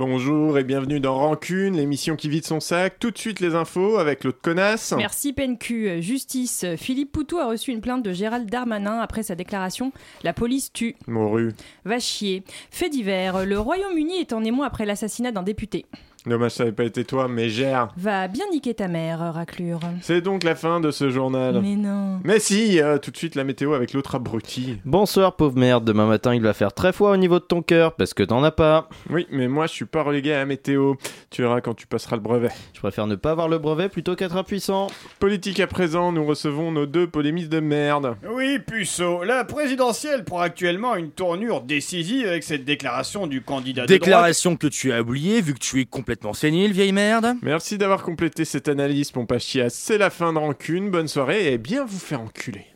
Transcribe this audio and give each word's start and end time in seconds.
Bonjour 0.00 0.56
et 0.56 0.64
bienvenue 0.64 0.98
dans 0.98 1.14
Rancune, 1.14 1.76
l'émission 1.76 2.16
qui 2.16 2.30
vide 2.30 2.46
son 2.46 2.58
sac. 2.58 2.98
Tout 2.98 3.10
de 3.10 3.18
suite 3.18 3.38
les 3.38 3.54
infos 3.54 3.98
avec 3.98 4.24
l'autre 4.24 4.40
connasse. 4.40 4.94
Merci 4.96 5.34
PNQ. 5.34 6.00
Justice. 6.00 6.64
Philippe 6.78 7.12
Poutou 7.12 7.36
a 7.36 7.44
reçu 7.44 7.70
une 7.70 7.82
plainte 7.82 8.02
de 8.02 8.10
Gérald 8.10 8.48
Darmanin 8.48 8.98
après 9.00 9.22
sa 9.22 9.34
déclaration 9.34 9.92
La 10.24 10.32
police 10.32 10.72
tue. 10.72 10.96
Moru. 11.06 11.52
Va 11.84 11.98
chier. 11.98 12.44
Fait 12.70 12.88
divers. 12.88 13.44
Le 13.44 13.60
Royaume-Uni 13.60 14.20
est 14.20 14.32
en 14.32 14.42
émoi 14.42 14.64
après 14.64 14.86
l'assassinat 14.86 15.32
d'un 15.32 15.42
député. 15.42 15.84
Dommage, 16.26 16.52
ça 16.52 16.64
n'avait 16.64 16.76
pas 16.76 16.84
été 16.84 17.04
toi, 17.04 17.28
mais 17.28 17.48
gère. 17.48 17.88
Va 17.96 18.28
bien 18.28 18.44
niquer 18.52 18.74
ta 18.74 18.88
mère, 18.88 19.20
raclure. 19.32 19.80
C'est 20.02 20.20
donc 20.20 20.44
la 20.44 20.54
fin 20.54 20.78
de 20.80 20.90
ce 20.90 21.08
journal. 21.08 21.60
Mais 21.62 21.76
non. 21.76 22.20
Mais 22.24 22.38
si, 22.38 22.78
euh, 22.78 22.98
tout 22.98 23.10
de 23.10 23.16
suite 23.16 23.36
la 23.36 23.44
météo 23.44 23.72
avec 23.72 23.94
l'autre 23.94 24.16
abruti. 24.16 24.78
Bonsoir 24.84 25.36
pauvre 25.36 25.56
merde, 25.56 25.84
demain 25.84 26.06
matin 26.06 26.34
il 26.34 26.42
va 26.42 26.52
faire 26.52 26.74
très 26.74 26.92
froid 26.92 27.12
au 27.12 27.16
niveau 27.16 27.38
de 27.38 27.44
ton 27.44 27.62
cœur 27.62 27.94
parce 27.94 28.12
que 28.12 28.22
t'en 28.22 28.44
as 28.44 28.50
pas. 28.50 28.90
Oui, 29.08 29.26
mais 29.30 29.48
moi 29.48 29.66
je 29.66 29.72
suis 29.72 29.86
pas 29.86 30.02
relégué 30.02 30.34
à 30.34 30.38
la 30.38 30.46
météo. 30.46 30.94
Tu 31.30 31.40
verras 31.40 31.62
quand 31.62 31.74
tu 31.74 31.86
passeras 31.86 32.16
le 32.16 32.22
brevet. 32.22 32.50
Je 32.74 32.80
préfère 32.80 33.06
ne 33.06 33.14
pas 33.14 33.30
avoir 33.30 33.48
le 33.48 33.58
brevet 33.58 33.88
plutôt 33.88 34.14
qu'être 34.14 34.36
impuissant. 34.36 34.88
Politique 35.20 35.58
à 35.60 35.66
présent, 35.66 36.12
nous 36.12 36.26
recevons 36.26 36.70
nos 36.70 36.84
deux 36.84 37.06
polémistes 37.06 37.50
de 37.50 37.60
merde. 37.60 38.16
Oui, 38.30 38.58
puceau, 38.58 39.24
la 39.24 39.44
présidentielle 39.44 40.24
prend 40.24 40.40
actuellement 40.40 40.96
une 40.96 41.10
tournure 41.12 41.62
décisive 41.62 42.26
avec 42.26 42.42
cette 42.42 42.66
déclaration 42.66 43.26
du 43.26 43.40
candidat 43.40 43.82
de 43.82 43.86
droite. 43.86 44.00
Déclaration 44.00 44.56
que 44.56 44.66
tu 44.66 44.92
as 44.92 45.00
oubliée 45.00 45.40
vu 45.40 45.54
que 45.54 45.58
tu 45.58 45.80
es 45.80 45.86
complètement 45.86 46.09
sénile, 46.34 46.72
vieille 46.72 46.92
merde. 46.92 47.34
Merci 47.42 47.78
d'avoir 47.78 48.02
complété 48.02 48.44
cette 48.44 48.68
analyse, 48.68 49.14
mon 49.14 49.26
Pachia. 49.26 49.70
C'est 49.70 49.98
la 49.98 50.10
fin 50.10 50.32
de 50.32 50.38
rancune. 50.38 50.90
Bonne 50.90 51.08
soirée 51.08 51.52
et 51.52 51.58
bien 51.58 51.84
vous 51.84 51.98
faire 51.98 52.20
enculer. 52.20 52.66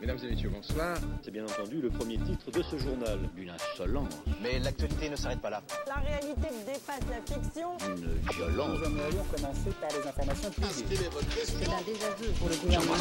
Mesdames 0.00 0.18
et 0.24 0.30
messieurs, 0.30 0.50
bonsoir. 0.50 0.96
C'est 1.22 1.30
bien 1.30 1.44
entendu 1.44 1.80
le 1.82 1.90
premier 1.90 2.16
titre 2.16 2.50
de 2.50 2.62
ce 2.62 2.78
journal. 2.78 3.18
Une 3.36 3.50
insolence, 3.50 4.14
Mais 4.42 4.58
l'actualité 4.60 5.10
ne 5.10 5.16
s'arrête 5.16 5.40
pas 5.40 5.50
là. 5.50 5.62
La 5.86 5.96
réalité 5.96 6.48
dépasse 6.66 7.00
la 7.10 7.20
fiction. 7.26 7.76
une 7.86 8.18
violence. 8.34 8.78
C'est 11.44 11.68
un 11.68 11.82
désaveu 11.84 12.32
pour 12.38 12.48
le 12.48 12.56
gouvernement. 12.56 12.94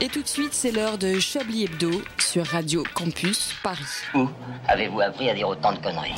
Et 0.00 0.08
tout 0.08 0.22
de 0.22 0.28
suite, 0.28 0.52
c'est 0.52 0.70
l'heure 0.72 0.98
de 0.98 1.18
Chablis 1.18 1.64
Hebdo 1.64 1.90
sur 2.18 2.44
Radio 2.46 2.82
Campus 2.94 3.54
Paris. 3.62 3.84
Où 4.14 4.28
avez-vous 4.68 5.00
appris 5.00 5.30
à 5.30 5.34
dire 5.34 5.48
autant 5.48 5.72
de 5.72 5.78
conneries 5.78 6.14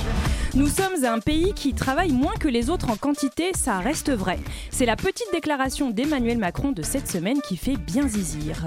Nous 0.55 0.69
sommes 0.69 1.05
un 1.05 1.19
pays 1.19 1.53
qui 1.55 1.75
travaille 1.75 2.13
moins 2.13 2.35
que 2.35 2.49
les 2.49 2.71
autres 2.71 2.91
en 2.91 2.97
quantité, 2.97 3.53
ça 3.55 3.79
reste 3.79 4.11
vrai. 4.11 4.39
C'est 4.71 4.87
la 4.87 4.97
petite 4.97 5.29
déclaration 5.33 5.91
d'Emmanuel 5.91 6.39
Macron 6.39 6.73
de 6.73 6.83
cette 6.83 7.09
semaine 7.09 7.41
qui 7.47 7.57
fait 7.57 7.77
bien 7.77 8.09
zizir. 8.09 8.65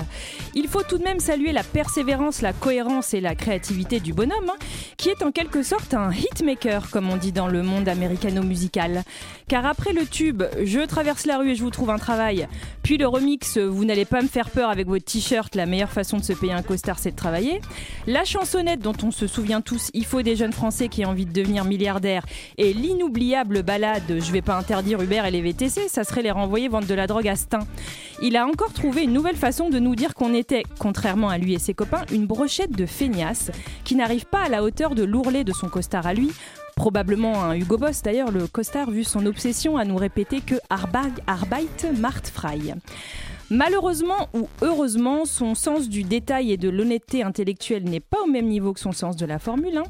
Il 0.54 0.68
faut 0.68 0.84
tout 0.84 0.98
de 0.98 1.04
même 1.04 1.20
saluer 1.20 1.52
la 1.52 1.64
persévérance, 1.64 2.42
la 2.42 2.54
cohérence 2.54 3.14
et 3.14 3.22
la 3.22 3.36
créativité 3.36 4.00
du 4.00 4.14
bonhomme, 4.14 4.50
hein, 4.50 4.66
qui 4.98 5.10
est 5.10 5.24
en 5.24 5.32
quelque 5.32 5.64
sorte 5.64 5.94
un 5.94 6.12
hitmaker, 6.12 6.90
comme 6.92 7.10
on 7.10 7.18
dit 7.18 7.32
dans 7.32 7.48
le 7.48 7.64
monde 7.64 7.90
américano-musical. 7.90 9.04
Car 9.48 9.66
après 9.66 9.94
le 9.94 10.06
tube 10.06 10.44
Je 10.64 10.86
traverse 10.86 11.26
la 11.26 11.38
rue 11.38 11.52
et 11.52 11.56
je 11.56 11.64
vous 11.64 11.72
trouve 11.72 11.90
un 11.90 11.98
travail, 11.98 12.48
puis 12.84 12.98
le 12.98 13.08
remix 13.08 13.58
Vous 13.58 13.86
n'allez 13.86 14.06
pas 14.06 14.22
me 14.22 14.28
faire 14.28 14.50
peur 14.50 14.70
avec 14.70 14.79
votre 14.88 15.06
t-shirt, 15.06 15.56
la 15.56 15.66
meilleure 15.66 15.92
façon 15.92 16.18
de 16.18 16.24
se 16.24 16.34
payer 16.34 16.54
un 16.54 16.62
costard 16.62 17.00
c'est 17.00 17.12
de 17.12 17.16
travailler, 17.16 17.62
la 18.08 18.24
chansonnette 18.24 18.80
dont 18.80 18.96
on 19.04 19.12
se 19.12 19.28
souvient 19.28 19.62
tous 19.62 19.90
Il 19.94 20.06
faut 20.06 20.22
des 20.22 20.36
jeunes 20.36 20.54
Français 20.54 20.88
qui 20.88 21.06
ont 21.06 21.10
envie 21.10 21.26
de 21.26 21.34
devenir 21.34 21.66
milliardaires, 21.66 22.26
et 22.58 22.74
l'inoubliable 22.74 23.64
balade 23.64 24.04
Je 24.08 24.32
vais 24.32 24.42
pas 24.42 24.58
interdire 24.58 25.02
Uber 25.02 25.22
et 25.26 25.32
les 25.32 25.42
VTC, 25.42 25.88
ça 25.88 26.04
serait 26.04 26.22
les 26.22 26.32
renvoyer 26.32 26.68
vendre 26.68 26.88
de 26.88 26.94
la 26.94 27.08
drogue 27.08 27.28
à 27.28 27.36
Stein. 27.36 27.68
Il 28.22 28.36
a 28.36 28.46
encore 28.46 28.74
trouvé 28.74 29.04
une 29.04 29.14
nouvelle 29.14 29.36
façon 29.36 29.70
de 29.70 29.80
nous 29.80 29.96
dire 29.96 30.14
qu'on 30.14 30.34
était, 30.34 30.64
contrairement 30.78 31.30
à 31.30 31.38
lui 31.38 31.54
et 31.54 31.60
ses 31.60 31.74
copains, 31.74 32.06
une 32.12 32.26
brochette 32.26 32.72
de 32.72 32.86
feignasses 32.86 33.52
qui 33.84 33.96
n'arrive 33.96 34.26
pas 34.26 34.44
à 34.44 34.50
la 34.50 34.64
hauteur 34.64 34.96
de 34.96 35.04
l'ourlet 35.04 35.44
de 35.44 35.54
son 35.54 35.70
costard 35.70 36.08
à 36.08 36.14
lui. 36.14 36.32
Probablement 36.76 37.44
un 37.44 37.56
Hugo 37.56 37.78
Boss 37.78 38.02
d'ailleurs, 38.02 38.32
le 38.32 38.48
costard, 38.48 38.90
vu 38.90 39.04
son 39.04 39.26
obsession 39.26 39.78
à 39.78 39.84
nous 39.84 39.98
répéter 39.98 40.40
que 40.40 40.56
Arbeit, 40.70 41.12
Arbeit 41.28 41.92
macht. 41.98 42.32
Malheureusement 43.52 44.30
ou 44.34 44.48
heureusement, 44.62 45.26
son 45.26 45.56
sens 45.56 45.90
du 45.90 46.04
détail 46.04 46.52
et 46.52 46.58
de 46.58 46.70
l'honnêteté 46.70 47.24
intellectuelle 47.24 47.84
n'est 47.84 48.00
pas 48.00 48.22
au 48.24 48.28
même 48.28 48.48
niveau 48.48 48.74
que 48.74 48.80
son 48.80 48.92
sens 48.92 49.16
de 49.16 49.26
la 49.26 49.40
formule. 49.40 49.78
hein 49.78 49.84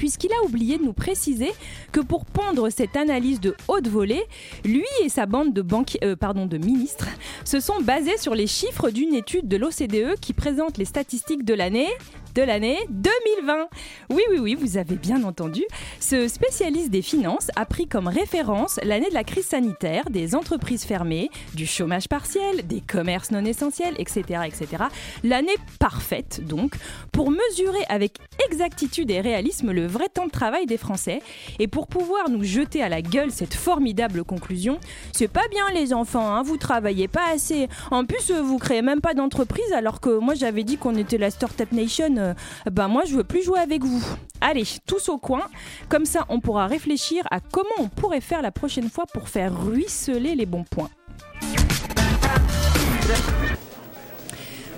puisqu'il 0.00 0.32
a 0.32 0.42
oublié 0.46 0.78
de 0.78 0.82
nous 0.82 0.94
préciser 0.94 1.50
que 1.92 2.00
pour 2.00 2.24
pondre 2.24 2.70
cette 2.70 2.96
analyse 2.96 3.38
de 3.38 3.54
haute 3.68 3.86
volée, 3.86 4.22
lui 4.64 4.86
et 5.04 5.10
sa 5.10 5.26
bande 5.26 5.52
de, 5.52 5.62
euh, 6.02 6.16
de 6.16 6.56
ministres 6.56 7.08
se 7.44 7.60
sont 7.60 7.82
basés 7.82 8.16
sur 8.16 8.34
les 8.34 8.46
chiffres 8.46 8.88
d'une 8.88 9.14
étude 9.14 9.46
de 9.46 9.58
l'OCDE 9.58 10.18
qui 10.18 10.32
présente 10.32 10.78
les 10.78 10.86
statistiques 10.86 11.44
de 11.44 11.52
l'année 11.52 11.88
de 12.34 12.42
l'année 12.42 12.78
2020. 12.90 13.68
Oui, 14.10 14.22
oui, 14.30 14.38
oui, 14.38 14.54
vous 14.54 14.76
avez 14.76 14.96
bien 14.96 15.22
entendu. 15.24 15.62
Ce 15.98 16.28
spécialiste 16.28 16.90
des 16.90 17.02
finances 17.02 17.50
a 17.56 17.64
pris 17.64 17.86
comme 17.86 18.08
référence 18.08 18.78
l'année 18.82 19.08
de 19.08 19.14
la 19.14 19.24
crise 19.24 19.46
sanitaire, 19.46 20.10
des 20.10 20.34
entreprises 20.34 20.84
fermées, 20.84 21.30
du 21.54 21.66
chômage 21.66 22.08
partiel, 22.08 22.66
des 22.66 22.80
commerces 22.80 23.30
non 23.30 23.44
essentiels, 23.44 23.94
etc. 23.98 24.42
etc. 24.46 24.84
L'année 25.24 25.56
parfaite, 25.78 26.46
donc, 26.46 26.74
pour 27.12 27.30
mesurer 27.30 27.84
avec 27.88 28.18
exactitude 28.46 29.10
et 29.10 29.20
réalisme 29.20 29.72
le 29.72 29.86
vrai 29.86 30.08
temps 30.08 30.26
de 30.26 30.30
travail 30.30 30.66
des 30.66 30.76
Français 30.76 31.20
et 31.58 31.68
pour 31.68 31.86
pouvoir 31.86 32.28
nous 32.30 32.44
jeter 32.44 32.82
à 32.82 32.88
la 32.88 33.02
gueule 33.02 33.30
cette 33.30 33.54
formidable 33.54 34.24
conclusion. 34.24 34.78
C'est 35.12 35.28
pas 35.28 35.46
bien 35.50 35.70
les 35.74 35.92
enfants, 35.92 36.34
hein, 36.34 36.42
vous 36.42 36.56
travaillez 36.56 37.08
pas 37.08 37.28
assez. 37.32 37.68
En 37.90 38.04
plus, 38.04 38.30
vous 38.30 38.58
créez 38.58 38.82
même 38.82 39.00
pas 39.00 39.14
d'entreprise 39.14 39.72
alors 39.72 40.00
que 40.00 40.18
moi 40.18 40.34
j'avais 40.34 40.64
dit 40.64 40.76
qu'on 40.76 40.94
était 40.96 41.18
la 41.18 41.30
Startup 41.30 41.70
Nation. 41.72 42.16
Euh, 42.20 42.34
ben 42.70 42.88
moi 42.88 43.02
je 43.06 43.16
veux 43.16 43.24
plus 43.24 43.42
jouer 43.42 43.58
avec 43.58 43.82
vous. 43.82 44.02
Allez, 44.40 44.64
tous 44.86 45.08
au 45.08 45.18
coin. 45.18 45.42
Comme 45.88 46.04
ça, 46.04 46.24
on 46.28 46.40
pourra 46.40 46.66
réfléchir 46.66 47.24
à 47.30 47.40
comment 47.40 47.68
on 47.78 47.88
pourrait 47.88 48.20
faire 48.20 48.42
la 48.42 48.50
prochaine 48.50 48.88
fois 48.88 49.06
pour 49.06 49.28
faire 49.28 49.52
ruisseler 49.64 50.34
les 50.34 50.46
bons 50.46 50.64
points. 50.64 50.90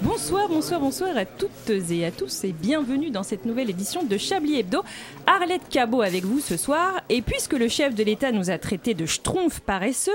Bonsoir, 0.05 0.49
bonsoir, 0.49 0.81
bonsoir 0.81 1.17
à 1.17 1.25
toutes 1.25 1.71
et 1.71 2.05
à 2.05 2.11
tous 2.11 2.43
et 2.43 2.53
bienvenue 2.53 3.11
dans 3.11 3.23
cette 3.23 3.45
nouvelle 3.45 3.71
édition 3.71 4.03
de 4.03 4.17
Chablis 4.19 4.59
Hebdo. 4.59 4.83
Arlette 5.29 5.69
Cabot 5.69 6.03
avec 6.03 6.25
vous 6.25 6.41
ce 6.41 6.57
soir 6.57 7.01
et 7.09 7.23
puisque 7.23 7.53
le 7.53 7.69
chef 7.69 7.95
de 7.95 8.03
l'État 8.03 8.33
nous 8.33 8.51
a 8.51 8.59
traités 8.59 8.95
de 8.95 9.07
schtroumpf 9.07 9.61
paresseux, 9.61 10.11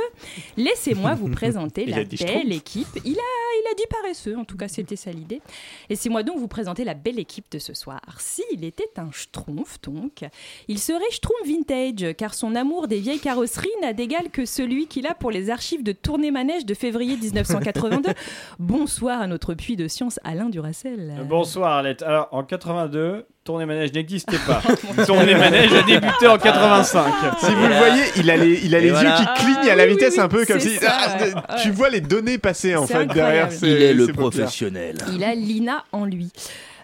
laissez-moi 0.58 1.16
vous 1.16 1.30
présenter 1.32 1.86
la 1.86 2.04
belle 2.04 2.52
équipe. 2.52 3.00
Il 3.06 3.18
a, 3.18 3.62
il 3.62 3.72
a 3.72 3.76
dit 3.76 3.86
paresseux, 4.02 4.38
en 4.38 4.44
tout 4.44 4.58
cas 4.58 4.68
c'était 4.68 4.98
ça 4.98 5.12
l'idée. 5.12 5.42
Laissez-moi 5.90 6.22
donc 6.24 6.38
vous 6.38 6.50
présenter 6.50 6.84
la 6.84 6.94
belle 6.94 7.18
équipe 7.18 7.46
de 7.50 7.60
ce 7.60 7.74
soir. 7.74 8.02
S'il 8.20 8.66
était 8.66 8.92
un 8.98 9.12
schtroumpf 9.14 9.80
donc, 9.84 10.26
il 10.68 10.80
serait 10.80 11.00
schtroumpf 11.12 11.48
vintage 11.48 12.14
car 12.18 12.34
son 12.34 12.56
amour 12.56 12.90
des 12.90 13.00
vieilles 13.00 13.20
carrosseries 13.20 13.70
n'a 13.82 13.94
d'égal 13.94 14.32
que 14.32 14.46
celui 14.46 14.88
qu'il 14.88 15.08
a 15.08 15.14
pour 15.14 15.32
les 15.32 15.50
archives 15.50 15.84
de 15.84 15.94
tournée 15.94 16.32
manège 16.32 16.66
de 16.66 16.74
février 16.74 17.16
1982. 17.22 18.12
Bonsoir 18.60 19.22
à 19.22 19.28
notre 19.28 19.54
puits 19.54 19.77
de 19.78 19.88
science 19.88 20.20
Alain 20.26 20.50
Duracel. 20.50 21.14
Euh, 21.18 21.24
Bonsoir 21.24 21.72
Arlette. 21.78 22.02
Alors 22.04 22.28
en 22.32 22.44
82, 22.44 23.26
tournée 23.46 23.66
manège 23.66 23.94
n'existait 23.94 24.38
pas. 24.46 24.62
tournée 25.06 25.36
manège 25.36 25.72
a 25.74 25.84
débuté 25.84 26.28
en 26.28 26.38
85. 26.38 27.06
Si 27.40 27.46
vous 27.54 27.68
le 27.68 27.76
voyez, 27.76 28.04
il 28.18 28.30
a 28.30 28.36
les, 28.36 28.66
il 28.66 28.76
a 28.76 28.80
les 28.82 28.90
voilà. 28.90 29.10
yeux 29.10 29.16
qui 29.26 29.44
clignent 29.44 29.70
Ah, 29.70 29.72
à 29.72 29.76
la 29.78 29.84
oui, 29.86 29.92
vitesse 29.92 30.16
oui, 30.18 30.20
un 30.20 30.28
peu 30.28 30.46
comme 30.46 30.60
si. 30.60 30.78
Ah, 30.86 31.18
ouais, 31.22 31.32
Tu 31.64 31.72
vois 31.72 31.90
les 31.90 32.02
données 32.02 32.38
passer 32.38 32.76
en 32.76 32.86
fait 32.86 33.06
derrière 33.06 33.52
ces- 33.52 33.68
Il 33.70 33.82
est 33.82 33.94
le 33.94 34.08
professionnel. 34.08 34.98
Il 35.14 35.24
a 35.24 35.34
Lina 35.34 35.86
en 35.94 36.04
lui. 36.06 36.30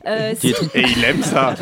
Euh, 0.05 0.33
si- 0.37 0.53
Et 0.75 0.81
il 0.81 1.03
aime 1.03 1.23
ça. 1.23 1.55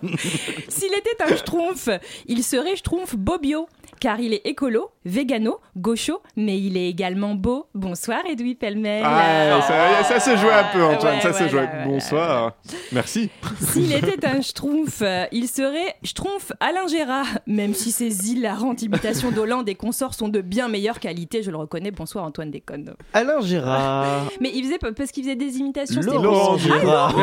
S'il 0.68 0.92
était 0.94 1.22
un 1.22 1.36
schtroumpf, 1.36 1.88
il 2.26 2.42
serait 2.42 2.76
schtroumpf 2.76 3.14
Bobio, 3.16 3.68
car 4.00 4.20
il 4.20 4.32
est 4.34 4.42
écolo, 4.46 4.90
végano, 5.04 5.58
gaucho, 5.76 6.20
mais 6.36 6.58
il 6.58 6.76
est 6.76 6.88
également 6.88 7.34
beau. 7.34 7.66
Bonsoir 7.74 8.20
Edoui 8.30 8.54
Pellemel. 8.54 9.02
Ah, 9.04 9.60
ça, 9.62 10.04
ça 10.04 10.20
se 10.20 10.36
joue 10.36 10.48
un 10.48 10.64
peu, 10.72 10.84
Antoine. 10.84 11.16
Ouais, 11.16 11.20
ça 11.20 11.32
se 11.32 11.38
voilà, 11.44 11.48
joue. 11.48 11.56
voilà, 11.56 11.84
Bonsoir. 11.86 12.52
Merci. 12.92 13.30
S'il 13.60 13.92
était 13.92 14.26
un 14.26 14.40
schtroumpf, 14.42 15.02
euh, 15.02 15.24
il 15.32 15.48
serait 15.48 15.96
schtroumpf 16.04 16.52
Alain 16.60 16.86
Gérard, 16.86 17.26
même 17.46 17.74
si 17.74 17.90
ses 17.92 18.30
hilarantes 18.30 18.82
imitations 18.82 19.30
d'Hollande 19.30 19.68
et 19.68 19.74
consorts 19.74 20.14
sont 20.14 20.28
de 20.28 20.40
bien 20.40 20.68
meilleure 20.68 21.00
qualité, 21.00 21.42
je 21.42 21.50
le 21.50 21.56
reconnais. 21.56 21.90
Bonsoir 21.90 22.24
Antoine 22.24 22.50
Déconne. 22.50 22.94
Alain 23.12 23.40
Gérard. 23.40 24.24
Mais 24.40 24.50
il 24.54 24.64
faisait 24.64 24.78
parce 24.78 25.10
qu'il 25.10 25.24
faisait 25.24 25.36
des 25.36 25.58
imitations. 25.58 26.02
c'était 26.02 26.14
Laurent 26.14 26.52
possible. 26.54 26.74
Gérard. 26.80 27.14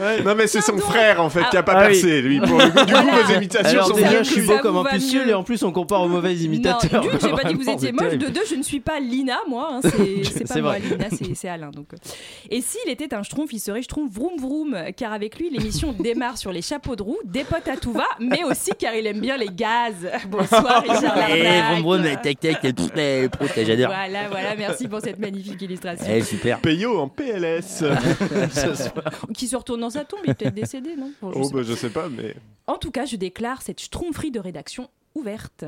Ah, 0.00 0.22
non, 0.24 0.34
mais 0.36 0.46
c'est 0.46 0.60
son 0.60 0.78
frère 0.78 1.20
en 1.22 1.30
fait 1.30 1.44
qui 1.50 1.56
a 1.56 1.62
pas 1.62 1.72
Ah 1.76 1.80
oui. 1.88 1.92
percé, 1.92 2.22
lui. 2.22 2.40
Pour 2.40 2.58
le 2.58 2.64
coup, 2.70 2.84
du 2.84 2.92
coup, 2.92 3.00
Voilà. 3.02 3.22
vos 3.22 3.32
imitations 3.34 3.70
Alors 3.70 3.86
sont 3.88 3.94
déjà, 3.94 4.08
bien 4.10 4.22
je 4.22 4.30
suis 4.30 4.42
beau 4.42 4.58
comme 4.60 4.76
un 4.76 4.82
mieux. 4.82 5.28
et 5.28 5.34
en 5.34 5.42
plus 5.42 5.62
on 5.62 5.72
compare 5.84 6.02
aux 6.02 6.08
mauvais 6.08 6.34
imitateurs. 6.34 7.04
Non, 7.04 7.10
d'une, 7.10 7.20
j'ai 7.20 7.30
pas 7.30 7.44
dit 7.44 7.54
que 7.54 7.62
vous 7.62 7.70
étiez 7.76 7.92
moche. 7.92 8.14
De 8.14 8.28
deux, 8.28 8.44
je 8.48 8.54
ne 8.54 8.62
suis 8.62 8.80
pas 8.80 9.00
Lina, 9.00 9.38
moi. 9.46 9.68
hein, 9.72 9.80
c'est 9.82 10.24
c'est 10.24 10.40
pas 10.40 10.54
C'est 10.54 10.62
moi, 10.62 10.78
vrai. 10.78 10.80
Lina, 10.80 11.10
c'est 11.10 11.34
c'est 11.34 11.48
Alain. 11.48 11.70
Donc. 11.70 11.88
Et 12.50 12.60
s'il 12.60 12.90
était 12.90 13.12
un 13.14 13.22
schtroumpf, 13.22 13.52
il 13.52 13.60
serait 13.60 13.82
schtroumpf 13.82 14.12
vroom 14.12 14.38
vroom, 14.38 14.76
car 14.96 15.12
avec 15.12 15.38
lui, 15.38 15.50
l'émission 15.50 15.92
démarre 15.98 16.38
sur 16.38 16.52
les 16.52 16.62
chapeaux 16.62 16.96
de 16.96 17.02
roue, 17.02 17.18
des 17.24 17.44
potes 17.44 17.68
à 17.68 17.76
tout 17.76 17.92
va, 17.92 18.06
mais 18.18 18.44
aussi 18.44 18.70
car 18.78 18.94
il 18.94 19.06
aime 19.06 19.20
bien 19.20 19.36
les 19.36 19.48
gaz. 19.48 19.94
Bonsoir, 20.28 20.82
Richard 20.82 21.16
Eh, 21.30 21.42
Larnac. 21.42 21.82
vroom 21.82 22.02
vroom, 22.02 22.16
tac 22.22 22.40
tac, 22.40 22.64
eh, 22.64 23.64
j'adore. 23.64 23.88
Voilà, 23.88 24.28
voilà, 24.28 24.56
merci 24.56 24.88
pour 24.88 25.00
cette 25.00 25.18
magnifique 25.18 25.60
illustration. 25.60 26.06
Eh, 26.08 26.22
super. 26.22 26.60
Peyo 26.60 26.98
en 26.98 27.08
PLS. 27.08 27.84
Qui 29.34 29.48
se 29.48 29.56
retourne 29.56 29.80
dans 29.80 29.90
sa 29.90 30.04
tombe, 30.04 30.20
il 30.24 30.30
est 30.30 30.34
peut-être 30.34 30.54
décédé, 30.54 30.96
non? 30.96 31.10
Bon, 31.20 31.32
je 31.32 31.38
oh, 31.38 31.44
sais 31.44 31.54
bah, 31.54 31.62
je 31.62 31.74
sais 31.74 31.90
pas, 31.90 32.08
mais. 32.08 32.34
En 32.66 32.78
tout 32.78 32.90
cas, 32.90 33.04
je 33.04 33.16
déclare 33.16 33.60
cette 33.62 33.80
schtroumpferie 33.80 34.30
de 34.30 34.40
rédaction 34.40 34.88
ouverte. 35.14 35.64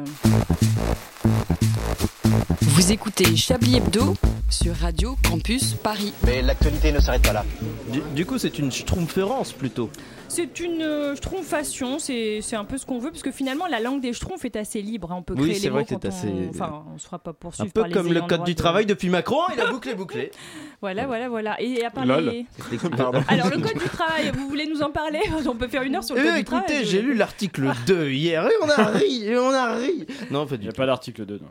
Vous 2.60 2.92
écoutez 2.92 3.36
Chablis 3.36 3.76
Hebdo 3.76 4.14
sur 4.50 4.74
Radio 4.74 5.16
Campus 5.28 5.74
Paris. 5.74 6.12
Mais 6.24 6.42
l'actualité 6.42 6.90
ne 6.92 6.98
s'arrête 7.00 7.22
pas 7.22 7.32
là. 7.32 7.44
Du, 7.92 8.00
du 8.14 8.26
coup, 8.26 8.38
c'est 8.38 8.58
une 8.58 8.72
schtroumpférence 8.72 9.52
plutôt. 9.52 9.90
C'est 10.28 10.60
une 10.60 10.82
euh, 10.82 11.14
schtroumpfation, 11.16 11.98
c'est 11.98 12.42
un 12.54 12.64
peu 12.64 12.76
ce 12.78 12.84
qu'on 12.84 12.98
veut, 12.98 13.10
parce 13.10 13.22
que 13.22 13.30
finalement, 13.30 13.66
la 13.66 13.80
langue 13.80 14.00
des 14.00 14.12
schtroumpfs 14.12 14.44
est 14.44 14.56
assez 14.56 14.82
libre. 14.82 15.10
hein, 15.12 15.16
On 15.18 15.22
peut 15.22 15.34
créer 15.34 15.54
c'est 15.54 15.60
les 15.64 15.68
vrai 15.70 15.80
mots 15.80 15.84
que 15.86 15.88
c'est 15.90 16.00
quand 16.00 16.08
assez- 16.08 16.28
on... 16.28 16.50
Enfin, 16.50 16.84
on 16.94 16.98
se 16.98 17.04
fera 17.06 17.18
pas 17.18 17.30
Un 17.30 17.34
poursuivre 17.34 17.72
peu 17.72 17.80
par 17.80 17.88
les 17.88 17.94
comme 17.94 18.12
le 18.12 18.20
code 18.22 18.44
du 18.44 18.52
de- 18.54 18.58
travail 18.58 18.84
depuis 18.86 19.08
Macron, 19.08 19.40
il 19.54 19.60
a 19.60 19.70
bouclé 19.70 19.94
bouclé. 19.94 20.30
Voilà, 20.82 21.06
voilà, 21.06 21.28
voilà. 21.30 21.60
Et 21.60 21.82
à 21.84 21.90
part 21.90 22.04
Lol. 22.04 22.24
les-. 22.24 22.46
Alors, 23.28 23.48
le 23.48 23.58
code 23.58 23.78
du 23.78 23.88
travail, 23.88 24.30
vous 24.34 24.46
voulez 24.48 24.66
nous 24.66 24.82
en 24.82 24.90
parler? 24.90 25.20
On 25.48 25.54
peut 25.54 25.68
faire 25.68 25.82
une 25.82 25.96
heure 25.96 26.04
sur 26.04 26.14
le 26.14 26.20
code 26.22 26.30
Eh, 26.34 26.38
du 26.40 26.44
travail. 26.44 26.64
écoutez, 26.68 26.84
j'ai 26.84 27.00
lu 27.00 27.14
l'article 27.14 27.70
2 27.86 28.10
hier 28.10 28.46
et 28.46 28.52
on 28.62 28.68
a 28.68 28.84
ri, 28.90 29.24
et 29.24 29.38
on 29.38 29.50
a 29.50 29.74
ri. 29.74 30.06
Non, 30.30 30.46
pas 30.46 30.56
Il 30.56 30.58
du 30.58 30.64
n'y 30.64 30.68
a 30.70 30.72
pas 30.72 30.84
d'article 30.86 31.24
2. 31.24 31.38
Non. 31.38 31.46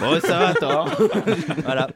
Bon, 0.00 0.20
ça 0.20 0.38
va, 0.38 0.48
attends. 0.48 0.86
Voilà. 1.64 1.88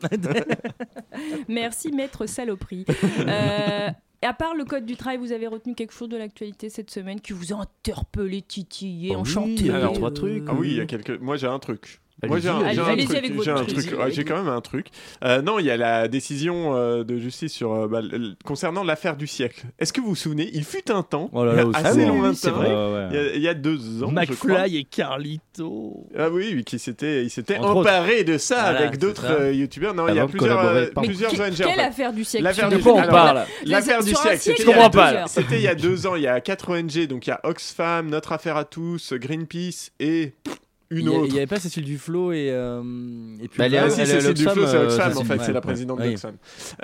Merci, 1.49 1.93
maître 1.93 2.27
saloperie. 2.27 2.85
Euh, 3.27 3.89
et 4.23 4.27
à 4.27 4.35
part 4.35 4.55
le 4.55 4.65
code 4.65 4.85
du 4.85 4.97
travail, 4.97 5.19
vous 5.19 5.33
avez 5.33 5.47
retenu 5.47 5.75
quelque 5.75 5.93
chose 5.93 6.09
de 6.09 6.17
l'actualité 6.17 6.69
cette 6.69 6.91
semaine 6.91 7.21
qui 7.21 7.33
vous 7.33 7.53
a 7.53 7.57
interpellé, 7.57 8.43
titillé, 8.43 9.11
Oh 9.11 9.15
oui, 9.15 9.21
enchanté 9.21 9.71
alors, 9.71 9.95
trois 9.95 10.13
trucs. 10.13 10.45
Ah 10.47 10.55
oui, 10.55 10.73
il 10.73 10.77
y 10.77 10.81
a 10.81 10.87
quelques. 10.87 11.19
Moi, 11.21 11.37
j'ai 11.37 11.47
un 11.47 11.59
truc. 11.59 12.01
Moi, 12.27 12.39
j'ai 12.41 12.49
un, 12.49 12.59
allez-y. 12.61 12.75
j'ai 12.75 12.81
un 12.81 12.85
Allez-y 12.85 13.05
truc. 13.07 13.19
avec 13.19 13.33
votre 13.33 13.45
J'ai 13.45 13.51
un 13.51 13.55
truc. 13.57 13.69
truc. 13.69 13.79
Allez-y, 13.79 13.95
Ouais, 13.95 13.99
j'ai 13.99 14.21
allez-y. 14.21 14.25
quand 14.25 14.37
même 14.37 14.49
un 14.53 14.61
truc. 14.61 14.87
Euh, 15.25 15.43
non, 15.43 15.59
il 15.59 15.67
y 15.67 15.71
a 15.71 15.77
la 15.77 16.09
décision 16.09 16.77
euh, 16.77 17.05
de 17.05 17.19
justice 17.19 17.53
sur 17.53 17.73
euh, 17.73 17.89
bah, 17.89 18.01
l- 18.01 18.35
concernant 18.45 18.85
l'affaire 18.85 19.17
du 19.17 19.27
siècle. 19.27 19.65
Est-ce 19.79 19.93
que 19.93 20.01
vous 20.01 20.09
vous 20.09 20.15
souvenez 20.17 20.51
Il 20.53 20.65
fut 20.65 20.91
un 20.91 21.03
temps, 21.03 21.31
Oh 21.33 21.45
là 21.45 21.53
il 21.53 21.55
y 21.55 21.57
là, 21.57 21.63
a 21.63 21.67
au 21.67 21.75
assez 21.77 22.07
lointain, 22.07 22.35
c'est 22.35 22.51
vrai. 22.51 22.69
il 23.11 23.17
y, 23.17 23.19
a, 23.19 23.35
il 23.37 23.43
y 23.43 23.49
a 23.49 23.55
deux 23.55 24.03
ans, 24.03 24.13
je 24.23 24.35
crois. 24.35 24.51
McFly 24.51 24.77
et 24.79 24.85
Carlito. 24.85 26.07
Ah 26.19 26.29
oui, 26.31 26.53
oui, 26.55 26.65
qui 26.65 26.79
s'était, 26.79 27.23
il 27.25 27.31
s'était 27.31 27.59
Entre 27.59 27.77
emparé 27.77 28.25
de 28.25 28.39
ça 28.39 28.61
Voilà, 28.71 28.79
avec 28.81 28.99
d'autres 28.99 29.27
euh, 29.31 29.53
youtubeurs. 29.53 29.95
Non, 29.95 30.09
il 30.09 30.15
y 30.17 30.19
a 30.19 30.27
plusieurs, 30.27 30.61
euh, 30.67 30.87
plusieurs 31.03 31.33
ONG. 31.33 31.41
en 31.41 31.41
Quelle 31.57 31.75
fait. 31.75 31.81
affaire 31.81 32.13
du 32.13 32.25
siècle? 32.25 32.45
L'affaire 32.45 32.69
du 32.69 32.79
quoi 32.79 32.93
on 32.95 33.07
parle 33.09 33.45
L'affaire 33.65 34.03
du 34.03 34.15
siècle, 34.15 34.39
siècle, 34.39 34.71
a 34.71 34.89
deux- 34.89 34.99
plusieurs. 34.99 35.29
c'était 35.29 35.57
il 35.57 35.63
y 35.63 35.69
a 35.69 35.75
deux 35.75 36.07
ans. 36.07 36.17
Il 36.17 36.23
y 36.23 36.27
a 36.27 36.41
quatre 36.41 36.71
ONG, 36.71 37.07
donc 37.07 37.27
il 37.27 37.31
y 37.31 37.33
a 37.33 37.41
Oxfam, 37.45 38.09
Notre 38.09 38.33
Affaire 38.33 38.57
à 38.57 38.65
tous, 38.65 39.13
Greenpeace 39.15 39.91
et 40.01 40.33
une 40.93 40.99
Il 40.99 41.05
y 41.05 41.07
a- 41.09 41.11
autre. 41.19 41.27
il 41.29 41.35
y 41.35 41.37
avait 41.39 41.47
pas 41.47 41.61
Cécile 41.61 41.85
Duflo 41.85 42.33
et, 42.33 42.49
euh, 42.51 42.83
et 43.41 43.47
puis 43.49 43.59
Bah, 43.59 43.67
elle 43.67 43.75
est- 43.75 43.79
Ah 43.79 43.85
elle 43.85 43.93
si, 43.93 44.01
est 44.01 44.07
c'est 44.07 44.17
à 44.17 44.21
c'est 44.23 44.35
du 44.35 44.45
l'Oxfam, 44.45 44.55
flow, 44.65 44.67
c'est 44.67 44.77
euh, 44.77 44.85
Oxfam 44.87 45.07
en 45.07 45.11
Cécile, 45.11 45.27
fait, 45.27 45.33
ouais, 45.39 45.45
c'est 45.45 45.53
la 45.53 45.55
ouais. 45.59 45.61
présidente 45.61 45.99
Oui. 46.03 46.09
d'Oxfam, 46.11 46.35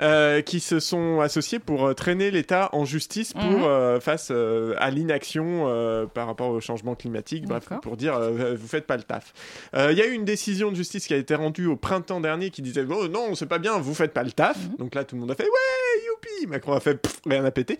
euh, 0.01 0.41
qui 0.41 0.59
se 0.61 0.79
sont 0.79 1.19
associés 1.19 1.59
pour 1.59 1.85
euh, 1.87 1.93
traîner 1.93 2.31
l'État 2.31 2.69
en 2.71 2.85
justice 2.85 3.33
pour 3.33 3.43
Mhm. 3.43 3.63
euh, 3.63 3.99
face 3.99 4.29
euh, 4.31 4.75
à 4.77 4.91
l'inaction 4.91 5.65
euh, 5.67 6.05
par 6.05 6.27
rapport 6.27 6.49
au 6.51 6.61
changement 6.61 6.95
climatique, 6.95 7.45
bref, 7.47 7.67
pour 7.81 7.97
dire 7.97 8.15
euh, 8.15 8.55
vous 8.57 8.67
faites 8.67 8.85
pas 8.87 8.95
le 8.97 9.03
taf. 9.03 9.33
Euh, 9.75 9.89
Il 9.91 9.97
y 9.97 10.01
a 10.01 10.07
eu 10.07 10.13
une 10.13 10.25
décision 10.25 10.71
de 10.71 10.75
justice 10.77 11.05
qui 11.07 11.13
a 11.13 11.17
été 11.17 11.35
rendue 11.35 11.65
au 11.65 11.75
printemps 11.75 12.21
dernier 12.21 12.49
qui 12.49 12.61
disait 12.61 12.85
oh, 12.89 13.07
non 13.09 13.35
c'est 13.35 13.45
pas 13.45 13.59
bien, 13.59 13.77
vous 13.77 13.93
faites 13.93 14.13
pas 14.13 14.23
le 14.23 14.31
taf. 14.31 14.57
Mhm. 14.57 14.75
Donc 14.79 14.95
là 14.95 15.03
tout 15.03 15.15
le 15.15 15.21
monde 15.21 15.31
a 15.31 15.35
fait 15.35 15.43
ouais 15.43 16.05
youpi, 16.05 16.47
Macron 16.47 16.73
a 16.73 16.79
fait 16.79 16.95
pff, 16.95 17.19
rien 17.25 17.43
à 17.43 17.51
péter. 17.51 17.77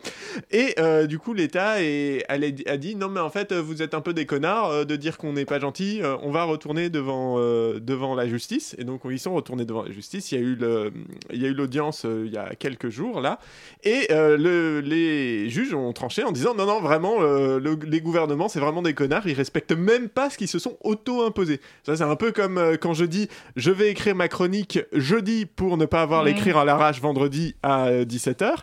Et 0.52 0.76
euh, 0.80 1.08
du 1.08 1.20
coup 1.20 1.34
l'État 1.34 1.76
a- 1.78 2.78
dit 2.78 2.96
non 2.96 3.08
mais 3.08 3.20
en 3.22 3.30
fait 3.30 3.52
euh, 3.54 3.62
vous 3.62 3.82
êtes 3.82 3.94
un 3.94 4.02
peu 4.02 4.14
des 4.14 4.26
connards 4.26 4.72
euh, 4.72 4.84
de 4.84 4.96
dire 4.98 5.18
qu'on 5.18 5.32
n'est 5.34 5.46
pas 5.46 5.60
gentil, 5.60 6.02
on 6.24 6.32
va 6.32 6.44
retourner 6.44 6.90
devant 6.90 7.36
euh, 7.38 7.80
devant 7.80 8.16
la 8.16 8.28
justice. 8.28 8.76
Et 8.78 8.84
donc 8.84 9.02
ils 9.10 9.20
sont 9.20 9.34
retournés 9.34 9.66
devant 9.66 9.84
la 9.84 9.92
justice. 9.92 10.32
Il 10.32 10.36
y 10.36 10.38
a 10.38 10.42
eu 10.42 10.56
le 10.56 10.94
il 11.32 11.42
y 11.42 11.46
a 11.46 11.50
eu 11.50 11.54
l'audience 11.54 12.06
euh, 12.06 12.24
il 12.26 12.34
y 12.34 12.38
a 12.38 12.56
quelques 12.56 12.90
jours 12.90 13.22
là. 13.22 13.40
Et 13.84 14.08
euh, 14.12 14.38
le, 14.38 14.80
les 14.82 15.50
juges 15.50 15.74
ont 15.74 15.94
tranché 15.94 16.24
en 16.24 16.32
disant 16.32 16.54
non 16.56 16.66
non 16.66 16.80
vraiment 16.82 17.20
le- 17.20 17.80
les 17.86 18.02
gouvernements 18.02 18.48
c'est 18.50 18.60
vraiment 18.60 18.82
des 18.82 18.94
connards, 18.94 19.28
ils 19.28 19.34
respectent 19.34 19.72
même 19.78 20.10
pas 20.10 20.30
ce 20.30 20.38
qu'ils 20.38 20.48
se 20.48 20.60
sont 20.60 20.78
auto 20.82 21.24
imposés. 21.26 21.60
Ça 21.84 21.96
c'est 21.96 22.04
un 22.04 22.16
peu 22.16 22.32
comme 22.32 22.78
quand 22.82 22.94
je 22.94 23.06
dis 23.06 23.28
je 23.56 23.72
vais 23.72 23.90
écrire 23.90 24.16
ma 24.16 24.28
chronique 24.28 24.80
jeudi 24.94 25.46
pour 25.46 25.78
ne 25.78 25.86
pas 25.86 26.02
avoir 26.02 26.24
l'écrire 26.24 26.58
à 26.58 26.66
l'arrache 26.66 27.02
vendredi 27.02 27.56
à 27.64 27.92
17h 27.92 28.56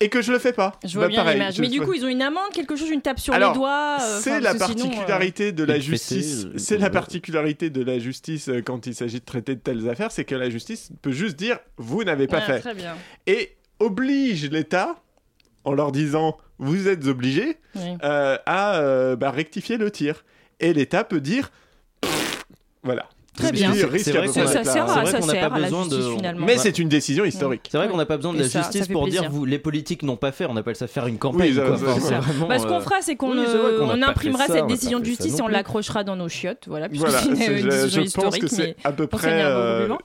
et 0.00 0.08
que 0.08 0.22
je 0.22 0.30
le 0.32 0.38
fais 0.38 0.52
pas. 0.52 0.78
Je 0.84 0.94
vois 0.94 1.02
Bah, 1.04 1.08
bien 1.08 1.22
pareil, 1.22 1.38
l'image. 1.38 1.54
je- 1.56 1.60
Mais 1.60 1.68
du 1.68 1.80
coup, 1.80 1.92
ils 1.94 2.04
ont 2.04 2.08
une 2.08 2.22
amende, 2.22 2.50
quelque 2.52 2.76
chose, 2.76 2.88
une 2.90 3.02
tape 3.02 3.18
sur 3.18 3.34
Alors, 3.34 3.52
les 3.52 3.58
doigts. 3.58 3.96
euh, 4.00 4.20
c'est 4.22 4.40
la 4.40 4.52
sinon, 4.52 4.64
euh, 4.64 4.66
particularité 4.66 5.52
de 5.52 5.64
la 5.64 5.78
justice. 5.80 6.44
euh, 6.46 6.52
C'est 6.56 6.78
la 6.78 6.86
euh, 6.86 6.90
particularité 6.90 7.70
de 7.70 7.82
la 7.82 7.98
justice 7.98 8.48
euh, 8.48 8.62
quand 8.62 8.86
il 8.86 8.94
s'agit 8.94 9.20
de 9.20 9.24
traiter 9.24 9.54
de 9.56 9.60
telles 9.60 9.88
affaires, 9.88 10.12
c'est 10.12 10.24
que 10.24 10.34
la 10.34 10.50
justice 10.50 10.90
peut 11.02 11.10
juste 11.12 11.36
dire 11.36 11.58
vous 11.78 12.04
n'avez 12.04 12.26
pas 12.28 12.38
ouais, 12.38 12.46
fait 12.46 12.60
Très 12.60 12.74
bien. 12.74 12.94
et 13.26 13.56
oblige 13.80 14.48
l'État 14.50 14.96
en 15.64 15.72
leur 15.72 15.90
disant 15.92 16.36
vous 16.58 16.88
êtes 16.88 17.06
obligés 17.06 17.56
Oui. 17.76 17.96
euh, 18.04 18.36
à 18.46 18.76
euh, 18.78 19.16
bah, 19.16 19.30
rectifier 19.30 19.76
le 19.78 19.90
tir. 19.90 20.24
Et 20.60 20.72
l'État 20.72 21.04
peut 21.04 21.20
dire 21.20 21.50
voilà. 22.82 23.08
Très 23.38 23.52
bien. 23.52 23.72
C'est 23.72 24.12
vrai 24.12 24.26
qu'on 24.28 25.26
n'a 25.26 25.48
pas 25.48 25.60
besoin 25.60 25.86
de-. 25.86 26.44
Mais 26.44 26.58
c'est 26.58 26.78
une 26.78 26.88
décision 26.88 27.24
historique. 27.24 27.68
C'est 27.70 27.78
vrai 27.78 27.88
qu'on 27.88 27.96
n'a 27.96 28.06
pas 28.06 28.16
besoin 28.16 28.32
de 28.32 28.38
Et 28.38 28.42
la 28.42 28.48
justice 28.48 28.88
pour 28.88 29.04
plaisir. 29.04 29.22
dire 29.22 29.30
vous 29.30 29.44
les 29.44 29.58
politiques 29.58 30.02
n'ont 30.02 30.16
pas 30.16 30.32
fait, 30.32 30.46
on 30.46 30.56
appelle 30.56 30.76
ça 30.76 30.86
faire 30.86 31.06
une 31.06 31.18
campagne. 31.18 31.50
Oui, 31.50 31.54
ça- 31.54 31.62
quoi. 31.66 31.76
ça- 31.76 31.84
Enfin, 31.88 32.00
ça- 32.00 32.08
c'est 32.08 32.14
vraiment, 32.14 32.48
Bah, 32.48 32.58
ce 32.58 32.66
qu'on 32.66 32.74
euh, 32.76 32.80
fera, 32.80 32.96
c'est 33.00 33.16
qu'on 33.16 34.02
imprimera 34.02 34.46
cette 34.46 34.66
décision 34.66 34.98
de 35.00 35.04
justice 35.04 35.38
et 35.38 35.42
on 35.42 35.48
l'accrochera 35.48 36.04
dans 36.04 36.16
nos 36.16 36.28
chiottes. 36.28 36.64
Voilà, 36.66 36.88
je, 36.92 37.00
pense 37.00 37.14
historique. 38.04 38.42
que 38.42 38.46
euh, 38.46 38.68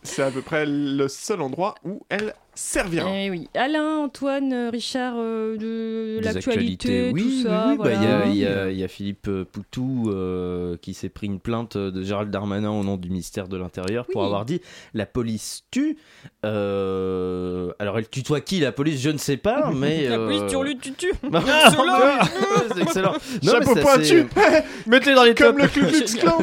c'est 0.03 0.21
à 0.24 0.31
peu 0.31 0.41
près 0.41 0.65
le 0.65 1.07
seul 1.07 1.41
endroit 1.41 1.75
où 1.83 2.06
elle 2.09 2.33
servira. 2.55 3.09
Eh 3.13 3.29
oui. 3.29 3.50
Alain, 3.55 3.97
Antoine, 3.97 4.53
euh, 4.53 4.69
Richard, 4.69 5.15
euh, 5.17 5.57
de 5.57 6.19
des 6.19 6.25
l'actualité, 6.33 7.07
actualités. 7.07 7.09
tout 7.09 7.15
Oui, 7.15 7.41
ça. 7.44 7.65
oui, 7.67 7.71
oui. 7.71 7.77
Bah, 7.77 7.83
voilà. 7.95 8.25
il 8.27 8.35
y 8.35 8.45
a- 8.45 8.71
y, 8.71 8.83
y 8.83 8.88
Philippe 8.88 9.27
euh, 9.27 9.45
Poutou 9.45 10.09
euh, 10.09 10.77
qui 10.81 10.94
s'est 10.94 11.09
pris 11.09 11.27
une 11.27 11.39
plainte 11.39 11.77
de 11.77 12.03
Gérald 12.03 12.29
Darmanin 12.29 12.69
au 12.71 12.83
nom 12.83 12.97
du 12.97 13.09
ministère 13.09 13.47
de 13.47 13.57
l'Intérieur 13.57 14.05
pour 14.11 14.21
Oui. 14.21 14.27
avoir 14.27 14.45
dit 14.45 14.61
la 14.94 15.05
police 15.05 15.63
tue. 15.71 15.97
Euh, 16.45 17.71
alors 17.79 17.97
elle 17.97 18.07
tutoie 18.09 18.41
qui 18.41 18.59
la 18.59 18.71
police 18.71 19.01
Je 19.01 19.09
ne 19.09 19.17
sais 19.17 19.38
pas, 19.38 19.71
mais. 19.75 20.07
La 20.09 20.17
euh, 20.19 20.25
police 20.50 20.79
tutu. 20.81 21.11
Bah, 21.29 21.41
c'est 22.75 22.81
excellent. 22.81 23.13
Non, 23.44 23.51
Chapeau 23.51 23.73
mais 23.75 23.81
c'est 23.81 23.81
pointu 23.81 24.27
Mettez 24.88 25.13
dans 25.15 25.23
les 25.23 25.33
Comme 25.33 25.57
tops. 25.57 25.75
le 25.75 25.88
Klux 25.89 26.19
Klan 26.19 26.38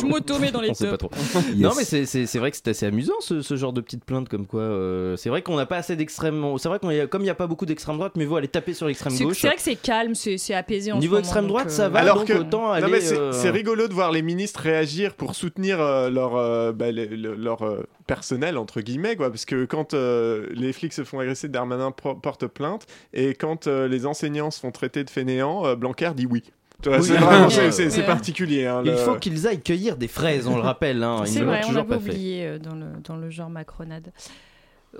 Je 0.00 0.06
m'auto-mets 0.06 0.50
dans 0.50 0.60
les 0.60 0.68
pas 0.72 0.96
tops. 0.98 1.16
Non, 1.56 1.70
mais 1.76 1.84
c'est- 1.84 2.04
c'est 2.06 2.26
c'est 2.26 2.38
vrai 2.38 2.50
que 2.50 2.56
c'est 2.56 2.68
assez 2.68 2.86
amusant 2.86 3.14
ce, 3.20 3.40
ce 3.42 3.56
genre 3.56 3.72
de 3.72 3.80
petites 3.80 4.04
plaintes 4.04 4.28
comme 4.28 4.46
quoi. 4.46 5.14
c'est 5.16 5.28
vrai 5.28 5.42
qu'on 5.42 5.53
n'a 5.56 5.66
pas 5.66 5.76
assez 5.78 5.96
d'extrême. 5.96 6.44
C'est 6.58 6.68
vrai 6.68 6.78
qu'on 6.78 6.88
a- 6.88 7.06
comme 7.06 7.22
il 7.22 7.26
n'y 7.26 7.30
a 7.30 7.34
pas 7.34 7.46
beaucoup 7.46 7.66
d'extrême 7.66 7.96
droite, 7.96 8.12
mais 8.16 8.24
vous 8.24 8.36
allez 8.36 8.48
taper 8.48 8.74
sur 8.74 8.86
l'extrême 8.86 9.16
gauche. 9.18 9.38
c'est 9.40 9.46
vrai 9.46 9.56
que 9.56 9.62
c'est 9.62 9.76
calme, 9.76 10.14
c'est 10.14 10.54
apaisé 10.54 10.92
en 10.92 10.98
Niveau 10.98 11.04
ce 11.04 11.08
moment, 11.16 11.20
extrême 11.20 11.46
droite, 11.46 11.66
euh, 11.66 11.70
ça 11.70 11.88
va. 11.88 12.00
Alors 12.00 12.18
donc 12.18 12.26
que 12.28 12.32
autant 12.34 12.70
aller. 12.70 13.00
c'est 13.00 13.16
euh, 13.18 13.50
rigolo 13.50 13.88
de 13.88 13.92
voir 13.94 14.12
les 14.12 14.22
ministres 14.22 14.60
réagir 14.60 15.14
pour 15.14 15.34
soutenir 15.34 15.80
euh, 15.80 16.10
leur 16.10 16.36
euh, 16.36 16.72
bah, 16.72 16.90
les- 16.90 17.06
le- 17.06 17.34
leur 17.34 17.62
euh, 17.62 17.86
personnel 18.06 18.58
entre 18.58 18.80
guillemets 18.82 19.16
quoi 19.16 19.30
parce 19.30 19.46
que 19.46 19.64
quand 19.64 19.94
euh, 19.94 20.46
les 20.52 20.72
flics 20.74 20.92
se 20.92 21.04
font 21.04 21.18
agresser 21.20 21.48
Darmanin 21.48 21.90
porte 21.90 22.46
plainte 22.46 22.86
et 23.14 23.34
quand 23.34 23.66
euh, 23.66 23.88
les 23.88 24.04
enseignants 24.06 24.50
se 24.50 24.60
font 24.60 24.70
traiter 24.72 25.04
de 25.04 25.10
fainéants 25.10 25.64
euh, 25.66 25.74
Blanquer 25.74 26.10
dit 26.14 26.26
oui. 26.26 26.42
C'est 26.82 28.04
particulier 28.06 28.66
hein, 28.66 28.82
Il 28.84 28.90
le- 28.90 28.96
faut 28.98 29.14
qu'ils 29.14 29.46
aillent 29.46 29.62
cueillir 29.62 29.96
des 29.96 30.08
fraises, 30.08 30.46
on 30.46 30.56
le 30.56 30.62
rappelle. 30.62 31.02
Hein. 31.02 31.22
C'est 31.24 31.40
vrai, 31.40 31.62
on 31.68 31.72
l'avait 31.72 31.96
oublié 31.96 32.58
dans 32.58 32.74
le, 32.74 32.86
dans 33.04 33.16
le 33.16 33.30
genre 33.30 33.48
macronade. 33.50 34.12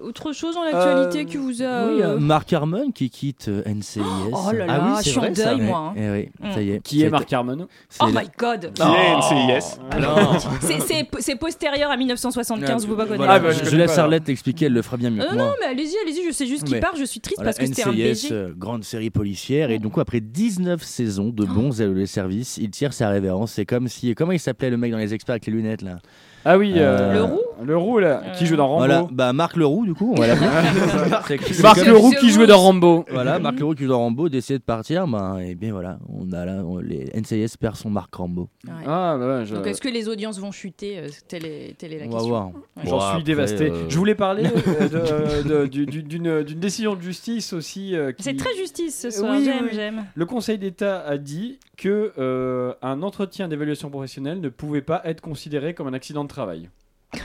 Autre 0.02 0.32
chose 0.32 0.54
dans 0.54 0.64
l'actualité 0.64 1.20
Euh, 1.20 1.24
qui 1.24 1.36
vous 1.36 1.62
a. 1.62 1.86
Oui, 1.86 2.02
a 2.02 2.08
euh, 2.10 2.18
Marc 2.18 2.52
Harmon 2.52 2.90
qui 2.92 3.10
quitte 3.10 3.48
euh, 3.48 3.62
NCIS. 3.66 4.00
Oh 4.32 4.50
là 4.52 4.66
là, 4.66 4.78
Ah 4.80 4.92
oui, 4.96 5.02
je 5.04 5.10
suis 5.10 5.18
en 5.18 5.30
deuil, 5.30 5.60
moi. 5.62 5.78
hein. 5.78 5.94
eh 5.96 6.10
oui, 6.10 6.28
Mm. 6.40 6.52
ça 6.52 6.62
y 6.62 6.70
est. 6.72 6.80
Qui 6.82 7.00
est 7.00 7.04
C'est- 7.04 7.10
Marc 7.10 7.32
Harmon 7.32 7.66
Oh 8.00 8.06
la- 8.12 8.20
my 8.22 8.28
god! 8.38 8.72
qui 8.74 8.82
est 8.82 9.16
NCIS. 9.16 9.78
Non. 10.00 10.38
C'est- 11.20 11.36
postérieur 11.36 11.90
à 11.90 11.96
1975, 11.96 12.86
vous 12.86 12.96
pas 12.96 13.04
connaître. 13.04 13.24
Voilà, 13.24 13.38
bah, 13.38 13.50
je, 13.52 13.64
je 13.68 13.76
laisse 13.76 13.94
pas. 13.94 14.02
Arlette 14.02 14.28
elle 14.66 14.72
le 14.72 14.82
fera 14.82 14.96
bien 14.96 15.10
mieux 15.10 15.22
Euh, 15.22 15.26
que 15.30 15.34
non, 15.34 15.52
mais 15.60 15.66
allez-y, 15.66 15.94
allez-y, 16.04 16.26
je 16.26 16.32
sais 16.32 16.46
juste 16.46 16.64
qui 16.64 16.74
Mais- 16.74 16.80
part, 16.80 16.96
je 16.96 17.04
suis 17.04 17.20
triste 17.20 17.38
Voilà, 17.38 17.52
parce 17.52 17.58
que 17.58 17.66
c'était 17.66 17.88
un 17.88 17.92
NCIS, 17.92 18.28
euh, 18.32 18.52
grande 18.56 18.84
série 18.84 19.10
policière, 19.10 19.70
et 19.70 19.78
donc 19.78 19.96
après 19.98 20.20
19 20.20 20.82
saisons 20.82 21.28
de 21.30 21.44
bons 21.44 21.80
et 21.80 21.86
les 21.86 22.06
services, 22.06 22.58
il 22.60 22.70
tire 22.70 22.92
sa 22.92 23.08
révérence. 23.08 23.52
C'est 23.52 23.66
comme 23.66 23.88
si. 23.88 24.14
Comment 24.14 24.32
il 24.32 24.40
s'appelait 24.40 24.70
le 24.70 24.76
mec 24.76 24.92
dans 24.92 24.98
les 24.98 25.14
experts 25.14 25.34
avec 25.34 25.46
les 25.46 25.52
lunettes 25.52 25.82
là? 25.82 25.98
Ah 26.44 26.58
oui, 26.58 26.74
Euh, 26.76 26.98
euh, 26.98 27.12
Le 27.14 27.22
roux 27.22 27.40
Le 27.64 27.76
roux 27.76 27.98
là, 27.98 28.22
qui 28.36 28.44
joue 28.46 28.56
dans 28.56 28.66
Rambo. 28.68 28.78
Voilà, 28.84 29.06
bah 29.10 29.32
Marc 29.32 29.56
Leroux 29.56 29.86
du 29.86 29.94
coup, 29.94 30.12
on 30.16 30.20
va 30.20 30.26
l'appeler. 30.26 30.48
C'est 31.52 31.62
Marc 31.62 31.78
comme- 31.78 31.88
Leroux 31.88 32.12
qui 32.20 32.30
jouait 32.30 32.46
dans 32.46 32.58
Rambo. 32.58 33.04
Voilà, 33.10 33.38
Marc 33.38 33.58
Leroux 33.60 33.74
qui 33.74 33.84
joue 33.84 33.88
dans 33.90 33.98
Rambo, 34.00 34.28
d'essayer 34.28 34.58
de 34.58 34.64
partir, 34.64 35.06
bah, 35.06 35.36
et 35.40 35.54
bien 35.54 35.72
voilà, 35.72 35.98
on 36.12 36.30
a 36.32 36.44
là, 36.44 36.62
on- 36.64 36.78
les 36.78 37.10
NCIS 37.14 37.56
perd 37.58 37.76
son 37.76 37.88
Marc 37.90 38.14
Rambo. 38.14 38.48
Ouais. 38.66 38.72
Ah 38.86 39.16
bah 39.18 39.38
ouais, 39.38 39.46
je- 39.46 39.54
Donc 39.54 39.66
est-ce 39.66 39.80
que 39.80 39.88
les 39.88 40.08
audiences 40.08 40.38
vont 40.38 40.52
chuter 40.52 40.98
euh, 40.98 41.08
telle, 41.28 41.46
est, 41.46 41.76
telle 41.78 41.92
est 41.94 42.00
la 42.00 42.06
On 42.06 42.08
va 42.10 42.12
question. 42.14 42.28
voir. 42.28 42.46
Ouais. 42.48 42.82
J'en 42.84 42.90
Bon, 42.90 43.00
suis 43.00 43.08
après, 43.10 43.22
dévasté. 43.22 43.70
euh, 43.70 43.88
Je 43.88 43.96
voulais 43.98 44.14
parler 44.14 44.44
euh, 44.44 44.88
de- 45.44 45.48
de- 45.48 45.66
du- 45.66 45.86
du- 45.86 46.02
d'une 46.02 46.42
d'une 46.42 46.60
décision 46.60 46.94
de 46.96 47.00
justice 47.00 47.52
aussi. 47.52 47.94
euh, 47.96 48.12
qui- 48.12 48.22
C'est 48.22 48.36
très 48.36 48.54
justice 48.56 49.00
ce 49.00 49.10
soir, 49.10 49.32
Oui, 49.38 49.44
j'aime, 49.44 49.64
oui. 49.64 49.70
j'aime. 49.72 50.04
Le 50.14 50.26
Conseil 50.26 50.58
d'État 50.58 51.00
a 51.06 51.16
dit 51.16 51.58
que 51.76 52.12
euh, 52.18 52.72
un 52.82 53.02
entretien 53.02 53.48
d'évaluation 53.48 53.88
professionnelle 53.90 54.40
ne 54.40 54.48
pouvait 54.48 54.82
pas 54.82 55.00
être 55.04 55.20
considéré 55.20 55.74
comme 55.74 55.86
un 55.88 55.92
accident 55.94 56.22
de 56.24 56.28
travail. 56.34 56.68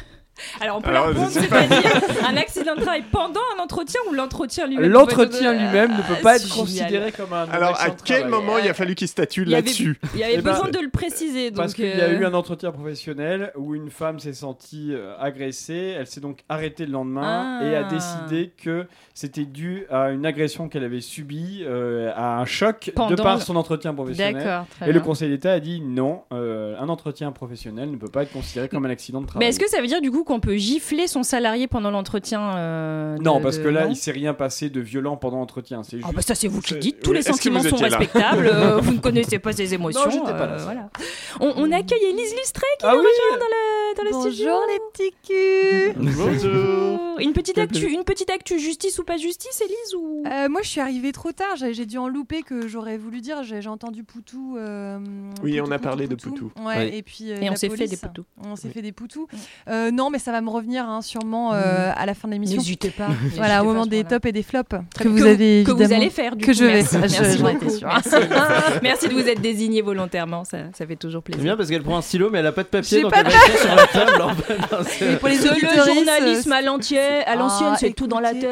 Alors 0.61 0.77
on 0.77 0.81
peut 0.81 0.89
Alors, 0.89 1.09
c'est 1.29 1.41
c'est-à-dire 1.41 1.91
un 2.25 2.37
accident 2.37 2.73
de 2.75 2.79
travail 2.81 3.03
pendant 3.11 3.41
un 3.57 3.61
entretien 3.61 3.99
ou 4.09 4.13
l'entretien 4.13 4.67
lui-même? 4.67 4.89
L'entretien 4.89 5.51
peut 5.51 5.57
être- 5.57 5.61
lui-même 5.65 5.91
ne 5.91 6.01
peut 6.01 6.13
Ah, 6.19 6.23
pas 6.23 6.35
être 6.37 6.43
c'est 6.43 6.57
considéré 6.57 6.89
génial. 6.91 7.11
comme 7.11 7.33
un 7.33 7.49
Alors, 7.49 7.71
à 7.71 7.81
accident 7.81 7.95
de 7.95 8.01
quel 8.05 8.19
travail. 8.21 8.39
moment 8.45 8.57
il 8.57 8.69
a 8.69 8.73
fallu 8.73 8.95
qu'il 8.95 9.09
statue 9.09 9.41
Il 9.41 9.49
y 9.49 9.55
avait, 9.55 9.63
là-dessus? 9.63 9.99
il 10.13 10.19
y 10.21 10.23
avait 10.23 10.35
Eh 10.35 10.41
ben, 10.41 10.51
besoin 10.53 10.69
de 10.69 10.79
le 10.79 10.89
préciser. 10.89 11.51
Parce 11.51 11.73
donc, 11.73 11.75
qu'il 11.75 11.87
y 11.97 12.01
a 12.01 12.05
euh, 12.05 12.19
eu 12.19 12.23
un 12.25 12.33
entretien 12.33 12.71
professionnel 12.71 13.51
où 13.57 13.75
une 13.75 13.89
femme 13.89 14.19
s'est 14.19 14.31
sentie 14.31 14.93
euh, 14.93 15.13
agressée, 15.19 15.95
elle 15.99 16.07
s'est 16.07 16.21
donc 16.21 16.39
arrêtée 16.47 16.85
le 16.85 16.93
lendemain 16.93 17.59
Ah. 17.61 17.65
et 17.65 17.75
a 17.75 17.83
décidé 17.83 18.53
que 18.63 18.87
c'était 19.19 19.43
dû 19.43 19.85
à 19.89 20.11
une 20.11 20.25
agression 20.25 20.69
qu'elle 20.69 20.85
avait 20.85 21.01
subie, 21.01 21.63
euh, 21.65 22.09
à 22.15 22.39
un 22.39 22.45
choc 22.45 22.85
de 22.95 23.15
par 23.21 23.35
le- 23.35 23.41
son 23.41 23.57
entretien 23.57 23.93
professionnel. 23.93 24.35
D'accord, 24.35 24.65
très 24.69 24.89
Et 24.89 24.93
le. 24.93 24.99
Conseil 25.01 25.29
d'État 25.29 25.51
a 25.53 25.59
dit 25.59 25.81
non, 25.81 26.21
euh, 26.31 26.77
un 26.79 26.87
entretien 26.87 27.31
professionnel 27.33 27.91
ne 27.91 27.97
peut 27.97 28.07
pas 28.07 28.23
être 28.23 28.31
considéré 28.31 28.69
comme 28.69 28.85
un 28.85 28.89
accident 28.89 29.19
de 29.21 29.25
travail. 29.27 29.45
Mais 29.45 29.49
est-ce 29.49 29.59
que 29.59 29.67
ça 29.69 29.81
veut 29.81 29.87
dire 29.87 29.99
du 30.01 30.09
coup 30.11 30.23
qu'on 30.23 30.39
peut 30.39 30.55
gifler 30.55 31.07
son 31.07 31.23
salarié 31.23 31.67
pendant 31.67 31.91
l'entretien 31.91 32.55
euh, 32.55 33.17
de- 33.17 33.23
Non, 33.23 33.41
parce 33.41 33.57
de- 33.57 33.63
que 33.63 33.67
là, 33.69 33.85
non 33.85 33.91
il 33.91 33.95
s'est 33.97 34.11
rien 34.11 34.33
passé 34.33 34.69
de 34.69 34.79
violent 34.79 35.17
pendant 35.17 35.37
l'entretien. 35.39 35.83
C'est 35.83 35.97
Ah 35.97 36.05
juste. 36.05 36.15
bah 36.15 36.21
ça 36.21 36.35
c'est 36.35 36.47
vous 36.47 36.61
qui 36.61 36.75
dites, 36.75 37.01
tous 37.01 37.09
oui, 37.11 37.17
les 37.17 37.23
sentiments 37.23 37.61
sont 37.61 37.75
respectables, 37.75 38.47
euh, 38.47 38.77
vous 38.81 38.93
ne 38.93 38.99
connaissez 38.99 39.39
pas 39.39 39.51
ses 39.51 39.73
émotions. 39.73 40.05
Non, 40.05 40.11
j'étais 40.11 40.31
pas 40.37 40.45
là. 40.47 40.53
euh, 40.53 40.63
voilà. 40.63 40.89
on, 41.41 41.53
on 41.57 41.71
accueille 41.71 42.03
Élise 42.03 42.35
Lustré 42.37 42.65
qui 42.79 42.85
Ah 42.85 42.93
nous 42.93 42.99
oui 43.01 43.05
rejoint 43.05 43.39
dans 43.39 43.45
le, 43.45 44.11
dans 44.11 44.17
le 44.19 44.29
studio. 44.29 44.49
Bonjour 44.51 44.65
les 44.69 44.79
petits 44.93 45.15
culs 45.27 46.13
Bonjour 46.17 46.99
Une 47.19 47.33
petite 47.33 47.57
actu, 47.57 47.87
une 47.91 48.03
petite 48.03 48.29
actu 48.29 48.59
justice 48.59 48.99
ou 48.99 49.03
pas 49.09 49.17
justice, 49.17 49.59
Élise 49.61 49.95
ou? 49.95 50.23
Euh, 50.27 50.49
Moi 50.49 50.61
je 50.63 50.67
suis 50.69 50.79
arrivée 50.81 51.11
trop 51.11 51.31
tard, 51.31 51.55
j'ai 51.55 51.85
dû 51.87 51.97
en 51.97 52.07
louper 52.07 52.43
que 52.43 52.67
j'aurais 52.67 52.97
voulu 52.97 53.21
dire, 53.21 53.37
j'ai 53.43 53.67
entendu 53.67 54.03
Poutou. 54.03 54.55
euh, 54.57 54.99
Oui, 55.43 55.53
Poutou, 55.57 55.67
on 55.67 55.71
a 55.71 55.75
Poutou, 55.77 55.83
parlé 55.89 56.07
de 56.07 56.15
Poutou. 56.15 56.51
Ouais, 56.63 56.75
Oui. 56.77 56.89
et 56.97 57.01
puis. 57.01 57.31
euh, 57.31 57.41
Et 57.41 57.49
on 57.49 57.55
s'est 57.55 57.69
fait 57.69 57.87
des 57.87 57.97
poutous. 57.97 58.25
On 58.45 58.55
s'est 58.55 58.67
Oui. 58.67 58.73
fait 58.73 58.81
des 58.83 58.91
poutous. 58.91 59.27
Euh, 59.67 59.89
non, 59.89 60.11
mais 60.11 60.19
ça 60.19 60.31
va 60.31 60.41
me 60.41 60.49
revenir 60.49 60.87
hein, 60.87 61.01
sûrement 61.01 61.53
euh, 61.53 61.91
à 61.95 62.05
la 62.05 62.13
fin 62.13 62.27
de 62.27 62.33
l'émission. 62.33 62.57
N'hésitez 62.57 62.91
pas. 62.91 63.07
Voilà, 63.35 63.63
au 63.63 63.65
moment 63.65 63.85
des 63.87 64.03
tops 64.03 64.27
et 64.27 64.31
des 64.31 64.43
flops 64.43 64.75
que 64.95 65.03
Que 65.03 65.07
vous 65.09 65.25
avez 65.25 65.63
que 65.65 65.71
vous 65.71 65.91
allez 65.91 66.09
faire 66.11 66.35
du 66.35 66.45
que 66.45 66.51
coup, 66.51 66.57
je 66.57 66.63
vais. 66.65 66.83
merci. 67.83 68.15
Merci 68.83 69.07
de 69.07 69.13
vous 69.13 69.27
être 69.27 69.41
désigné 69.41 69.81
volontairement, 69.81 70.43
ça, 70.43 70.57
ça 70.77 70.85
fait 70.85 70.95
toujours 70.95 71.21
C'est 71.25 71.31
plaisir. 71.33 71.43
bien 71.43 71.57
parce 71.57 71.69
qu'elle 71.69 71.81
prend 71.83 71.97
un 71.97 72.01
stylo 72.01 72.29
mais 72.29 72.39
elle 72.39 72.47
a 72.47 72.51
pas 72.51 72.63
de 72.63 72.67
papier 72.67 73.01
donc 73.01 73.13
elle 73.15 73.23
va 73.25 73.31
sur 73.31 73.75
la 73.75 73.87
table 73.87 74.23
c'est- 74.87 75.19
pour 75.19 75.29
les 75.29 75.35
C'est 75.35 75.49
le 75.49 75.83
journalisme 75.95 76.51
à 76.51 76.61
l'ancienne, 76.61 77.23
à 77.25 77.35
l'ancienne, 77.35 77.69
Ah, 77.73 77.77
c'est 77.79 77.93
tout 77.93 78.07
dans 78.07 78.19
la 78.19 78.33
tête. 78.33 78.43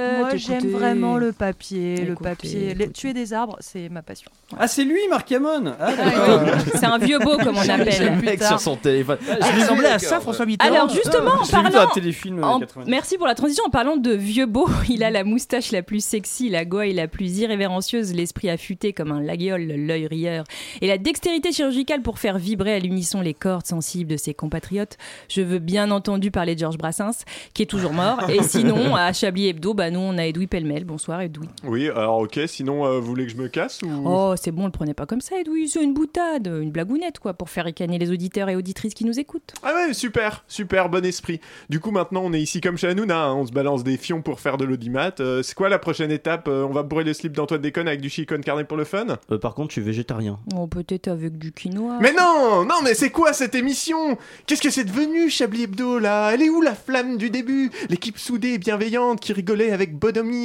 J'aime 0.48 0.70
vraiment 0.72 1.18
le 1.18 1.32
papier, 1.32 1.98
le 2.06 2.16
papier. 2.16 2.74
Les- 2.74 2.90
tuer 2.92 3.14
des 3.14 3.34
arbres, 3.34 3.58
c'est 3.60 3.90
ma 3.90 4.02
passion. 4.02 4.32
Ah, 4.58 4.68
c'est 4.68 4.84
lui, 4.84 5.00
Marc 5.10 5.32
Hamon 5.32 5.74
Ah, 5.80 5.90
Ah. 6.00 6.40
C'est 6.76 6.86
un 6.86 6.98
vieux 6.98 7.20
beau 7.20 7.38
comme 7.38 7.58
on 7.58 7.62
Le 7.64 7.70
appelle. 7.70 8.20
mec 8.24 8.42
sur 8.44 8.60
son 8.60 8.76
téléphone. 8.78 9.18
Je 9.22 9.60
ressemblais 9.62 9.88
à 9.90 10.00
ça, 10.00 10.20
François 10.20 10.46
Mitterrand. 10.46 10.74
Alors 10.74 10.90
justement, 10.90 11.32
en 11.32 11.44
vu 11.44 11.52
dans 11.52 11.62
parlant, 11.64 11.82
un 11.90 11.94
téléfilm 11.94 12.40
euh, 12.40 12.44
En- 12.44 12.60
90. 12.60 12.90
Merci 12.90 13.18
pour 13.18 13.28
la 13.28 13.36
transition. 13.36 13.64
En 13.66 13.70
parlant 13.70 13.98
de 13.98 14.12
vieux 14.12 14.46
beau, 14.46 14.68
il 14.90 15.04
a 15.04 15.10
la 15.10 15.24
moustache 15.24 15.72
la 15.72 15.82
plus 15.84 16.04
sexy, 16.04 16.50
la 16.50 16.64
gouaille 16.66 16.94
la 16.94 17.08
plus 17.08 17.40
irrévérencieuse, 17.40 18.14
l'esprit 18.14 18.50
affûté 18.50 18.94
comme 18.94 19.12
un 19.12 19.22
laguiole, 19.22 19.64
l'œil 19.64 20.08
rieur, 20.08 20.44
et 20.82 20.88
la 20.88 20.98
dextérité 20.98 21.52
chirurgicale 21.52 22.02
pour 22.02 22.20
faire 22.20 22.38
vibrer 22.38 22.74
à 22.76 22.80
l'unisson 22.80 23.22
les 23.22 23.34
cordes 23.34 23.66
sensibles 23.66 24.10
de 24.12 24.18
ses 24.18 24.34
compatriotes. 24.34 24.98
Je 25.30 25.42
veux 25.42 25.60
bien 25.60 25.92
entendu 25.92 26.32
parler 26.32 26.56
de 26.56 26.60
Georges 26.60 26.78
Brassens, 26.78 27.26
qui 27.54 27.64
est 27.64 27.66
toujours 27.68 27.94
mort. 27.94 28.30
Et 28.30 28.44
sinon, 28.44 28.96
à 28.96 29.12
Chablis 29.14 29.48
Hebdo, 29.50 29.74
bah 29.74 29.90
nous 29.90 30.00
on 30.00 30.18
a 30.18 30.27
Edoui 30.28 30.48
Pellemel. 30.48 30.86
Bonsoir 30.86 31.22
Edoui. 31.22 31.48
Oui, 31.64 31.90
alors 31.90 32.20
ok, 32.20 32.40
sinon 32.48 32.86
euh, 32.86 33.00
vous 33.00 33.08
voulez 33.08 33.26
que 33.26 33.32
je 33.32 33.38
me 33.38 33.48
casse 33.48 33.82
ou... 33.82 33.90
Oh, 34.06 34.34
c'est 34.36 34.52
bon, 34.52 34.66
le 34.66 34.72
prenez 34.72 34.94
pas 34.94 35.06
comme 35.06 35.22
ça, 35.22 35.40
Edoui. 35.40 35.68
C'est 35.68 35.84
une 35.84 35.94
boutade, 35.94 36.48
une 36.48 36.72
blagounette, 36.72 37.20
quoi, 37.20 37.34
pour 37.34 37.50
faire 37.50 37.66
ricaner 37.66 37.98
les 37.98 38.12
auditeurs 38.12 38.50
et 38.50 38.56
auditrices 38.56 38.94
qui 38.94 39.06
nous 39.06 39.20
écoutent. 39.20 39.54
Ah 39.64 39.74
ouais, 39.74 39.94
super, 39.94 40.44
super, 40.48 40.90
bon 40.90 41.06
esprit. 41.06 41.40
Du 41.70 41.80
coup, 41.80 41.92
maintenant, 41.92 42.22
on 42.24 42.34
est 42.34 42.42
ici 42.42 42.62
comme 42.62 42.78
chez 42.78 42.88
Hanouna, 42.88 43.26
hein, 43.26 43.36
on 43.36 43.46
se 43.46 43.52
balance 43.52 43.84
des 43.84 43.98
fions 43.98 44.22
pour 44.22 44.40
faire 44.40 44.58
de 44.58 44.66
l'audimat. 44.66 45.12
Euh, 45.20 45.44
c'est 45.44 45.56
quoi 45.56 45.70
la 45.70 45.80
prochaine 45.80 46.12
étape? 46.12 46.48
Euh, 46.48 46.64
On 46.64 46.72
va 46.72 46.84
bourrer 46.84 47.04
le 47.04 47.14
slip 47.14 47.34
d'Antoine 47.34 47.62
Déconne 47.62 47.88
avec 47.88 48.02
du 48.02 48.10
chicon 48.10 48.42
carné 48.42 48.64
pour 48.64 48.78
le 48.78 48.84
fun? 48.84 49.18
Euh, 49.32 49.38
par 49.38 49.54
contre, 49.54 49.70
je 49.70 49.74
suis 49.74 49.82
végétarien. 49.82 50.40
Oh, 50.56 50.68
peut-être 50.68 51.08
avec 51.08 51.38
du 51.38 51.52
quinoa. 51.52 52.00
Mais 52.02 52.14
non, 52.14 52.66
non, 52.66 52.82
mais 52.84 52.94
c'est 52.94 53.10
quoi 53.10 53.34
cette 53.34 53.56
émission? 53.56 54.18
Qu'est-ce 54.46 54.62
que 54.62 54.70
c'est 54.70 54.84
devenu, 54.84 55.30
Chablis 55.30 55.64
Hebdo, 55.64 56.00
là? 56.00 56.32
Elle 56.34 56.42
est 56.42 56.50
où 56.50 56.62
la 56.62 56.76
flamme 56.76 57.18
du 57.18 57.30
début? 57.30 57.72
L'équipe 57.90 58.18
soudée 58.18 58.54
et 58.54 58.58
bienveillante 58.58 59.20
qui 59.20 59.34
rigolait 59.34 59.72
avec 59.72 59.96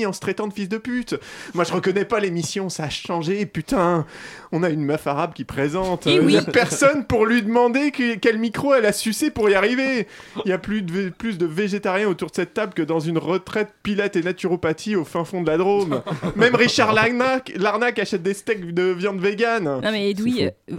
en 0.07 0.13
se 0.13 0.21
traitant 0.21 0.47
de 0.47 0.53
fils 0.53 0.69
de 0.69 0.79
pute. 0.79 1.15
Moi, 1.55 1.65
je 1.65 1.73
reconnais 1.73 2.05
pas 2.05 2.21
l'émission, 2.21 2.69
ça 2.69 2.85
a 2.85 2.91
changé, 2.91 3.47
putain 3.47 4.07
On 4.53 4.63
a 4.63 4.69
une 4.71 4.85
meuf 4.85 5.07
arabe 5.07 5.33
qui 5.33 5.45
présente. 5.45 6.07
Euh, 6.07 6.21
oui. 6.23 6.35
y 6.35 6.37
a 6.37 6.43
personne 6.43 7.05
pour 7.07 7.25
lui 7.27 7.43
demander 7.43 7.91
que- 7.91 8.17
quel 8.17 8.39
micro 8.39 8.75
elle 8.75 8.85
a 8.87 8.93
sucé 8.93 9.31
pour 9.31 9.49
y 9.49 9.55
arriver 9.55 10.07
Il 10.45 10.51
y 10.51 10.53
a 10.53 10.59
plus 10.59 10.83
de, 10.83 11.09
plus 11.09 11.39
de 11.39 11.47
végétariens 11.47 12.07
autour 12.09 12.31
de 12.31 12.35
cette 12.37 12.53
table 12.55 12.75
que 12.75 12.83
dans 12.83 13.01
une 13.01 13.17
retraite 13.19 13.71
pilate 13.83 14.17
et 14.17 14.23
naturopathie 14.23 14.95
au 14.95 15.05
fin 15.05 15.25
fond 15.25 15.43
de 15.43 15.47
la 15.51 15.57
Drôme. 15.57 16.03
Même 16.37 16.55
Richard 16.55 16.93
Larnac, 16.93 17.53
Larnac 17.57 17.99
achète 17.99 18.23
des 18.23 18.35
steaks 18.35 18.73
de 18.75 18.83
viande 18.93 19.21
végane. 19.21 19.65
Non 19.65 19.81
mais 19.91 20.11
Edoui, 20.11 20.45
euh, 20.45 20.51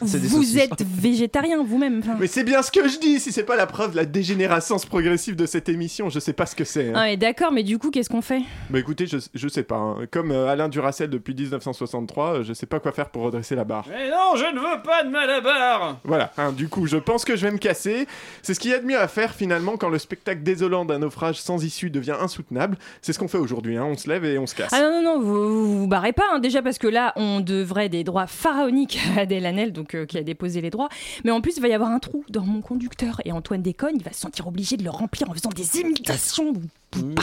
vous, 0.00 0.58
êtes 0.58 0.82
végétarien 0.82 1.62
vous-même. 1.62 2.00
enfin. 2.02 2.16
Mais 2.18 2.26
c'est 2.26 2.44
bien 2.44 2.62
ce 2.62 2.70
que 2.70 2.88
je 2.88 2.98
dis, 2.98 3.20
si 3.20 3.30
c'est 3.32 3.44
pas 3.44 3.56
la 3.56 3.66
preuve 3.66 3.92
de 3.92 3.96
la 3.96 4.04
dégénérescence 4.04 4.84
progressive 4.86 5.36
de 5.36 5.46
cette 5.46 5.68
émission, 5.68 6.10
je 6.10 6.18
sais 6.18 6.32
pas 6.32 6.46
ce 6.46 6.56
que 6.56 6.64
c'est. 6.64 6.88
hein. 6.88 6.92
Ah 6.96 7.04
mais 7.04 7.16
d'accord, 7.16 7.52
mais 7.52 7.62
du 7.62 7.78
coup 7.78 7.90
qu'est-ce 7.90 8.10
qu'on 8.10 8.22
fait? 8.22 8.42
Bah 8.70 8.78
écoutez, 8.78 9.06
je, 9.06 9.18
je 9.32 9.48
sais 9.48 9.62
pas. 9.62 9.76
hein. 9.76 9.96
Comme 10.10 10.30
euh, 10.32 10.48
Alain 10.48 10.68
Duracel 10.68 11.08
depuis 11.10 11.34
1963, 11.34 12.34
euh, 12.34 12.42
je 12.42 12.52
sais 12.52 12.66
pas 12.66 12.80
quoi 12.80 12.92
faire 12.92 13.10
pour 13.12 13.22
redresser 13.22 13.54
la 13.54 13.64
barre. 13.64 13.84
Mais 13.88 14.10
non, 14.10 14.36
je 14.36 14.54
ne 14.54 14.58
veux 14.58 14.82
pas 14.82 15.04
de 15.04 15.10
malabar 15.10 15.98
Voilà, 16.04 16.32
hein, 16.38 16.52
du 16.52 16.68
coup, 16.68 16.86
je 16.86 16.96
pense 16.96 17.24
que 17.24 17.36
je 17.36 17.46
vais 17.46 17.52
me 17.52 17.58
casser. 17.58 18.06
C'est 18.42 18.54
ce 18.54 18.60
qu'il 18.60 18.70
y 18.70 18.74
a 18.74 18.78
de 18.78 18.86
mieux 18.86 18.98
à 18.98 19.08
faire 19.08 19.34
finalement 19.34 19.76
quand 19.76 19.88
le 19.88 19.98
spectacle 19.98 20.42
désolant 20.42 20.84
d'un 20.84 21.00
naufrage 21.00 21.40
sans 21.40 21.62
issue 21.64 21.90
devient 21.90 22.16
insoutenable. 22.18 22.76
C'est 23.02 23.12
ce 23.12 23.18
qu'on 23.18 23.28
fait 23.28 23.38
aujourd'hui, 23.38 23.76
hein. 23.76 23.84
on 23.84 23.96
se 23.96 24.08
lève 24.08 24.24
et 24.24 24.38
on 24.38 24.46
se 24.46 24.54
casse. 24.54 24.72
Ah 24.72 24.80
non 24.80 24.90
non 24.90 25.02
non, 25.02 25.20
vous 25.20 25.32
vous, 25.48 25.78
vous 25.80 25.86
barrez 25.86 26.12
pas 26.12 26.24
hein. 26.32 26.38
déjà 26.38 26.62
parce 26.62 26.78
que 26.78 26.86
là 26.86 27.12
on 27.16 27.40
devrait 27.40 27.88
des 27.88 28.04
droits 28.04 28.26
pharaoniques 28.26 28.98
à 29.16 29.20
Adèle 29.20 29.46
Hanel 29.46 29.72
donc 29.72 29.94
euh, 29.94 30.06
qui 30.06 30.18
a 30.18 30.22
déposé 30.22 30.60
les 30.60 30.70
droits, 30.70 30.88
mais 31.24 31.30
en 31.30 31.40
plus 31.40 31.56
il 31.56 31.62
va 31.62 31.68
y 31.68 31.72
avoir 31.72 31.90
un 31.90 31.98
trou 31.98 32.24
dans 32.28 32.44
mon 32.44 32.60
conducteur 32.60 33.20
et 33.24 33.32
Antoine 33.32 33.62
Déconne 33.62 33.96
il 33.96 34.02
va 34.02 34.12
se 34.12 34.20
sentir 34.20 34.46
obligé 34.46 34.76
de 34.76 34.84
le 34.84 34.90
remplir 34.90 35.28
en 35.30 35.34
faisant 35.34 35.50
des 35.50 35.80
imitations. 35.80 36.52
Vous, 36.94 37.14
pas. 37.14 37.22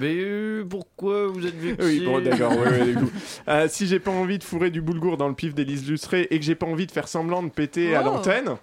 Mais 0.00 0.14
euh, 0.16 0.64
pourquoi 0.68 1.26
vous 1.28 1.46
êtes 1.46 1.54
vexé 1.58 1.82
Oui, 1.86 2.02
bon, 2.04 2.20
d'accord, 2.20 2.52
ouais, 2.52 2.68
ouais, 2.70 2.84
du 2.86 2.94
coup. 2.94 3.10
Euh, 3.48 3.66
si 3.68 3.86
j'ai 3.86 3.98
pas 3.98 4.10
envie 4.10 4.38
de 4.38 4.44
fourrer 4.44 4.70
du 4.70 4.80
boulgour 4.80 5.16
dans 5.16 5.28
le 5.28 5.34
pif 5.34 5.54
d'Élise 5.54 5.88
Lustré 5.88 6.26
et 6.30 6.38
que 6.38 6.44
j'ai 6.44 6.54
pas 6.54 6.66
envie 6.66 6.86
de 6.86 6.92
faire 6.92 7.08
semblant 7.08 7.42
de 7.42 7.50
péter 7.50 7.94
à 7.94 8.02
Oh. 8.02 8.06
l'antenne. 8.06 8.56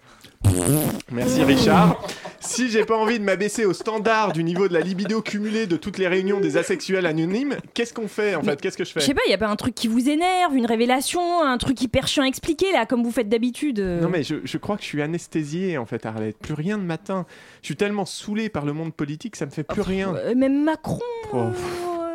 Merci 1.12 1.44
Richard. 1.44 2.04
Si 2.46 2.70
j'ai 2.70 2.84
pas 2.86 2.98
envie 2.98 3.20
de 3.20 3.24
m'abaisser 3.24 3.66
au 3.66 3.74
standard 3.74 4.34
du 4.34 4.44
niveau 4.44 4.68
de 4.68 4.74
la 4.74 4.82
libido 4.82 5.22
cumulée 5.22 5.66
de 5.66 5.78
toutes 5.78 5.98
les 5.98 6.08
réunions 6.08 6.40
des 6.40 6.58
asexuels 6.58 7.06
anonymes, 7.06 7.56
qu'est-ce 7.74 7.94
qu'on 7.94 8.08
fait 8.08 8.36
en 8.36 8.44
fait 8.44 8.60
Qu'est-ce 8.60 8.78
que 8.78 8.84
je 8.84 8.90
Je 8.90 8.94
fais 8.94 9.00
sais 9.00 9.14
pas, 9.14 9.22
il 9.28 9.32
y 9.32 9.34
a 9.34 9.38
pas 9.38 9.48
un 9.48 9.56
truc 9.56 9.74
qui 9.76 9.88
vous 9.88 10.10
énerve, 10.10 10.56
une 10.56 10.66
révélation, 10.66 11.42
un 11.42 11.58
truc 11.58 11.82
hyper 11.82 12.08
chiant 12.08 12.24
à 12.24 12.28
expliquer 12.28 12.72
là 12.72 12.86
comme 12.86 13.04
vous 13.04 13.12
faites 13.12 13.30
d'habitude. 13.30 13.80
euh. 13.80 14.02
Non 14.02 14.10
mais 14.10 14.24
je, 14.24 14.36
je 14.44 14.58
crois 14.58 14.76
que 14.76 14.82
je 14.84 14.88
suis 14.88 15.02
anesthésié 15.02 15.78
en 15.78 15.86
fait 15.86 16.06
Arlette. 16.06 16.38
Plus 16.38 16.54
rien 16.54 16.78
de 16.78 16.84
matin. 16.84 17.26
Je 17.62 17.68
suis 17.68 17.76
tellement 17.78 18.06
saoulé 18.06 18.50
par 18.50 18.66
le 18.66 18.74
monde 18.74 18.94
politique, 18.94 19.36
ça 19.36 19.46
me 19.46 19.52
fait 19.52 19.64
plus 19.64 19.82
rien. 19.82 20.14
Euh, 20.16 20.36
même 20.36 20.64
Macron, 20.64 21.00
Oh. 21.32 21.38
euh, 21.38 21.50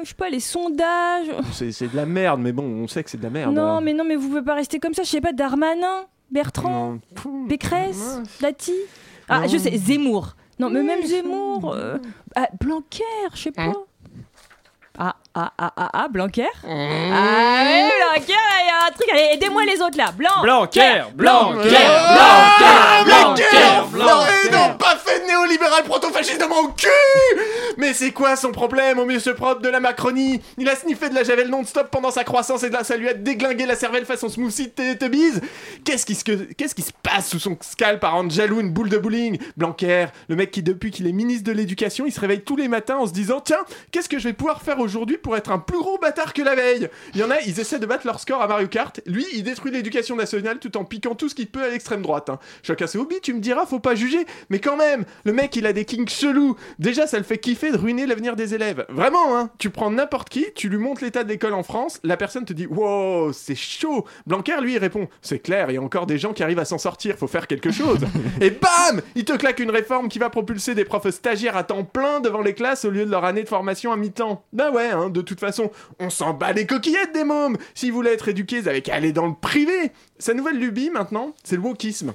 je 0.04 0.08
sais 0.10 0.14
pas 0.14 0.28
les 0.30 0.40
sondages. 0.40 1.26
C'est 1.52 1.90
de 1.90 1.96
la 1.96 2.06
merde, 2.06 2.40
mais 2.40 2.52
bon, 2.52 2.64
on 2.64 2.86
sait 2.86 3.02
que 3.02 3.10
c'est 3.10 3.18
de 3.18 3.22
la 3.24 3.30
merde. 3.30 3.54
Non 3.54 3.62
hein. 3.62 3.80
mais 3.80 3.94
non 3.94 4.04
mais 4.04 4.14
vous 4.16 4.28
pouvez 4.28 4.42
pas 4.42 4.54
rester 4.54 4.78
comme 4.78 4.94
ça. 4.94 5.02
Je 5.02 5.08
sais 5.08 5.20
pas 5.20 5.32
Darmanin, 5.32 6.04
Bertrand. 6.30 6.98
Non. 7.24 7.46
Pécresse, 7.48 8.18
Ouais. 8.18 8.22
Ah, 9.28 9.46
je 9.46 9.56
sais, 9.58 9.76
Zemmour. 9.76 10.36
Non, 10.58 10.70
mais 10.70 10.82
même 10.82 11.02
Zemmour. 11.04 11.72
euh, 11.74 11.98
ah, 12.34 12.48
Blanquer, 12.60 13.04
je 13.34 13.38
sais 13.38 13.52
pas. 13.52 13.72
Ah, 14.98 15.16
ah, 15.40 15.52
ah, 15.56 15.72
ah, 15.76 15.90
ah, 15.92 16.08
Blanquer. 16.08 16.48
Ah, 16.64 16.68
ouais, 16.68 17.90
Blanquer, 18.16 18.32
il 18.32 18.66
y 18.66 18.70
a 18.70 18.88
un 18.88 18.90
truc. 18.90 19.08
Allez, 19.12 19.30
aidez-moi 19.34 19.64
les 19.64 19.80
autres 19.80 19.96
là. 19.96 20.10
Blanc. 20.10 20.42
Blanquer 20.42 21.02
Blanquer 21.14 21.68
Blanquer 21.68 23.04
Blanquer 23.04 23.44
Blanquer 23.92 24.04
Non, 24.04 24.24
et 24.44 24.50
non, 24.50 24.76
pas 24.76 24.96
fait 24.96 25.20
de 25.20 25.26
néolibéral 25.26 25.84
proto-fasciste 25.84 26.40
de 26.40 26.46
mon 26.46 26.68
cul 26.70 26.88
Mais 27.76 27.94
c'est 27.94 28.10
quoi 28.10 28.34
son 28.34 28.50
problème? 28.50 28.98
Au 28.98 29.04
monsieur 29.04 29.34
propre 29.34 29.60
de 29.60 29.68
la 29.68 29.78
Macronie 29.78 30.40
Il 30.56 30.68
a 30.68 30.74
sniffé 30.74 31.08
de 31.08 31.14
la 31.14 31.22
javel 31.22 31.48
non-stop 31.48 31.88
pendant 31.90 32.10
sa 32.10 32.24
croissance 32.24 32.64
et 32.64 32.70
là 32.70 32.82
ça 32.82 32.96
lui 32.96 33.08
a 33.08 33.14
déglingué 33.14 33.66
la 33.66 33.76
cervelle 33.76 34.06
façon 34.06 34.28
smoothie 34.28 34.70
Teletubbies 34.70 35.40
Qu'est-ce 35.84 36.04
qui, 36.04 36.14
se... 36.16 36.22
qu'est-ce 36.54 36.74
qui 36.74 36.82
se 36.82 36.92
passe 37.02 37.28
sous 37.28 37.38
son 37.38 37.56
scalp 37.60 38.02
à 38.02 38.08
rendre 38.08 38.32
jaloux 38.32 38.60
une 38.60 38.70
boule 38.70 38.88
de 38.88 38.98
bowling? 38.98 39.38
Blanquer, 39.56 40.06
le 40.28 40.36
mec 40.36 40.50
qui 40.50 40.62
depuis 40.62 40.90
qu'il 40.90 41.06
est 41.06 41.12
ministre 41.12 41.44
de 41.44 41.52
l'éducation, 41.52 42.06
il 42.06 42.12
se 42.12 42.20
réveille 42.20 42.42
tous 42.42 42.56
les 42.56 42.68
matins 42.68 42.96
en 42.96 43.06
se 43.06 43.12
disant 43.12 43.40
Tiens, 43.40 43.64
qu'est-ce 43.90 44.08
que 44.08 44.18
je 44.18 44.24
vais 44.24 44.32
pouvoir 44.32 44.62
faire 44.62 44.80
aujourd'hui 44.80 45.18
pour 45.18 45.27
être 45.36 45.50
un 45.50 45.58
plus 45.58 45.78
gros 45.78 45.98
bâtard 45.98 46.32
que 46.32 46.42
la 46.42 46.54
veille 46.54 46.88
Il 47.14 47.20
y 47.20 47.24
en 47.24 47.30
a, 47.30 47.40
ils 47.40 47.60
essaient 47.60 47.78
de 47.78 47.86
battre 47.86 48.06
leur 48.06 48.20
score 48.20 48.42
à 48.42 48.46
Mario 48.46 48.68
Kart. 48.68 49.00
Lui, 49.06 49.26
il 49.34 49.42
détruit 49.42 49.70
l'éducation 49.70 50.16
nationale 50.16 50.58
tout 50.58 50.76
en 50.76 50.84
piquant 50.84 51.14
tout 51.14 51.28
ce 51.28 51.34
qu'il 51.34 51.48
peut 51.48 51.62
à 51.62 51.68
l'extrême 51.68 52.02
droite. 52.02 52.30
Hein. 52.30 52.38
Chacun 52.62 52.86
ses 52.86 52.98
hobbies, 52.98 53.20
tu 53.22 53.34
me 53.34 53.40
diras, 53.40 53.66
faut 53.66 53.80
pas 53.80 53.94
juger. 53.94 54.26
Mais 54.50 54.58
quand 54.58 54.76
même, 54.76 55.04
le 55.24 55.32
mec, 55.32 55.54
il 55.56 55.66
a 55.66 55.72
des 55.72 55.84
kinks 55.84 56.10
chelous. 56.10 56.56
Déjà, 56.78 57.06
ça 57.06 57.18
le 57.18 57.24
fait 57.24 57.38
kiffer 57.38 57.72
de 57.72 57.76
ruiner 57.76 58.06
l'avenir 58.06 58.36
des 58.36 58.54
élèves. 58.54 58.86
Vraiment, 58.88 59.36
hein. 59.36 59.50
Tu 59.58 59.70
prends 59.70 59.90
n'importe 59.90 60.28
qui, 60.28 60.46
tu 60.54 60.68
lui 60.68 60.78
montres 60.78 61.02
l'état 61.02 61.24
de 61.24 61.28
l'école 61.28 61.54
en 61.54 61.62
France, 61.62 62.00
la 62.04 62.16
personne 62.16 62.44
te 62.44 62.52
dit 62.52 62.66
Wow, 62.66 63.32
c'est 63.32 63.54
chaud. 63.54 64.06
Blanquer, 64.26 64.60
lui, 64.60 64.74
il 64.74 64.78
répond 64.78 65.08
C'est 65.22 65.38
clair, 65.38 65.70
il 65.70 65.74
y 65.74 65.76
a 65.76 65.82
encore 65.82 66.06
des 66.06 66.18
gens 66.18 66.32
qui 66.32 66.42
arrivent 66.42 66.58
à 66.58 66.64
s'en 66.64 66.78
sortir, 66.78 67.16
faut 67.16 67.26
faire 67.26 67.46
quelque 67.46 67.70
chose. 67.70 68.00
Et 68.40 68.50
bam 68.50 69.02
Il 69.14 69.24
te 69.24 69.32
claque 69.32 69.60
une 69.60 69.70
réforme 69.70 70.08
qui 70.08 70.18
va 70.18 70.30
propulser 70.30 70.74
des 70.74 70.84
profs 70.84 71.10
stagiaires 71.10 71.56
à 71.56 71.64
temps 71.64 71.84
plein 71.84 72.20
devant 72.20 72.40
les 72.40 72.54
classes 72.54 72.84
au 72.84 72.90
lieu 72.90 73.04
de 73.04 73.10
leur 73.10 73.24
année 73.24 73.42
de 73.42 73.48
formation 73.48 73.92
à 73.92 73.96
mi-temps. 73.96 74.44
Bah 74.52 74.70
ouais, 74.70 74.90
hein, 74.90 75.07
de 75.08 75.20
toute 75.20 75.40
façon, 75.40 75.70
on 75.98 76.10
s'en 76.10 76.34
bat 76.34 76.52
les 76.52 76.66
coquillettes 76.66 77.12
des 77.12 77.24
mômes. 77.24 77.56
S'ils 77.74 77.92
voulaient 77.92 78.14
être 78.14 78.28
éduqués, 78.28 78.62
qu'à 78.82 78.94
aller 78.94 79.12
dans 79.12 79.26
le 79.26 79.34
privé. 79.34 79.92
Sa 80.18 80.34
nouvelle 80.34 80.58
lubie 80.58 80.90
maintenant, 80.90 81.34
c'est 81.44 81.56
le 81.56 81.62
wokisme. 81.62 82.12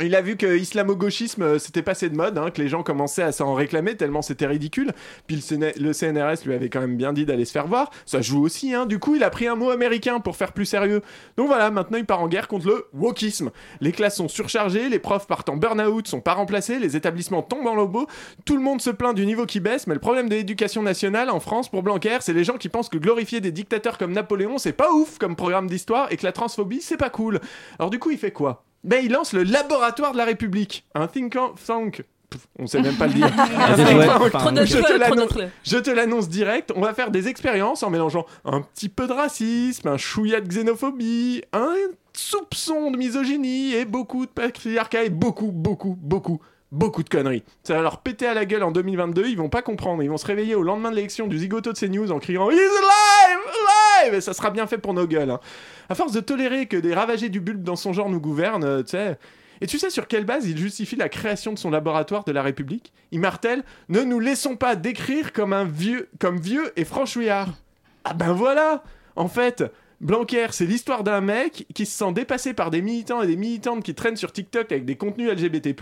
Il 0.00 0.14
a 0.14 0.22
vu 0.22 0.36
que 0.36 0.46
islamo-gauchisme 0.56 1.42
euh, 1.42 1.58
c'était 1.58 1.82
passé 1.82 2.08
de 2.08 2.16
mode, 2.16 2.38
hein, 2.38 2.52
que 2.52 2.62
les 2.62 2.68
gens 2.68 2.84
commençaient 2.84 3.24
à 3.24 3.32
s'en 3.32 3.54
réclamer 3.54 3.96
tellement 3.96 4.22
c'était 4.22 4.46
ridicule. 4.46 4.92
Puis 5.26 5.34
le, 5.34 5.42
CN- 5.42 5.76
le 5.76 5.92
CNRS 5.92 6.46
lui 6.46 6.54
avait 6.54 6.68
quand 6.68 6.80
même 6.80 6.96
bien 6.96 7.12
dit 7.12 7.26
d'aller 7.26 7.44
se 7.44 7.50
faire 7.50 7.66
voir. 7.66 7.90
Ça 8.06 8.22
joue 8.22 8.40
aussi, 8.44 8.72
hein. 8.72 8.86
Du 8.86 9.00
coup, 9.00 9.16
il 9.16 9.24
a 9.24 9.30
pris 9.30 9.48
un 9.48 9.56
mot 9.56 9.70
américain 9.70 10.20
pour 10.20 10.36
faire 10.36 10.52
plus 10.52 10.66
sérieux. 10.66 11.02
Donc 11.36 11.48
voilà, 11.48 11.72
maintenant 11.72 11.98
il 11.98 12.06
part 12.06 12.20
en 12.20 12.28
guerre 12.28 12.46
contre 12.46 12.68
le 12.68 12.86
wokisme. 12.92 13.50
Les 13.80 13.90
classes 13.90 14.14
sont 14.14 14.28
surchargées, 14.28 14.88
les 14.88 15.00
profs 15.00 15.26
partent 15.26 15.48
en 15.48 15.56
burn-out, 15.56 16.06
sont 16.06 16.20
pas 16.20 16.34
remplacés, 16.34 16.78
les 16.78 16.94
établissements 16.94 17.42
tombent 17.42 17.66
en 17.66 17.74
lobo. 17.74 18.06
Tout 18.44 18.56
le 18.56 18.62
monde 18.62 18.80
se 18.80 18.90
plaint 18.90 19.16
du 19.16 19.26
niveau 19.26 19.46
qui 19.46 19.58
baisse, 19.58 19.88
mais 19.88 19.94
le 19.94 20.00
problème 20.00 20.28
de 20.28 20.36
l'éducation 20.36 20.80
nationale 20.80 21.28
en 21.28 21.40
France 21.40 21.68
pour 21.68 21.82
Blanquer, 21.82 22.18
c'est 22.20 22.32
les 22.32 22.44
gens 22.44 22.56
qui 22.56 22.68
pensent 22.68 22.88
que 22.88 22.98
glorifier 22.98 23.40
des 23.40 23.50
dictateurs 23.50 23.98
comme 23.98 24.12
Napoléon, 24.12 24.58
c'est 24.58 24.72
pas 24.72 24.92
ouf 24.92 25.18
comme 25.18 25.34
programme 25.34 25.66
d'histoire 25.66 26.12
et 26.12 26.16
que 26.16 26.24
la 26.24 26.30
transphobie, 26.30 26.82
c'est 26.82 26.96
pas 26.96 27.10
cool. 27.10 27.40
Alors 27.80 27.90
du 27.90 27.98
coup, 27.98 28.12
il 28.12 28.18
fait 28.18 28.30
quoi? 28.30 28.64
Ben, 28.84 29.04
il 29.04 29.12
lance 29.12 29.32
le 29.32 29.42
laboratoire 29.42 30.12
de 30.12 30.18
la 30.18 30.24
République, 30.24 30.86
un 30.94 31.06
think 31.06 31.36
tank. 31.66 32.04
Pff, 32.30 32.46
On 32.58 32.66
sait 32.66 32.82
même 32.82 32.96
pas 32.96 33.06
le 33.06 33.14
dire. 33.14 33.26
Je 35.64 35.78
te 35.78 35.90
l'annonce 35.90 36.28
direct, 36.28 36.72
on 36.76 36.82
va 36.82 36.92
faire 36.92 37.10
des 37.10 37.28
expériences 37.28 37.82
en 37.82 37.90
mélangeant 37.90 38.26
un 38.44 38.60
petit 38.60 38.90
peu 38.90 39.06
de 39.06 39.12
racisme, 39.12 39.88
un 39.88 39.96
chouïa 39.96 40.42
de 40.42 40.46
xénophobie, 40.46 41.42
un 41.54 41.74
soupçon 42.12 42.90
de 42.90 42.98
misogynie 42.98 43.72
et 43.74 43.84
beaucoup 43.86 44.26
de 44.26 44.30
patriarcat 44.30 45.04
et 45.04 45.10
beaucoup, 45.10 45.52
beaucoup, 45.52 45.96
beaucoup, 45.98 46.40
beaucoup 46.72 47.02
de 47.02 47.08
conneries. 47.08 47.42
Ça 47.62 47.74
va 47.74 47.82
leur 47.82 48.00
péter 48.00 48.26
à 48.26 48.34
la 48.34 48.44
gueule 48.44 48.62
en 48.62 48.70
2022, 48.70 49.26
ils 49.28 49.36
vont 49.36 49.48
pas 49.48 49.62
comprendre, 49.62 50.02
ils 50.02 50.10
vont 50.10 50.16
se 50.18 50.26
réveiller 50.26 50.54
au 50.54 50.62
lendemain 50.62 50.90
de 50.90 50.96
l'élection 50.96 51.26
du 51.26 51.38
zigoto 51.38 51.72
de 51.72 51.78
CNews 51.78 52.10
en 52.12 52.18
criant 52.18 52.50
«He's 52.50 52.58
alive! 52.58 53.38
Alive!» 54.02 54.14
Et 54.16 54.20
ça 54.20 54.34
sera 54.34 54.50
bien 54.50 54.66
fait 54.66 54.78
pour 54.78 54.94
nos 54.94 55.06
gueules. 55.06 55.30
hein. 55.30 55.40
À 55.88 55.94
force 55.94 56.12
de 56.12 56.20
tolérer 56.20 56.66
que 56.66 56.76
des 56.76 56.94
ravagés 56.94 57.28
du 57.28 57.40
bulbe 57.40 57.62
dans 57.62 57.76
son 57.76 57.92
genre 57.92 58.08
nous 58.08 58.20
gouvernent, 58.20 58.64
euh, 58.64 58.82
tu 58.82 58.90
sais... 58.90 59.18
Et 59.60 59.66
tu 59.66 59.76
sais 59.78 59.90
sur 59.90 60.06
quelle 60.06 60.24
base 60.24 60.46
il 60.46 60.56
justifie 60.56 60.94
la 60.94 61.08
création 61.08 61.52
de 61.52 61.58
son 61.58 61.70
laboratoire 61.70 62.22
de 62.22 62.30
la 62.30 62.42
République? 62.42 62.92
Il 63.10 63.18
martèle 63.18 63.64
Ne 63.88 64.02
nous 64.02 64.20
laissons 64.20 64.54
pas 64.54 64.76
décrire 64.76 65.32
comme 65.32 65.52
un 65.52 65.64
vieux, 65.64 66.08
comme 66.20 66.38
vieux 66.38 66.72
et 66.76 66.84
franchouillard. 66.84 67.48
Ah 68.04 68.14
ben 68.14 68.32
voilà 68.32 68.84
En 69.16 69.26
fait, 69.26 69.64
Blanquer, 70.00 70.46
c'est 70.52 70.64
l'histoire 70.64 71.02
d'un 71.02 71.20
mec 71.20 71.66
qui 71.74 71.84
se 71.84 71.98
sent 71.98 72.12
dépassé 72.12 72.54
par 72.54 72.70
des 72.70 72.82
militants 72.82 73.20
et 73.20 73.26
des 73.26 73.34
militantes 73.34 73.82
qui 73.82 73.96
traînent 73.96 74.16
sur 74.16 74.30
TikTok 74.30 74.70
avec 74.70 74.84
des 74.84 74.94
contenus 74.94 75.28
LGBT+, 75.28 75.74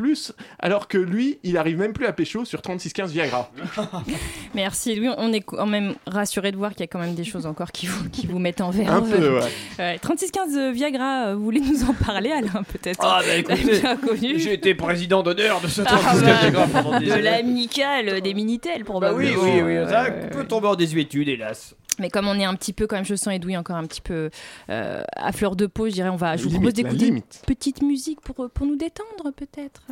alors 0.58 0.88
que 0.88 0.96
lui, 0.96 1.38
il 1.42 1.58
arrive 1.58 1.76
même 1.78 1.92
plus 1.92 2.06
à 2.06 2.14
pécho 2.14 2.46
sur 2.46 2.62
3615 2.62 3.12
Viagra. 3.12 3.50
Merci 4.54 4.94
Louis, 4.94 5.11
on 5.18 5.35
est 5.35 5.42
quand 5.42 5.66
même 5.66 5.96
rassuré 6.06 6.50
de 6.50 6.56
voir 6.56 6.70
qu'il 6.70 6.80
y 6.80 6.85
a 6.85 6.87
quand 6.87 6.99
même 6.99 7.14
des 7.14 7.25
choses 7.25 7.44
encore 7.44 7.73
qui 7.73 7.87
vous, 7.88 8.08
qui 8.08 8.26
vous 8.26 8.38
mettent 8.38 8.62
en 8.62 8.70
verre. 8.70 8.90
Un 8.90 9.02
peu, 9.02 9.35
ouais. 9.38 9.40
Ouais, 9.78 9.99
3615 9.99 10.56
euh, 10.56 10.73
Viagra, 10.73 11.26
euh, 11.26 11.35
vous 11.35 11.44
voulez 11.44 11.61
nous 11.61 11.85
en 11.85 11.92
parler 11.92 12.32
Alain 12.32 12.62
peut-être? 12.73 13.00
Ah, 13.02 13.20
bah, 13.23 13.37
écoutez, 13.37 13.80
Bien 13.80 13.96
connu. 13.96 14.38
J'ai 14.38 14.54
été 14.54 14.75
président 14.75 15.23
d'honneur 15.23 15.61
de 15.61 15.68
ce 15.68 15.82
Ah, 15.82 15.96
36 15.99 16.23
bah, 16.25 16.32
Viagra 16.40 16.66
pendant 16.68 16.99
des 17.00 17.06
de 17.06 17.14
l'amicale 17.16 18.23
des 18.23 18.32
Minitel 18.32 18.78
Bah 18.78 18.85
probablement. 18.87 19.42
oui, 19.42 19.50
oui, 19.56 19.61
oui, 19.62 19.90
ça 19.90 20.04
Ouais, 20.04 20.30
peut 20.30 20.44
tomber 20.46 20.68
en 20.68 20.75
désuétude, 20.75 21.28
hélas. 21.28 21.75
Mais 21.98 22.10
comme 22.10 22.28
on 22.28 22.38
est 22.38 22.44
un 22.44 22.54
petit 22.54 22.72
peu, 22.72 22.86
quand 22.86 22.96
même, 22.96 23.04
je 23.04 23.14
sens 23.14 23.34
Edoui 23.34 23.56
encore 23.56 23.76
un 23.76 23.86
petit 23.86 24.00
peu 24.00 24.30
euh, 24.70 25.02
à 25.14 25.32
fleur 25.32 25.56
de 25.56 25.66
peau, 25.66 25.86
je 25.88 25.92
dirais, 25.92 26.10
on 26.10 26.16
va, 26.16 26.36
je 26.36 26.44
vous 26.44 26.50
propose 26.50 26.74
d'écouter 26.74 27.08
une 27.08 27.22
petite 27.46 27.82
musique 27.82 28.20
pour, 28.20 28.50
pour 28.50 28.66
nous 28.66 28.76
détendre 28.76 29.32
peut-être. 29.34 29.82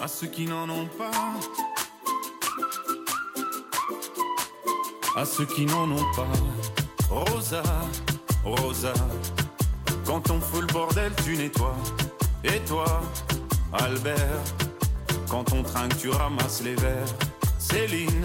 à 0.00 0.06
ceux 0.06 0.28
qui 0.28 0.46
n'en 0.46 0.68
ont 0.70 0.86
pas, 0.86 1.10
à 5.16 5.24
ceux 5.24 5.44
qui 5.46 5.66
n'en 5.66 5.90
ont 5.90 6.12
pas. 6.14 6.28
Rosa, 7.10 7.62
Rosa, 8.44 8.92
quand 10.04 10.30
on 10.30 10.40
fout 10.40 10.60
le 10.60 10.72
bordel, 10.72 11.12
tu 11.24 11.36
nettoies. 11.36 11.76
Et 12.44 12.60
toi, 12.66 13.02
Albert, 13.72 14.42
quand 15.28 15.52
on 15.52 15.62
trinque, 15.62 15.96
tu 15.98 16.10
ramasses 16.10 16.62
les 16.62 16.74
verres. 16.76 17.14
Céline, 17.58 18.24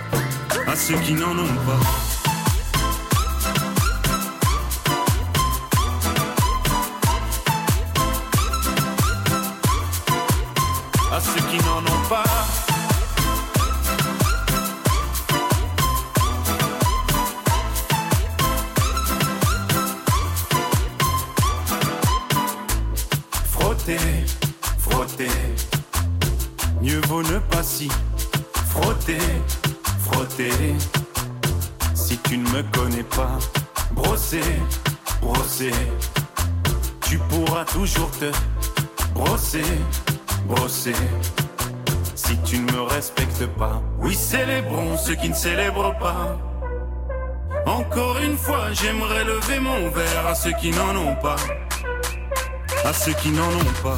À 0.71 0.75
ceux 0.77 0.97
qui 0.99 1.11
n'en 1.11 1.37
ont 1.37 1.55
pas. 1.65 2.20
Encore 47.65 48.17
une 48.19 48.37
fois, 48.37 48.71
j'aimerais 48.73 49.23
lever 49.23 49.59
mon 49.59 49.89
verre 49.89 50.27
à 50.27 50.35
ceux 50.35 50.51
qui 50.53 50.71
n'en 50.71 50.95
ont 50.95 51.15
pas. 51.15 51.35
À 52.85 52.93
ceux 52.93 53.13
qui 53.13 53.29
n'en 53.29 53.47
ont 53.47 53.73
pas. 53.83 53.97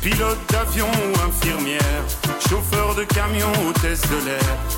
Pilote 0.00 0.38
d'avion 0.50 0.86
ou 0.86 1.28
infirmière, 1.28 2.04
chauffeur 2.48 2.94
de 2.94 3.04
camion, 3.04 3.52
ou 3.66 3.72
test 3.80 4.08
de 4.10 4.24
l'air 4.26 4.77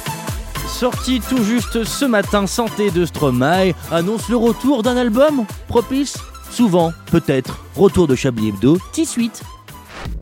Sorti 0.81 1.21
tout 1.21 1.43
juste 1.43 1.83
ce 1.83 2.05
matin, 2.05 2.47
Santé 2.47 2.89
de 2.89 3.05
Stromae 3.05 3.73
annonce 3.91 4.29
le 4.29 4.35
retour 4.35 4.81
d'un 4.81 4.97
album 4.97 5.45
propice, 5.67 6.17
souvent, 6.49 6.91
peut-être, 7.11 7.63
retour 7.75 8.07
de 8.07 8.15
Chablis 8.15 8.49
Hebdo, 8.49 8.79
T-Suite. 8.91 9.43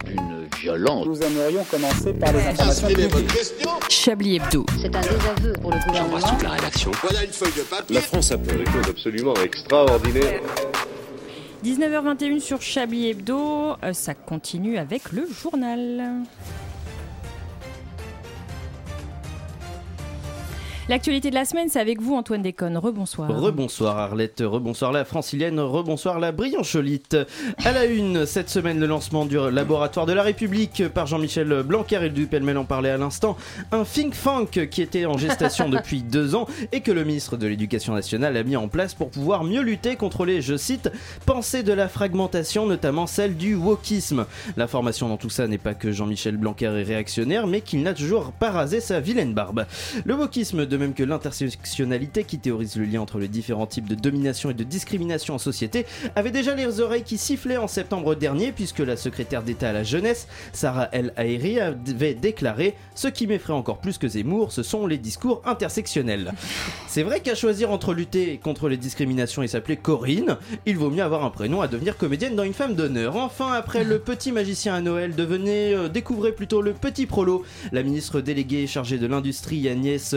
Une 0.05 0.49
violence. 0.59 1.05
Nous 1.05 1.21
aimerions 1.21 1.63
commencer 1.63 2.11
par 2.11 2.33
les 2.33 2.45
informations 2.45 2.87
publiques. 2.89 3.39
Chablis 3.87 4.35
Hebdo. 4.35 4.65
C'est 4.81 4.93
un 4.93 4.99
désaveu 4.99 5.53
pour 5.61 5.71
le 5.71 5.79
gouvernement. 5.87 6.19
toute 6.27 6.43
la 6.43 6.49
rédaction. 6.49 6.91
Voilà 7.03 7.23
une 7.23 7.31
feuille 7.31 7.53
de 7.55 7.61
papier. 7.61 7.95
La 7.95 8.01
France 8.01 8.29
a 8.33 8.37
fait 8.37 8.57
des 8.57 8.65
choses 8.65 8.89
absolument 8.89 9.35
extraordinaires. 9.35 10.41
19h21 11.63 12.41
sur 12.41 12.61
Chablis 12.61 13.11
Hebdo, 13.11 13.77
euh, 13.81 13.93
ça 13.93 14.13
continue 14.13 14.77
avec 14.77 15.13
le 15.13 15.25
journal. 15.41 16.25
L'actualité 20.89 21.30
de 21.30 21.36
la 21.36 21.45
semaine, 21.45 21.69
c'est 21.69 21.80
avec 21.80 22.02
vous 22.02 22.15
Antoine 22.15 22.41
Déconne. 22.41 22.75
Rebonsoir. 22.75 23.30
Rebonsoir 23.30 23.99
Arlette, 23.99 24.41
rebonsoir 24.43 24.91
la 24.91 25.06
francilienne, 25.06 25.60
rebonsoir 25.60 26.19
la 26.19 26.32
briancholite. 26.32 27.15
À 27.63 27.71
la 27.71 27.86
une, 27.86 28.25
cette 28.25 28.49
semaine, 28.49 28.80
le 28.80 28.88
lancement 28.88 29.28
du 29.28 29.38
laboratoire 29.38 30.08
de 30.08 30.13
la 30.13 30.23
République 30.23 30.88
par 30.88 31.06
Jean-Michel 31.06 31.62
Blanquer 31.62 32.06
et 32.06 32.10
du 32.10 32.25
Pellemel 32.25 32.58
en 32.58 32.65
parlait 32.65 32.89
à 32.89 32.97
l'instant. 32.97 33.38
Un 33.71 33.84
think 33.84 34.15
tank 34.19 34.67
qui 34.71 34.82
était 34.82 35.06
en 35.06 35.15
gestation 35.15 35.69
depuis 35.69 36.02
deux 36.02 36.34
ans 36.34 36.47
et 36.71 36.82
que 36.82 36.91
le 36.91 37.04
ministre 37.04 37.38
de 37.38 37.45
l'Éducation 37.45 37.93
nationale 37.93 38.36
a 38.36 38.41
mis 38.41 38.56
en 38.56 38.67
place 38.67 38.95
pour 38.95 39.12
pouvoir 39.12 39.43
mieux 39.43 39.62
lutter 39.62 39.95
contre 39.95 40.25
les, 40.25 40.41
je 40.41 40.58
cite, 40.58 40.89
pensées 41.28 41.62
de 41.62 41.71
la 41.71 41.88
fragmentation, 41.88 42.65
notamment 42.65 43.06
celle 43.06 43.38
du 43.38 43.54
wokisme. 43.54 44.25
L'information 44.58 45.08
dans 45.08 45.17
tout 45.17 45.30
ça 45.30 45.45
n'est 45.45 45.60
pas 45.60 45.75
que 45.75 45.91
Jean-Michel 45.91 46.38
Blanquer 46.38 46.65
est 46.65 46.82
réactionnaire, 46.84 47.45
mais 47.45 47.62
qu'il 47.62 47.84
n'a 47.84 47.93
toujours 47.93 48.32
pas 48.32 48.49
rasé 48.49 48.80
sa 48.80 48.99
vilaine 48.99 49.36
barbe. 49.36 49.67
Le 50.04 50.15
wokisme, 50.15 50.65
de 50.65 50.78
même 50.79 50.93
que 50.93 51.03
l'intersectionnalité 51.03 52.23
qui 52.23 52.39
théorise 52.39 52.75
le 52.75 52.85
lien 52.85 53.01
entre 53.01 53.19
les 53.19 53.27
différents 53.27 53.67
types 53.67 53.87
de 53.87 53.95
domination 53.95 54.49
et 54.49 54.53
de 54.53 54.63
discrimination 54.63 55.35
en 55.35 55.37
société, 55.37 55.85
avait 56.15 56.31
déjà 56.31 56.55
les 56.55 56.79
oreilles 56.79 57.03
qui 57.03 57.17
sifflaient 57.17 57.57
en 57.57 57.67
septembre 57.67 58.15
dernier 58.15 58.51
puisque 58.51 58.79
la 58.79 58.97
secrétaire 58.97 59.43
d'État 59.43 59.69
à 59.69 59.73
la 59.73 59.83
jeunesse, 59.83 60.27
Sarah 60.53 60.89
El 60.91 61.13
Haïry, 61.17 61.59
avait 61.59 62.13
déclaré 62.13 62.75
Ce 62.95 63.07
qui 63.07 63.27
m'effraie 63.27 63.53
encore 63.53 63.79
plus 63.79 63.97
que 63.97 64.07
Zemmour, 64.07 64.51
ce 64.51 64.63
sont 64.63 64.87
les 64.87 64.97
discours 64.97 65.41
intersectionnels. 65.45 66.33
C'est 66.87 67.03
vrai 67.03 67.19
qu'à 67.19 67.35
choisir 67.35 67.71
entre 67.71 67.93
lutter 67.93 68.39
contre 68.41 68.69
les 68.69 68.77
discriminations 68.77 69.43
et 69.43 69.47
s'appeler 69.47 69.77
Corinne, 69.77 70.37
il 70.65 70.77
vaut 70.77 70.89
mieux 70.89 71.03
avoir 71.03 71.23
un 71.25 71.29
prénom 71.29 71.61
à 71.61 71.67
devenir 71.67 71.97
comédienne 71.97 72.35
dans 72.35 72.43
une 72.43 72.53
femme 72.53 72.75
d'honneur. 72.75 73.15
Enfin, 73.15 73.51
après 73.51 73.83
le 73.83 73.99
petit 73.99 74.31
magicien 74.31 74.73
à 74.73 74.81
Noël, 74.81 75.15
devenez, 75.15 75.73
euh, 75.73 75.89
découvrez 75.89 76.31
plutôt 76.31 76.61
le 76.61 76.73
petit 76.73 77.05
prolo. 77.05 77.43
La 77.71 77.83
ministre 77.83 78.21
déléguée 78.21 78.67
chargée 78.67 78.97
de 78.97 79.07
l'industrie, 79.07 79.67
Agnès 79.67 80.15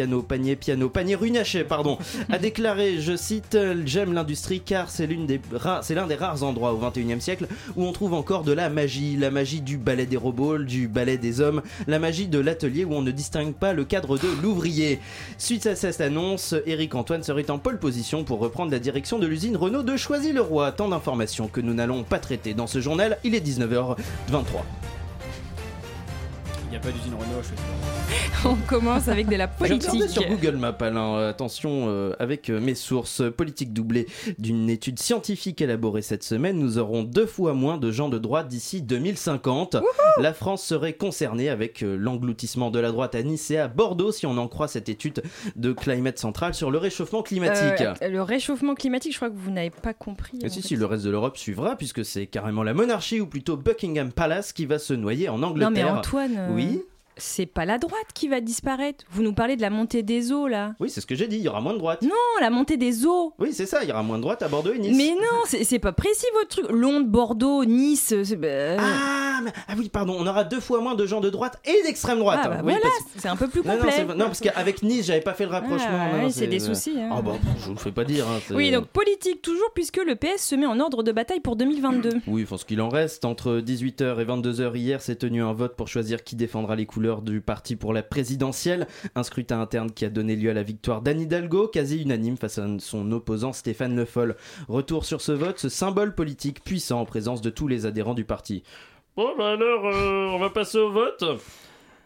Pannier-Piano, 0.00 0.22
Panier 0.22 0.56
Piano, 0.56 0.88
Panier 0.88 1.14
Runachet, 1.14 1.64
pardon, 1.64 1.98
a 2.30 2.38
déclaré, 2.38 3.00
je 3.00 3.16
cite, 3.16 3.56
J'aime 3.84 4.12
l'industrie 4.12 4.60
car 4.60 4.90
c'est 4.90 5.06
l'un 5.06 6.06
des 6.06 6.14
rares 6.14 6.42
endroits 6.42 6.72
au 6.72 6.78
21e 6.78 7.20
siècle 7.20 7.46
où 7.76 7.84
on 7.84 7.92
trouve 7.92 8.14
encore 8.14 8.44
de 8.44 8.52
la 8.52 8.70
magie, 8.70 9.16
la 9.16 9.30
magie 9.30 9.60
du 9.60 9.76
ballet 9.76 10.06
des 10.06 10.16
robots, 10.16 10.58
du 10.58 10.88
ballet 10.88 11.18
des 11.18 11.40
hommes, 11.40 11.62
la 11.86 11.98
magie 11.98 12.28
de 12.28 12.38
l'atelier 12.38 12.84
où 12.84 12.94
on 12.94 13.02
ne 13.02 13.10
distingue 13.10 13.54
pas 13.54 13.72
le 13.72 13.84
cadre 13.84 14.16
de 14.16 14.28
l'ouvrier. 14.42 15.00
Suite 15.38 15.66
à 15.66 15.76
cette 15.76 16.00
annonce, 16.00 16.54
Eric 16.66 16.94
Antoine 16.94 17.22
serait 17.22 17.50
en 17.50 17.58
pole 17.58 17.78
position 17.78 18.24
pour 18.24 18.38
reprendre 18.38 18.70
la 18.70 18.78
direction 18.78 19.18
de 19.18 19.26
l'usine 19.26 19.56
Renault 19.56 19.82
de 19.82 19.96
Choisy-le-Roi. 19.96 20.72
Tant 20.72 20.88
d'informations 20.88 21.48
que 21.48 21.60
nous 21.60 21.74
n'allons 21.74 22.04
pas 22.04 22.18
traiter 22.18 22.54
dans 22.54 22.66
ce 22.66 22.80
journal, 22.80 23.18
il 23.24 23.34
est 23.34 23.46
19h23. 23.46 24.62
Il 26.70 26.74
n'y 26.74 26.76
a 26.76 26.80
pas 26.80 26.92
d'usine 26.92 27.14
Renault, 27.14 27.42
je 27.42 28.48
On 28.48 28.54
commence 28.54 29.08
avec 29.08 29.28
de 29.28 29.34
la 29.34 29.48
politique. 29.48 30.08
sur 30.08 30.24
Google 30.24 30.56
Maps, 30.56 30.76
Alain, 30.78 31.16
euh, 31.16 31.30
attention, 31.30 31.86
euh, 31.88 32.14
avec 32.20 32.48
euh, 32.48 32.60
mes 32.60 32.76
sources, 32.76 33.22
politique 33.36 33.72
doublée 33.72 34.06
d'une 34.38 34.70
étude 34.70 35.00
scientifique 35.00 35.60
élaborée 35.60 36.02
cette 36.02 36.22
semaine, 36.22 36.58
nous 36.58 36.78
aurons 36.78 37.02
deux 37.02 37.26
fois 37.26 37.54
moins 37.54 37.76
de 37.76 37.90
gens 37.90 38.08
de 38.08 38.18
droite 38.18 38.46
d'ici 38.46 38.82
2050. 38.82 39.78
La 40.18 40.32
France 40.32 40.62
serait 40.62 40.92
concernée 40.92 41.48
avec 41.48 41.80
l'engloutissement 41.80 42.70
de 42.70 42.78
la 42.78 42.92
droite 42.92 43.16
à 43.16 43.22
Nice 43.22 43.50
et 43.50 43.58
à 43.58 43.66
Bordeaux, 43.66 44.12
si 44.12 44.26
on 44.26 44.38
en 44.38 44.46
croit 44.46 44.68
cette 44.68 44.88
étude 44.88 45.22
de 45.56 45.72
Climate 45.72 46.18
Central 46.18 46.54
sur 46.54 46.70
le 46.70 46.78
réchauffement 46.78 47.22
climatique. 47.22 47.80
Euh, 47.80 48.08
le 48.08 48.22
réchauffement 48.22 48.74
climatique, 48.74 49.12
je 49.12 49.18
crois 49.18 49.30
que 49.30 49.36
vous 49.36 49.50
n'avez 49.50 49.70
pas 49.70 49.94
compris. 49.94 50.38
Et 50.42 50.48
si, 50.48 50.62
fait. 50.62 50.68
si, 50.68 50.76
le 50.76 50.86
reste 50.86 51.04
de 51.04 51.10
l'Europe 51.10 51.36
suivra, 51.36 51.76
puisque 51.76 52.04
c'est 52.04 52.26
carrément 52.26 52.62
la 52.62 52.74
monarchie, 52.74 53.20
ou 53.20 53.26
plutôt 53.26 53.56
Buckingham 53.56 54.12
Palace, 54.12 54.52
qui 54.52 54.66
va 54.66 54.78
se 54.78 54.94
noyer 54.94 55.28
en 55.28 55.42
Angleterre. 55.42 55.70
Non 55.70 55.74
mais 55.74 55.84
Antoine, 55.84 56.36
euh, 56.36 56.54
Oui 56.60 56.84
c'est 57.20 57.46
pas 57.46 57.64
la 57.64 57.78
droite 57.78 58.06
qui 58.14 58.28
va 58.28 58.40
disparaître. 58.40 59.04
Vous 59.10 59.22
nous 59.22 59.32
parlez 59.32 59.56
de 59.56 59.62
la 59.62 59.70
montée 59.70 60.02
des 60.02 60.32
eaux 60.32 60.46
là. 60.48 60.74
Oui, 60.80 60.90
c'est 60.90 61.00
ce 61.00 61.06
que 61.06 61.14
j'ai 61.14 61.28
dit, 61.28 61.36
il 61.36 61.42
y 61.42 61.48
aura 61.48 61.60
moins 61.60 61.72
de 61.74 61.78
droite. 61.78 62.02
Non, 62.02 62.10
la 62.40 62.50
montée 62.50 62.76
des 62.76 63.06
eaux. 63.06 63.32
Oui, 63.38 63.50
c'est 63.52 63.66
ça, 63.66 63.82
il 63.82 63.88
y 63.88 63.92
aura 63.92 64.02
moins 64.02 64.16
de 64.16 64.22
droite 64.22 64.42
à 64.42 64.48
Bordeaux 64.48 64.72
et 64.72 64.78
Nice. 64.78 64.96
Mais 64.96 65.14
non, 65.14 65.60
c'est 65.62 65.78
pas 65.78 65.92
précis 65.92 66.26
votre 66.34 66.48
truc. 66.48 66.66
Londres, 66.70 67.06
Bordeaux, 67.06 67.64
Nice. 67.64 68.12
bah, 68.38 68.76
Ah, 68.78 69.40
mais- 69.44 69.52
ah 69.68 69.74
oui, 69.78 69.88
pardon, 69.88 70.16
on 70.18 70.26
aura 70.26 70.44
deux 70.44 70.60
fois 70.60 70.80
moins 70.80 70.94
de 70.94 71.06
gens 71.06 71.20
de 71.20 71.30
droite 71.30 71.60
et 71.64 71.82
d'extrême 71.84 72.18
droite. 72.18 72.40
Ah, 72.42 72.48
bah 72.48 72.56
Oui, 72.64 72.72
voilà, 72.72 72.88
c'est 73.16 73.28
un 73.28 73.36
peu 73.36 73.48
plus 73.48 73.62
non, 73.64 73.76
complet. 73.76 74.04
non, 74.16 74.26
parce 74.26 74.40
qu'avec 74.40 74.82
Nice, 74.82 75.06
j'avais 75.06 75.20
pas 75.20 75.34
fait 75.34 75.44
le 75.44 75.50
rapprochement. 75.50 75.86
Ah, 75.90 76.24
oui, 76.24 76.32
c'est 76.32 76.46
des 76.46 76.62
euh, 76.62 76.74
soucis, 76.74 76.94
hein. 76.98 77.08
Ah 77.12 77.22
bah, 77.22 77.32
je 77.58 77.64
vous 77.66 77.72
le 77.74 77.78
fais 77.78 77.92
pas 77.92 78.04
dire. 78.04 78.26
hein, 78.28 78.38
Oui, 78.54 78.70
donc 78.70 78.86
politique 78.88 79.42
toujours, 79.42 79.70
puisque 79.74 79.96
le 79.98 80.14
PS 80.14 80.38
se 80.48 80.54
met 80.54 80.66
en 80.66 80.78
ordre 80.80 81.02
de 81.02 81.12
bataille 81.12 81.40
pour 81.40 81.56
2022. 81.56 82.10
Oui, 82.26 82.42
enfin, 82.44 82.56
ce 82.58 82.64
qu'il 82.64 82.80
en 82.80 82.88
reste, 82.88 83.24
entre 83.24 83.60
18h 83.60 84.20
et 84.20 84.24
22h 84.24 84.76
hier, 84.76 85.00
s'est 85.02 85.16
tenu 85.16 85.42
un 85.42 85.52
vote 85.52 85.74
pour 85.76 85.88
choisir 85.88 86.22
qui 86.24 86.36
défendra 86.36 86.76
les 86.76 86.86
couleurs 86.86 87.09
du 87.20 87.40
parti 87.40 87.74
pour 87.74 87.92
la 87.92 88.02
présidentielle. 88.04 88.86
Un 89.16 89.24
scrutin 89.24 89.60
interne 89.60 89.90
qui 89.90 90.04
a 90.04 90.08
donné 90.08 90.36
lieu 90.36 90.50
à 90.50 90.54
la 90.54 90.62
victoire 90.62 91.02
d'Anne 91.02 91.20
Hidalgo, 91.20 91.66
quasi 91.68 92.00
unanime 92.02 92.36
face 92.36 92.58
à 92.58 92.66
son 92.78 93.10
opposant 93.12 93.52
Stéphane 93.52 93.96
Le 93.96 94.04
Foll. 94.04 94.36
Retour 94.68 95.04
sur 95.04 95.20
ce 95.20 95.32
vote, 95.32 95.58
ce 95.58 95.68
symbole 95.68 96.14
politique 96.14 96.62
puissant 96.62 97.00
en 97.00 97.04
présence 97.04 97.42
de 97.42 97.50
tous 97.50 97.66
les 97.68 97.86
adhérents 97.86 98.14
du 98.14 98.24
parti. 98.24 98.62
Bon, 99.16 99.30
bah 99.36 99.50
alors, 99.50 99.86
euh, 99.86 100.26
on 100.28 100.38
va 100.38 100.50
passer 100.50 100.78
au 100.78 100.90
vote. 100.92 101.24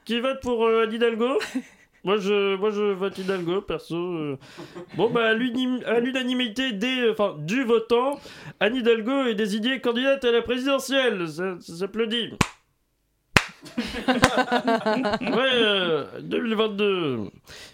Qui 0.07 0.21
vote 0.21 0.41
pour 0.43 0.65
euh, 0.67 0.85
Anne 0.85 0.93
Hidalgo? 0.93 1.39
Moi 2.05 2.19
je, 2.19 2.57
moi, 2.57 2.71
je 2.71 2.93
vote 2.93 3.17
Hidalgo, 3.17 3.63
perso. 3.63 3.97
euh. 3.97 4.37
Bon, 4.95 5.09
bah, 5.09 5.25
à 5.31 5.33
l'unanimité 5.35 6.73
des, 6.73 7.09
enfin, 7.11 7.35
du 7.39 7.65
votant, 7.65 8.21
Anne 8.61 8.77
Hidalgo 8.77 9.25
est 9.25 9.35
désignée 9.35 9.81
candidate 9.81 10.23
à 10.23 10.31
la 10.31 10.43
présidentielle. 10.43 11.27
Ça, 11.27 11.57
ça 11.61 11.77
s'applaudit. 11.77 12.35
Ouais, 13.79 15.53
euh, 15.55 16.05
2022. 16.23 17.31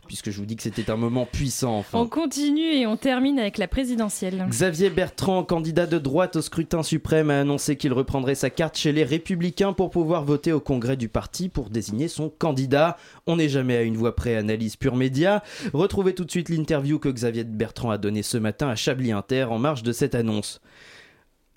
Puisque 0.07 0.31
je 0.31 0.39
vous 0.39 0.47
dis 0.47 0.57
que 0.57 0.63
c'était 0.63 0.91
un 0.91 0.97
moment 0.97 1.27
puissant, 1.27 1.79
enfin. 1.79 1.99
On 1.99 2.07
continue 2.07 2.73
et 2.73 2.87
on 2.87 2.97
termine 2.97 3.39
avec 3.39 3.59
la 3.59 3.69
présidentielle. 3.69 4.47
Xavier 4.49 4.91
Bertrand, 4.91 5.45
candidat 5.45 5.87
de 5.87 5.99
droite 5.99 6.37
au 6.37 6.43
scrutin 6.43 6.83
suprême, 6.83 7.31
a 7.31 7.41
annoncé 7.41 7.77
qu'il 7.77 7.93
reprendrait 7.93 8.35
sa 8.35 8.51
carte 8.51 8.77
chez 8.77 8.93
les 8.93 9.05
Républicains 9.05 9.73
pour 9.73 9.91
pouvoir 9.91 10.25
voter 10.25 10.53
au 10.53 10.61
congrès 10.61 10.97
du 10.97 11.09
parti 11.09 11.49
pour 11.49 11.71
désigner 11.71 12.09
son 12.09 12.29
candidat. 12.29 12.97
On 13.27 13.37
n'est 13.37 13.49
jamais 13.49 13.77
à 13.77 13.83
une 13.83 13.97
voix 13.97 14.17
près, 14.17 14.37
analyse 14.37 14.77
pure 14.77 14.97
média. 14.97 15.43
Retrouvez 15.73 16.15
tout 16.15 16.25
de 16.25 16.31
suite 16.31 16.49
l'interview 16.49 16.99
que 16.99 17.09
Xavier 17.09 17.45
Bertrand 17.45 17.91
a 17.91 17.99
donnée 17.99 18.23
ce 18.23 18.39
matin 18.39 18.69
à 18.69 18.75
Chablis 18.75 19.13
Inter 19.13 19.45
en 19.45 19.59
marge 19.59 19.83
de 19.83 19.93
cette 19.93 20.15
annonce. 20.15 20.61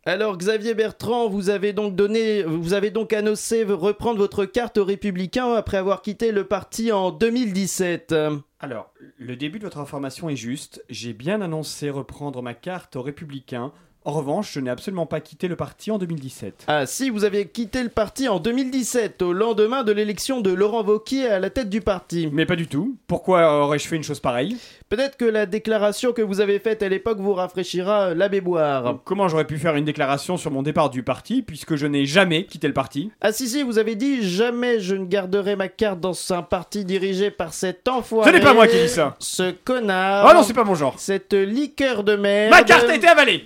Alors 0.06 0.38
Xavier 0.38 0.74
Bertrand, 0.74 1.30
vous 1.30 1.50
avez 1.50 1.72
donc 1.72 1.96
donné, 1.96 2.44
vous 2.44 2.74
avez 2.74 2.92
donc 2.92 3.14
annoncé 3.14 3.64
reprendre 3.64 4.18
votre 4.18 4.44
carte 4.44 4.78
aux 4.78 4.84
Républicains 4.84 5.54
après 5.54 5.78
avoir 5.78 6.02
quitté 6.02 6.34
le 6.34 6.44
parti 6.44 6.92
en 6.92 7.10
2017. 7.10 8.14
Alors, 8.60 8.94
le 9.18 9.36
début 9.38 9.60
de 9.60 9.64
votre 9.64 9.78
information 9.78 10.28
est 10.28 10.36
juste. 10.36 10.84
J'ai 10.90 11.14
bien 11.14 11.40
annoncé 11.40 11.90
reprendre 11.90 12.42
ma 12.42 12.54
carte 12.54 12.98
aux 12.98 13.02
Républicains 13.02 13.72
En 14.06 14.12
revanche, 14.12 14.52
je 14.54 14.60
n'ai 14.60 14.70
absolument 14.70 15.06
pas 15.06 15.22
quitté 15.22 15.48
le 15.48 15.56
parti 15.56 15.90
en 15.90 15.98
2017. 15.98 16.66
Ah 16.68 16.86
si, 16.86 17.10
vous 17.10 17.24
avez 17.24 17.48
quitté 17.48 17.82
le 17.84 17.88
parti 17.88 18.28
en 18.28 18.40
2017, 18.40 19.22
au 19.22 19.32
lendemain 19.32 19.84
de 19.84 19.94
l'élection 19.94 20.42
de 20.42 20.52
Laurent 20.52 20.84
Wauquiez 20.84 21.30
à 21.30 21.40
la 21.40 21.50
tête 21.50 21.70
du 21.70 21.80
parti. 21.80 22.30
Mais 22.34 22.46
pas 22.46 22.58
du 22.58 22.68
tout. 22.68 22.98
Pourquoi 23.08 23.64
aurais-je 23.64 23.88
fait 23.88 23.96
une 23.96 24.04
chose 24.04 24.20
pareille? 24.20 24.58
Peut-être 24.90 25.16
que 25.16 25.24
la 25.24 25.46
déclaration 25.46 26.12
que 26.12 26.22
vous 26.22 26.42
avez 26.42 26.60
faite 26.60 26.84
à 26.84 26.90
l'époque 26.90 27.20
vous 27.20 27.34
rafraîchira 27.34 28.14
la 28.14 28.28
mémoire. 28.28 29.00
Comment 29.06 29.30
j'aurais 29.30 29.48
pu 29.48 29.58
faire 29.58 29.76
une 29.78 29.86
déclaration 29.86 30.36
sur 30.36 30.52
mon 30.52 30.64
départ 30.64 30.90
du 30.90 31.02
parti 31.02 31.42
puisque 31.42 31.78
je 31.78 31.88
n'ai 31.88 32.06
jamais 32.06 32.44
quitté 32.44 32.68
le 32.68 32.74
parti? 32.74 33.10
Ah 33.22 33.32
si 33.32 33.48
si, 33.48 33.64
vous 33.64 33.80
avez 33.80 33.96
dit 33.96 34.30
jamais 34.30 34.82
je 34.82 34.96
ne 34.96 35.06
garderai 35.06 35.56
ma 35.56 35.70
carte 35.70 36.02
dans 36.02 36.14
un 36.32 36.42
parti 36.42 36.84
dirigé 36.84 37.32
par 37.32 37.54
cet 37.54 37.88
enfoiré. 37.88 38.30
Ce 38.30 38.36
n'est 38.36 38.44
pas 38.44 38.54
moi 38.54 38.68
qui 38.68 38.82
dis 38.82 38.90
ça. 38.90 39.16
Ce 39.20 39.52
connard. 39.52 40.28
Ah 40.28 40.34
non, 40.34 40.44
c'est 40.44 40.54
pas 40.54 40.66
mon 40.66 40.76
genre. 40.76 40.96
Cette 40.98 41.34
liqueur 41.34 42.04
de 42.04 42.18
merde. 42.18 42.52
Ma 42.52 42.64
carte 42.64 42.90
a 42.90 42.96
été 42.96 43.08
avalée 43.08 43.46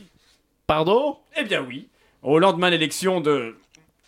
Pardon 0.67 1.15
Eh 1.39 1.45
bien 1.45 1.63
oui. 1.65 1.87
Au 2.23 2.39
lendemain 2.39 2.67
de 2.67 2.73
l'élection 2.73 3.21
de 3.21 3.55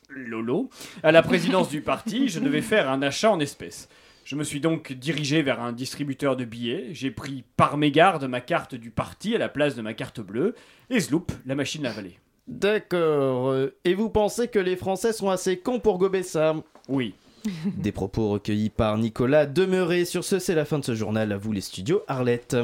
Lolo 0.09 0.69
à 1.03 1.13
la 1.13 1.23
présidence 1.23 1.69
du 1.69 1.79
parti, 1.79 2.27
je 2.27 2.41
devais 2.41 2.61
faire 2.61 2.89
un 2.89 3.01
achat 3.01 3.31
en 3.31 3.39
espèces. 3.39 3.87
Je 4.25 4.35
me 4.35 4.43
suis 4.43 4.59
donc 4.59 4.91
dirigé 4.91 5.41
vers 5.41 5.61
un 5.61 5.71
distributeur 5.71 6.35
de 6.35 6.43
billets. 6.43 6.87
J'ai 6.91 7.11
pris 7.11 7.45
par 7.55 7.77
mégarde 7.77 8.25
ma 8.25 8.41
carte 8.41 8.75
du 8.75 8.91
parti 8.91 9.33
à 9.35 9.37
la 9.37 9.47
place 9.47 9.75
de 9.75 9.81
ma 9.81 9.93
carte 9.93 10.19
bleue. 10.19 10.53
Et 10.89 10.99
zloup, 10.99 11.25
la 11.45 11.55
machine 11.55 11.83
l'a 11.83 11.91
avalée. 11.91 12.19
D'accord. 12.45 13.55
Et 13.85 13.93
vous 13.93 14.09
pensez 14.09 14.49
que 14.49 14.59
les 14.59 14.75
Français 14.75 15.13
sont 15.13 15.29
assez 15.29 15.59
cons 15.59 15.79
pour 15.79 15.97
gober 15.97 16.23
ça 16.23 16.55
Oui. 16.89 17.15
Des 17.77 17.93
propos 17.93 18.31
recueillis 18.31 18.69
par 18.69 18.97
Nicolas 18.97 19.45
Demeuré. 19.45 20.03
Sur 20.03 20.25
ce, 20.25 20.39
c'est 20.39 20.55
la 20.55 20.65
fin 20.65 20.79
de 20.79 20.83
ce 20.83 20.93
journal. 20.93 21.31
À 21.31 21.37
vous 21.37 21.53
les 21.53 21.61
studios, 21.61 22.01
Arlette. 22.09 22.57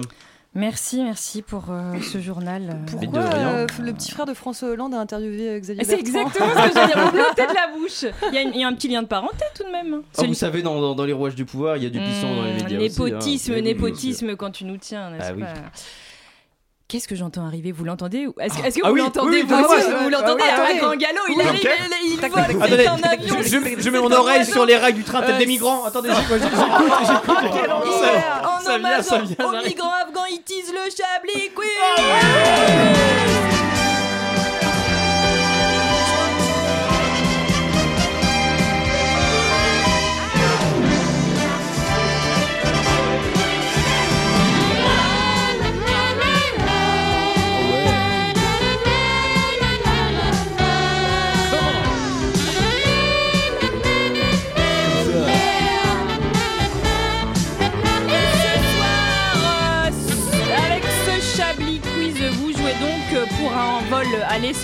Merci, 0.58 1.04
merci 1.04 1.42
pour 1.42 1.66
euh, 1.70 2.00
ce 2.02 2.20
journal. 2.22 2.78
Pourquoi 2.90 3.20
euh, 3.24 3.68
le 3.84 3.92
petit 3.92 4.10
frère 4.12 4.26
de 4.26 4.34
François 4.34 4.70
Hollande 4.70 4.94
a 4.94 5.00
interviewé 5.02 5.50
euh, 5.50 5.60
Xavier 5.60 5.84
C'est 5.84 6.00
exactement 6.00 6.46
ce 6.48 6.68
que 6.70 6.74
j'allais 6.74 6.88
dire. 6.88 7.12
Vous 7.12 7.18
de 7.18 7.54
la 7.54 7.78
bouche. 7.78 8.06
Il 8.30 8.36
y, 8.36 8.38
a 8.38 8.42
une- 8.42 8.54
il 8.54 8.62
y 8.62 8.64
a 8.64 8.68
un 8.70 8.74
petit 8.74 8.88
lien 8.88 9.02
de 9.02 9.08
parenté 9.08 9.44
tout 9.54 9.64
de 9.66 9.70
même. 9.72 10.02
Ah, 10.18 10.24
vous 10.26 10.34
savez, 10.34 10.62
dans, 10.62 10.80
dans- 10.80 10.96
dans 10.96 11.04
les 11.06 11.12
rouages 11.12 11.36
du 11.36 11.44
pouvoir, 11.44 11.76
il 11.76 11.84
y 11.84 11.88
a 11.88 11.90
du 11.90 12.00
puissant 12.00 12.34
dans 12.34 12.44
les 12.44 12.54
médias. 12.54 12.78
aussi, 12.80 13.02
hein. 13.02 13.06
Népotisme, 13.06 13.56
népotisme 13.60 14.36
quand 14.38 14.52
tu 14.52 14.64
nous 14.64 14.78
tiens, 14.78 15.10
n'est-ce 15.10 15.26
Ah 15.30 15.34
oui. 15.36 15.44
Qu'est-ce 16.88 17.08
que 17.08 17.16
j'entends 17.16 17.44
arriver? 17.48 17.72
Vous 17.72 17.84
l'entendez 17.84 18.28
ou- 18.28 18.36
Est-ce 18.40 18.60
que, 18.60 18.64
est-ce 18.68 18.76
que 18.78 18.82
Ah 18.86 18.90
vous 18.90 18.94
oui, 18.94 19.00
l'entendez 19.02 19.42
oui, 19.42 19.46
vous 19.48 19.56
oui, 19.56 19.64
Vous 20.04 20.10
l'entendez? 20.10 20.44
À 20.44 20.54
attendez. 20.54 20.78
Grand 20.80 20.96
Galop 20.96 21.22
Il 21.30 21.42
arrive, 21.42 21.68
il, 22.04 22.14
il 22.14 22.20
vole, 22.30 22.88
un 22.88 23.02
avion. 23.10 23.38
je, 23.42 23.48
je- 23.50 23.82
je 23.82 23.90
mets 23.90 24.00
mon 24.00 24.12
un 24.12 24.16
oreille 24.18 24.46
sur 24.46 24.66
les 24.68 24.78
rails 24.78 24.94
du 24.94 25.04
train 25.04 25.24
Euh, 25.24 25.38
des 25.40 25.48
migrants. 25.48 25.84
Attendez, 25.86 26.10
j'écoute, 26.10 26.44
j'écoute, 26.44 26.60
en 28.68 28.72
hommage 28.76 29.06
vient. 29.24 29.64
migrants 29.66 29.94
afghans, 29.94 30.26
ils 30.30 30.44
teasent 30.44 30.74
le 30.74 30.92
Chablis 30.92 31.50
Quiz 31.56 31.66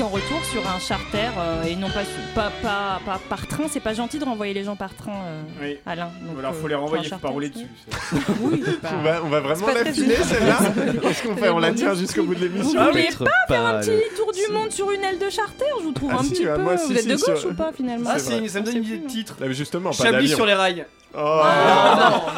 sans 0.02 0.08
retour 0.08 0.44
sur 0.52 0.68
un 0.68 0.80
charter 0.80 1.30
euh, 1.38 1.62
et 1.64 1.76
non 1.76 1.88
pas, 1.92 2.04
sur- 2.04 2.34
pas, 2.34 2.52
pas, 2.64 3.00
pas 3.06 3.20
par 3.30 3.46
train. 3.46 3.66
C'est 3.70 3.80
pas 3.82 3.94
gentil 3.94 4.18
de 4.18 4.26
renvoyer 4.26 4.52
les 4.52 4.64
gens 4.64 4.76
par 4.76 4.96
train, 4.96 5.12
euh, 5.12 5.42
Oui. 5.62 5.78
Alain. 5.86 6.10
Donc, 6.28 6.40
Alors, 6.40 6.56
faut 6.56 6.66
euh, 6.66 6.70
les 6.70 6.74
pour 6.74 6.84
renvoyer, 6.86 7.08
faut 7.08 7.16
pas 7.18 7.30
rouler 7.30 7.50
dessus. 7.50 7.68
Oui, 8.42 8.64
bah, 8.82 8.90
On 8.98 9.04
va, 9.04 9.22
on 9.24 9.30
va 9.30 9.40
vraiment 9.42 9.68
l'affiner 9.68 10.16
celle-là 10.16 10.58
Qu'est-ce 11.04 11.22
qu'on 11.22 11.36
fait 11.38 11.50
On 11.50 11.60
la 11.60 11.72
tient 11.74 11.94
jusqu'au 11.94 12.24
bout 12.24 12.34
de 12.34 12.48
Vous 12.48 12.54
l'émission 12.58 12.84
voulez 12.84 13.02
Être 13.04 13.26
pas 13.26 13.30
faire 13.48 13.64
un 13.64 13.80
petit 13.80 13.92
tour 14.18 14.32
du 14.32 14.52
monde 14.52 14.72
sur 14.72 14.90
une 14.90 15.04
aile 15.04 15.20
de 15.20 15.30
charter 15.30 15.66
Je 15.80 15.84
vous 15.84 15.92
trouve 15.92 16.10
Ah 16.14 16.18
un 16.20 16.24
si, 16.24 16.32
petit 16.32 16.46
bah, 16.46 16.56
peu. 16.56 16.62
moi, 16.64 16.78
si, 16.78 16.86
vous 16.88 16.94
êtes 16.94 17.02
si, 17.02 17.08
de 17.08 17.16
gauche 17.18 17.40
sur- 17.40 17.50
ou 17.52 17.54
pas 17.54 17.72
finalement 17.72 18.10
Ah, 18.12 18.18
ça 18.18 18.32
me 18.42 18.60
donne 18.64 18.78
une 18.78 18.84
idée 18.84 18.98
de 18.98 19.08
titre. 19.08 19.36
Ah, 19.40 19.44
mais 19.48 19.54
Justement, 19.54 19.92
pas 19.92 20.04
Chablis 20.04 20.30
sur 20.30 20.48
les 20.48 20.56
rails. 20.56 20.84
Oh. 21.18 21.42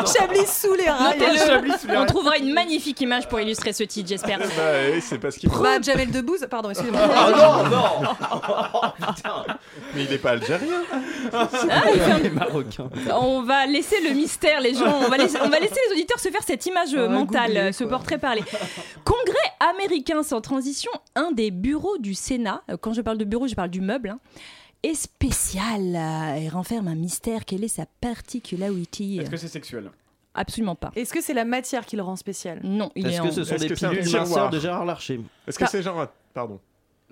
Chablis 0.17 0.47
sous 0.47 0.73
les 0.73 0.89
rails. 0.89 1.19
Notez-le. 1.19 1.37
Chablis 1.37 1.71
sous 1.79 1.87
les 1.87 1.93
On 1.95 1.99
rails. 1.99 2.05
trouvera 2.07 2.37
une 2.37 2.53
magnifique 2.53 2.99
image 3.01 3.27
pour 3.29 3.39
illustrer 3.39 3.71
ce 3.73 3.83
titre, 3.83 4.09
j'espère. 4.09 4.39
Bah 4.39 4.45
oui, 4.93 5.01
c'est 5.01 5.19
parce 5.19 5.35
qu'il 5.37 5.49
faut. 5.49 5.61
Bah, 5.61 5.79
Jamel 5.81 6.09
Debbouze, 6.11 6.47
pardon, 6.49 6.69
excusez-moi. 6.71 7.01
Ah 7.03 7.29
non, 7.31 7.69
non 7.69 9.13
Mais 9.95 10.03
il 10.05 10.13
est 10.13 10.17
pas 10.17 10.31
algérien. 10.31 10.81
Ah, 11.31 11.47
il 11.93 12.23
Les 12.23 12.29
Marocains. 12.29 12.89
On 13.13 13.43
va 13.43 13.65
laisser 13.65 14.01
le 14.01 14.13
mystère, 14.13 14.59
les 14.61 14.73
gens. 14.73 14.99
On 15.05 15.09
va 15.09 15.17
laisser, 15.17 15.37
on 15.43 15.49
va 15.49 15.59
laisser 15.59 15.79
les 15.89 15.93
auditeurs 15.93 16.19
se 16.19 16.29
faire 16.29 16.43
cette 16.43 16.65
image 16.65 16.93
euh, 16.93 17.07
On 17.07 17.11
mentale, 17.11 17.73
ce 17.73 17.83
quoi. 17.83 17.97
portrait 17.97 18.17
parlé. 18.17 18.43
Congrès 19.03 19.37
américain 19.71 20.23
sans 20.23 20.41
transition, 20.41 20.91
un 21.15 21.31
des 21.31 21.51
bureaux 21.51 21.97
du 21.97 22.13
Sénat. 22.13 22.61
euh, 22.71 22.77
Quand 22.79 22.93
je 22.93 23.01
parle 23.01 23.17
de 23.17 23.25
bureau, 23.25 23.47
je 23.47 23.55
parle 23.55 23.69
du 23.69 23.81
meuble. 23.81 24.09
hein, 24.09 24.19
est 24.83 24.95
spécial 24.95 25.95
euh, 25.95 26.35
et 26.35 26.49
renferme 26.49 26.87
un 26.87 26.95
mystère. 26.95 27.45
Quelle 27.45 27.63
est 27.63 27.67
sa 27.69 27.85
particularité 28.01 29.15
Est-ce 29.17 29.29
que 29.29 29.37
c'est 29.37 29.47
sexuel? 29.47 29.89
Absolument 30.35 30.75
pas. 30.75 30.91
Est-ce 30.95 31.13
que 31.13 31.21
c'est 31.21 31.33
la 31.35 31.45
matière 31.45 31.85
qui 31.85 31.95
le 31.95 32.01
rend 32.01 32.15
spécial? 32.15 32.59
Non, 32.63 32.91
il 32.95 33.05
est 33.07 33.11
Est-ce 33.11 33.21
en... 33.21 33.25
que 33.25 33.31
ce 33.31 33.43
sont 33.43 33.53
Est-ce 33.55 33.63
des 33.63 33.69
que 33.69 33.75
c'est 33.75 33.85
un 33.85 33.89
pilules 33.89 34.05
tiroir? 34.05 34.27
minceurs 34.27 34.49
de 34.49 34.59
Gérard 34.59 34.85
Larcher? 34.85 35.21
Est-ce 35.47 35.57
que 35.59 35.63
Pas- 35.65 35.69
c'est 35.69 35.83
genre. 35.83 36.07
Pardon. 36.33 36.59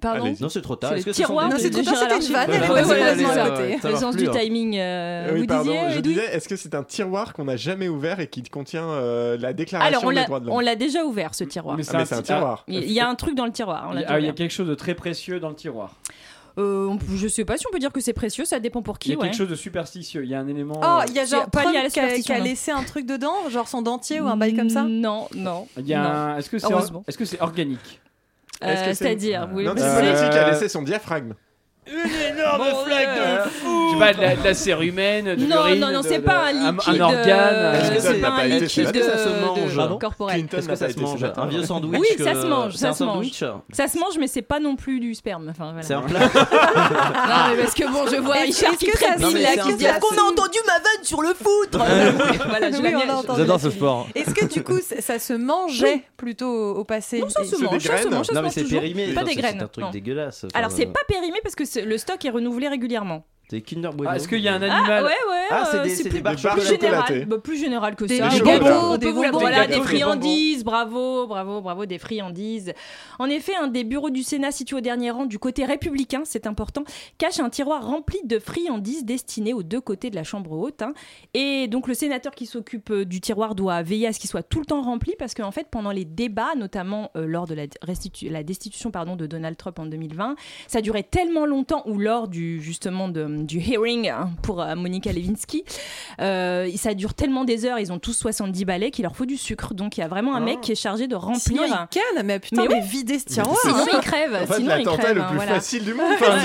Pardon? 0.01 0.23
Allez-y. 0.25 0.41
Non, 0.41 0.49
c'est 0.49 0.63
trop 0.63 0.75
tard. 0.75 0.93
C'est 0.93 0.97
Est-ce 0.97 1.05
le 1.05 1.12
que 1.12 1.15
ce 1.17 1.21
sont 1.21 1.27
tiroir 1.27 1.47
des 1.49 1.53
Non, 1.53 1.60
c'est 1.60 1.69
trop 1.69 1.84
tard, 1.84 1.93
Gérard 1.93 2.10
c'était 2.10 2.25
une 2.25 2.34
Larcher. 2.34 2.51
vanne, 2.51 2.55
elle 2.55 2.63
est 2.63 2.73
Ouais, 2.73 2.73
passée 2.73 2.86
voilà, 2.86 3.10
complètement 3.12 3.34
c'est 3.34 3.39
à 3.39 3.45
ça. 3.45 3.51
côté. 3.51 3.71
Ça 3.77 3.88
Le 3.88 3.91
marche 3.93 4.03
sens 4.03 4.15
plus, 4.15 4.23
du 4.23 4.29
hein. 4.29 4.31
timing. 4.41 4.77
euh, 4.79 5.29
oui, 5.34 5.39
vous 5.41 5.45
pardon. 5.45 5.71
disiez, 5.71 5.91
je 5.91 5.99
Edoui 5.99 6.13
disais, 6.15 6.25
est-ce 6.36 6.49
que 6.49 6.55
c'est 6.55 6.73
un 6.73 6.84
tiroir 6.84 7.34
qu'on 7.34 7.45
n'a 7.45 7.55
jamais 7.57 7.88
ouvert 7.88 8.19
et 8.19 8.25
qui 8.27 8.41
contient 8.41 8.89
euh, 8.89 9.38
la 9.38 9.53
déclaration 9.53 9.89
Alors, 9.99 10.03
on 10.05 10.10
des 10.10 10.15
l'a, 10.15 10.25
droits 10.25 10.39
de 10.39 10.45
l'homme? 10.47 10.55
on 10.55 10.60
l'a 10.60 10.75
déjà 10.75 11.05
ouvert, 11.05 11.36
ce 11.36 11.43
tiroir. 11.43 11.77
Mais 11.77 11.84
Ah, 11.89 11.97
mais 11.99 12.05
c'est 12.05 12.15
un 12.15 12.17
ah, 12.17 12.21
tiroir. 12.23 12.63
Il 12.67 12.91
y 12.91 12.99
a 12.99 13.07
un 13.07 13.13
truc 13.13 13.36
dans 13.36 13.45
le 13.45 13.51
tiroir. 13.51 13.89
on 13.89 13.91
Il 13.91 13.95
l'a 13.97 14.01
y, 14.01 14.03
déjà 14.05 14.13
a, 14.15 14.19
il 14.19 14.23
y 14.23 14.25
a 14.25 14.29
ouvert. 14.29 14.36
quelque 14.36 14.51
chose 14.51 14.67
de 14.67 14.73
très 14.75 14.95
précieux 14.95 15.39
dans 15.39 15.49
le 15.49 15.55
tiroir. 15.55 15.93
Euh, 16.58 16.88
on 16.88 16.98
je 17.16 17.28
sais 17.28 17.46
pas 17.46 17.58
si 17.58 17.66
on 17.68 17.72
peut 17.72 17.80
dire 17.80 17.92
que 17.94 18.02
c'est 18.02 18.14
précieux, 18.14 18.44
ça 18.46 18.60
dépend 18.60 18.82
pour 18.82 18.98
Il 19.06 19.08
y 19.08 19.10
qui. 19.12 19.14
a 19.14 19.18
ouais. 19.18 19.24
quelque 19.30 19.38
chose 19.38 19.48
de 19.50 19.56
superstitieux. 19.56 20.24
Il 20.24 20.30
y 20.30 20.36
a 20.36 20.40
un 20.40 20.48
élément. 20.48 20.80
Oh, 20.84 20.86
euh, 20.86 21.06
il 21.08 21.14
y 21.14 21.20
a 21.20 21.26
genre 21.26 21.50
pas 21.50 21.62
Trump 21.64 21.76
qui 21.90 22.00
a, 22.00 22.20
qui 22.20 22.42
laissé 22.44 22.72
un 22.72 22.84
truc 22.84 23.06
dedans, 23.06 23.50
genre 23.50 23.68
son 23.70 23.82
dentier 23.82 24.20
ou 24.20 24.28
un 24.28 24.36
bail 24.38 24.56
comme 24.56 24.70
ça 24.70 24.84
Non, 24.84 25.28
non. 25.36 25.68
un- 25.78 26.38
Est-ce 26.38 26.50
que 26.50 26.60
c'est 26.60 26.72
Heureusement. 26.72 27.04
est-ce 27.08 27.18
que 27.18 27.26
c'est 27.26 27.42
organique? 27.42 28.02
Euh, 28.64 28.68
Est-ce 28.68 28.82
que 28.82 28.88
c'est- 28.94 29.04
C'est-à-dire, 29.06 29.48
vous 29.48 29.54
voulez 29.54 29.66
Non, 29.66 29.74
c'est 29.78 29.84
Euh, 29.84 29.96
préciser 29.96 30.12
Politique 30.14 30.32
qui 30.32 30.38
a 30.38 30.52
laissé 30.52 30.70
son 30.70 30.82
diaphragme. 30.84 31.34
Flaque 32.86 33.10
euh, 33.18 33.44
de 33.46 33.50
fou 33.50 33.88
Je 33.90 33.94
sais 33.94 34.00
pas, 34.00 34.14
de 34.14 34.22
la, 34.22 34.36
de 34.36 34.44
la 34.44 34.54
cérumen, 34.54 35.26
de 35.26 35.36
Non, 35.46 35.64
l'urine, 35.66 35.80
non, 35.80 35.92
non, 35.92 36.02
de- 36.02 36.08
c'est 36.08 36.20
de- 36.20 36.24
pas 36.24 36.46
un 36.46 36.56
un, 36.56 36.72
liquide. 36.74 37.02
un 37.02 37.06
organe. 37.06 37.28
euh, 37.54 37.74
Est-ce 37.82 37.92
que 37.92 38.00
c'est 38.00 38.22
pas 38.22 38.30
un 38.30 38.46
été 38.46 38.60
liquide 38.60 38.70
fait 38.88 38.92
de, 38.94 39.00
Est-ce 39.00 39.08
que 39.08 39.18
ça 39.18 39.24
se 39.24 39.30
mange 39.46 39.72
de 39.72 39.76
Pardon 39.78 39.98
corporel. 40.00 40.36
Clinton 40.38 40.58
Est-ce 40.58 40.68
que 40.68 40.76
ça 40.76 40.86
pas 40.86 40.92
se 40.92 40.98
été 40.98 41.02
mange 41.06 41.20
fait 41.20 41.38
Un 41.38 41.46
vieux 41.48 41.64
sandwich 41.64 42.00
Oui, 42.00 42.08
ça 42.24 42.30
euh, 42.32 42.42
se 42.42 42.48
mange, 42.48 42.72
C'est 42.74 42.78
ça 42.80 42.90
un 42.90 42.94
se 42.94 43.04
mange. 43.04 43.16
sandwich 43.32 43.44
Ça 43.74 43.88
se 43.88 44.00
mange, 44.00 44.18
mais 44.20 44.28
c'est 44.28 44.42
pas 44.42 44.60
non 44.60 44.76
plus 44.76 45.00
du 45.00 45.14
sperme. 45.16 45.48
Enfin, 45.50 45.66
voilà. 45.72 45.82
C'est 45.84 45.94
un 45.94 46.02
plat 46.02 46.20
Non, 46.20 47.56
mais 47.56 47.62
parce 47.64 47.74
que 47.74 47.84
bon, 47.92 48.06
je 48.12 48.18
vois 48.18 48.38
Est-ce- 48.38 48.46
Richard 48.66 48.74
est-ce 48.74 48.80
qui 48.80 48.92
que 48.92 48.98
ça 48.98 49.06
trépide 49.16 49.28
se- 49.28 49.34
là, 49.44 49.50
mais 49.56 49.62
qui 49.62 49.70
c'est 49.72 49.78
dit 49.78 49.86
qu'on 50.00 50.16
a 50.18 50.30
entendu 50.32 50.58
ma 50.66 50.74
vanne 50.74 51.04
sur 51.04 51.22
le 51.22 51.30
foutre 51.34 51.78
Voilà, 52.50 52.72
je 52.72 52.78
Oui, 52.78 52.84
l'aime 52.84 52.96
on 52.96 52.98
bien. 53.00 53.06
l'a 53.08 53.18
entendu. 53.18 53.40
J'adore 53.42 53.60
ce 53.60 53.70
sport. 53.70 54.08
Est-ce 54.16 54.34
que 54.34 54.46
du 54.46 54.64
coup, 54.64 54.80
ça 54.80 55.02
ça 55.02 55.20
se 55.20 55.34
mangeait 55.34 56.04
plutôt 56.18 56.48
au 56.48 56.72
au 56.82 56.84
passé 56.84 57.20
Non, 57.20 57.30
ça 57.30 57.44
se 57.44 57.56
C'est 57.56 57.64
mange, 57.64 57.80
ça 57.84 57.98
se 57.98 58.08
mange, 58.08 58.26
ça 58.28 58.32
se 58.32 58.34
Non, 58.34 58.42
mais 58.42 58.48
mange 58.48 58.54
c'est 58.54 58.64
toujours. 58.64 58.80
périmé. 58.80 59.08
Pas 59.14 59.24
des 59.24 59.32
c'est- 59.34 59.36
graines. 59.42 59.56
C'est 59.58 59.64
un 59.64 59.68
truc 59.68 59.84
non. 59.86 59.92
dégueulasse. 59.92 60.46
Enfin, 60.46 60.58
Alors, 60.58 60.72
c'est 60.72 60.88
euh, 60.88 60.92
pas 60.92 61.02
périmé 61.08 61.38
parce 61.44 61.56
que 61.56 61.66
c'est- 61.66 61.82
le 61.84 61.98
stock 61.98 62.24
est 62.26 62.30
renouvelé 62.41 62.67
régulièrement. 62.67 63.23
C'est 63.52 63.60
Kinder 63.60 63.90
Bueno. 63.94 64.10
Ah, 64.14 64.16
Est-ce 64.16 64.30
qu'il 64.30 64.40
y 64.40 64.48
a 64.48 64.54
un 64.54 64.62
Ah, 64.62 64.74
animal 64.78 65.04
ouais, 65.04 65.10
ouais. 65.10 65.46
Ah, 65.50 65.68
c'est 65.70 65.80
euh, 65.80 65.84
des- 65.84 65.90
c'est 65.90 66.04
des 66.04 66.10
plus, 66.10 66.22
barres 66.22 66.36
plus 66.36 66.42
chocolatées. 66.44 66.78
général, 66.78 67.26
bah, 67.26 67.38
plus 67.38 67.58
général 67.60 67.96
que 67.98 68.06
Des- 68.06 68.18
ça. 68.20 68.30
gâteaux, 68.30 68.96
des 68.96 69.12
bonbons. 69.12 69.30
Voilà, 69.40 69.62
Des 69.64 69.68
des 69.68 69.72
gâteaux, 69.74 69.84
friandises, 69.84 70.64
bravo, 70.64 71.28
bravo, 71.28 71.60
bravo, 71.60 71.86
des 71.86 71.98
friandises. 71.98 72.72
En 73.20 73.26
effet, 73.26 73.52
un 73.62 73.68
des 73.68 73.84
bureaux 73.84 74.10
du 74.10 74.24
Sénat 74.24 74.52
situé 74.52 74.78
au 74.78 74.80
dernier 74.80 75.12
rang 75.12 75.26
du 75.26 75.38
côté 75.38 75.66
républicain, 75.66 76.22
c'est 76.24 76.48
important, 76.48 76.86
cache 77.18 77.42
un 77.42 77.50
tiroir 77.50 77.86
rempli 77.86 78.20
de 78.24 78.40
friandises 78.40 79.04
destinées 79.04 79.54
aux 79.54 79.64
deux 79.64 79.82
côtés 79.82 80.10
de 80.10 80.16
la 80.16 80.24
chambre 80.24 80.54
haute. 80.54 80.82
hein. 80.82 80.94
Et 81.34 81.68
donc 81.68 81.90
le 81.90 81.94
sénateur 81.94 82.34
qui 82.34 82.46
s'occupe 82.46 82.90
euh, 82.92 83.04
du 83.04 83.20
tiroir 83.20 83.54
doit 83.54 83.82
veiller 83.82 84.08
à 84.08 84.14
ce 84.14 84.20
qu'il 84.22 84.30
soit 84.30 84.44
tout 84.44 84.60
le 84.60 84.66
temps 84.66 84.82
rempli 84.82 85.14
parce 85.20 85.34
qu'en 85.34 85.52
fait, 85.52 85.68
pendant 85.70 85.92
les 85.92 86.06
débats, 86.06 86.56
notamment 86.56 87.12
euh, 87.18 87.26
lors 87.28 87.48
de 87.48 87.56
la, 87.56 87.66
restitu- 87.86 88.30
la 88.30 88.44
destitution 88.44 88.92
pardon, 88.92 89.18
de 89.18 89.26
Donald 89.26 89.58
Trump 89.58 89.78
en 89.80 89.88
2020, 89.88 90.36
ça 90.70 90.80
durait 90.80 91.04
tellement 91.04 91.46
longtemps 91.46 91.84
ou 91.86 91.98
lors 92.00 92.30
du 92.30 92.62
justement 92.62 93.10
de- 93.10 93.40
du 93.41 93.60
hearing 93.60 94.10
hein, 94.10 94.30
pour 94.41 94.62
euh, 94.62 94.75
Monica 94.75 95.12
Lewinsky. 95.12 95.63
Euh, 96.19 96.69
ça 96.75 96.93
dure 96.93 97.13
tellement 97.13 97.43
des 97.43 97.65
heures, 97.65 97.80
ils 97.80 97.91
ont 97.91 97.99
tous 97.99 98.13
70 98.13 98.65
balais 98.65 98.91
qu'il 98.91 99.04
leur 99.04 99.15
faut 99.15 99.25
du 99.25 99.38
sucre. 99.38 99.73
Donc 99.73 99.97
il 99.97 100.01
y 100.01 100.04
a 100.04 100.08
vraiment 100.08 100.36
un 100.36 100.39
mec 100.39 100.62
qui 100.62 100.71
est 100.71 100.75
chargé 100.75 101.08
de 101.08 101.15
remplir. 101.15 101.39
Sinon, 101.41 101.63
ils 101.65 101.88
cannent, 101.89 102.25
mais 102.25 102.39
putain, 102.39 102.65
mais, 102.67 102.75
oui. 102.75 102.82
videz 102.82 103.19
ce 103.19 103.25
tiroir. 103.25 103.58
Sinon, 103.62 103.75
hein. 103.77 103.86
ils 103.93 103.99
crèvent. 103.99 104.36
En 104.43 104.47
fait, 104.47 104.56
Sinon, 104.56 104.67
l'attentat 104.69 104.97
crèvent. 105.04 105.15
le 105.17 105.23
plus 105.27 105.36
voilà. 105.36 105.54
facile 105.56 105.84
du 105.86 105.93
monde. 105.93 106.06
Enfin, 106.13 106.38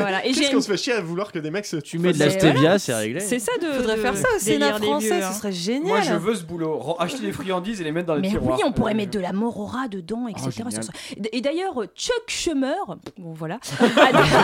Voilà, 0.00 0.20
Qu'est-ce 0.22 0.50
qu'on 0.52 0.60
se 0.60 0.70
fait 0.70 0.76
chier 0.76 0.92
à 0.94 1.00
vouloir 1.00 1.32
que 1.32 1.38
des 1.38 1.50
mecs 1.50 1.66
se 1.66 1.76
Tu 1.76 1.98
mets 1.98 2.12
de 2.12 2.18
la 2.18 2.30
C'est- 2.30 2.38
stevia, 2.38 2.78
c'est 2.78 2.94
réglé. 2.94 3.20
C'est 3.20 3.38
ça 3.38 3.52
de. 3.60 3.66
Faudrait 3.72 3.96
de 3.96 4.00
faire 4.00 4.16
ça 4.16 4.28
au 4.36 4.38
Sénat 4.38 4.74
français, 4.78 5.22
ce 5.22 5.38
serait 5.38 5.52
génial. 5.52 5.86
Moi, 5.88 6.00
je 6.02 6.14
veux 6.14 6.34
ce 6.34 6.44
boulot. 6.44 6.96
Acheter 6.98 7.20
des 7.22 7.32
friandises 7.32 7.80
et 7.80 7.84
les 7.84 7.92
mettre 7.92 8.06
dans 8.06 8.14
les 8.14 8.22
Mais 8.22 8.28
tiroirs. 8.28 8.56
oui, 8.58 8.62
on 8.66 8.72
pourrait 8.72 8.92
Euh, 8.92 8.96
mettre 8.96 9.12
de 9.12 9.20
la 9.20 9.32
morora 9.32 9.88
dedans, 9.88 10.26
etc. 10.28 10.50
serait- 10.70 11.28
Et 11.32 11.40
d'ailleurs, 11.40 11.74
Chuck 11.94 12.24
Schumer, 12.26 12.74
bon 13.18 13.32
voilà, 13.34 13.58
a, 13.80 13.84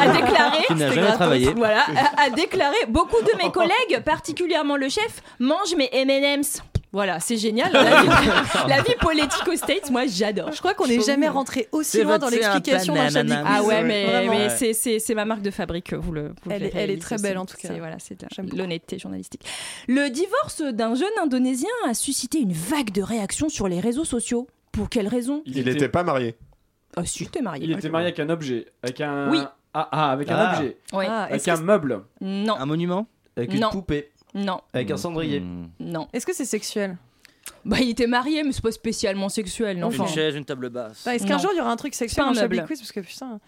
a 0.02 0.08
déclaré, 0.12 0.58
Qui 0.68 0.74
n'a 0.74 0.90
jamais 0.92 1.12
travaillé. 1.12 1.52
voilà, 1.54 1.83
a, 1.96 2.22
a 2.24 2.30
déclaré 2.30 2.76
beaucoup 2.88 3.20
de 3.22 3.36
mes 3.42 3.50
collègues, 3.52 4.02
particulièrement 4.04 4.76
le 4.76 4.88
chef, 4.88 5.22
mangent 5.38 5.74
mes 5.76 5.88
M&M's. 5.92 6.62
Voilà, 6.92 7.18
c'est 7.18 7.36
génial. 7.36 7.72
La 7.72 8.02
vie, 8.02 8.08
la 8.68 8.80
vie 8.82 8.94
politique 9.00 9.48
aux 9.48 9.56
States, 9.56 9.90
moi 9.90 10.02
j'adore. 10.06 10.52
Je 10.52 10.58
crois 10.60 10.74
qu'on 10.74 10.86
n'est 10.86 11.00
jamais 11.00 11.28
rentré 11.28 11.68
aussi 11.72 12.00
loin 12.04 12.18
dans 12.18 12.28
l'explication 12.28 12.94
d'un. 12.94 13.08
Chablis 13.10 13.32
Ah 13.44 13.64
ouais, 13.64 13.82
mais, 13.82 14.04
Vraiment. 14.06 14.32
mais 14.32 14.46
Ouais. 14.60 14.72
c'est- 15.00 15.14
ma 15.14 15.24
marque 15.24 15.42
de 15.42 15.50
fabrique, 15.50 15.92
vous 15.92 16.12
le. 16.12 16.28
vous 16.44 16.50
Elle 16.50 16.60
le 16.62 16.66
est- 16.68 16.70
elle 16.74 16.82
est 16.90 16.94
verrez, 16.94 16.98
très 17.00 17.16
belle, 17.16 17.36
en 17.38 17.46
tout 17.46 17.56
cas. 17.56 17.66
c'est- 17.68 17.78
Voilà, 17.80 17.96
c'est 17.98 18.16
l'honnêteté 18.54 19.00
journalistique. 19.00 19.44
Le 19.88 20.08
divorce 20.08 20.62
d'un 20.62 20.94
jeune 20.94 21.08
Indonésien 21.20 21.68
a 21.88 21.94
suscité 21.94 22.38
une 22.38 22.52
vague 22.52 22.92
de 22.92 23.02
réactions 23.02 23.48
sur 23.48 23.66
les 23.66 23.80
réseaux 23.80 24.04
sociaux. 24.04 24.46
Pour 24.70 24.88
quelle 24.88 25.08
raison? 25.08 25.42
Il 25.46 25.66
était 25.68 25.88
pas 25.88 26.04
marié. 26.04 26.36
Ah 26.96 27.04
si, 27.04 27.26
t'es 27.26 27.42
marié. 27.42 27.64
Il 27.64 27.72
était 27.72 27.88
marié 27.88 28.06
avec 28.06 28.20
un 28.20 28.28
objet. 28.28 28.66
Avec 28.84 29.00
un. 29.00 29.30
Oui. 29.30 29.40
Ah, 29.74 29.88
ah, 29.90 30.12
avec 30.12 30.30
un 30.30 30.36
Ah. 30.36 30.56
objet. 30.58 30.76
Ah, 30.92 31.24
Avec 31.24 31.36
est-ce 31.36 31.50
un 31.50 31.56
que- 31.56 31.62
meuble. 31.62 32.02
Non, 32.20 32.54
Un 32.56 32.66
monument 32.66 33.06
Avec 33.36 33.52
une 33.52 33.60
Non. 33.60 33.70
poupée, 33.70 34.10
non, 34.34 34.60
avec 34.72 34.90
un 34.92 34.96
cendrier. 34.96 35.40
Hmm. 35.40 35.66
non. 35.80 36.06
Est-ce 36.12 36.24
que 36.24 36.32
c'est 36.34 36.44
sexuel 36.44 36.96
Bah, 37.64 37.76
il 37.80 37.90
était 37.90 38.06
marié, 38.06 38.42
mais 38.44 38.52
c'est 38.52 38.62
pas 38.62 38.70
spécialement 38.72 39.28
sexuel. 39.28 39.78
Non, 39.78 39.88
Enfin. 39.88 40.04
Une 40.04 40.08
chaise, 40.08 40.34
une 40.36 40.44
table 40.44 40.70
basse. 40.70 41.02
Bah, 41.04 41.14
Est-ce 41.14 41.24
Non. 41.24 41.30
qu'un 41.30 41.38
jour 41.38 41.50
il 41.52 41.58
y 41.58 41.60
aura 41.60 41.70
un 41.72 41.76
truc 41.76 41.94
sexuel 41.94 42.24
Pas 42.24 42.30
un 42.30 42.32
dans 42.32 42.40
Chablis 42.40 42.58
meuble. 42.58 42.68
Quiz 42.68 42.78
Parce 42.80 42.92
que 42.92 43.00
putain. 43.00 43.40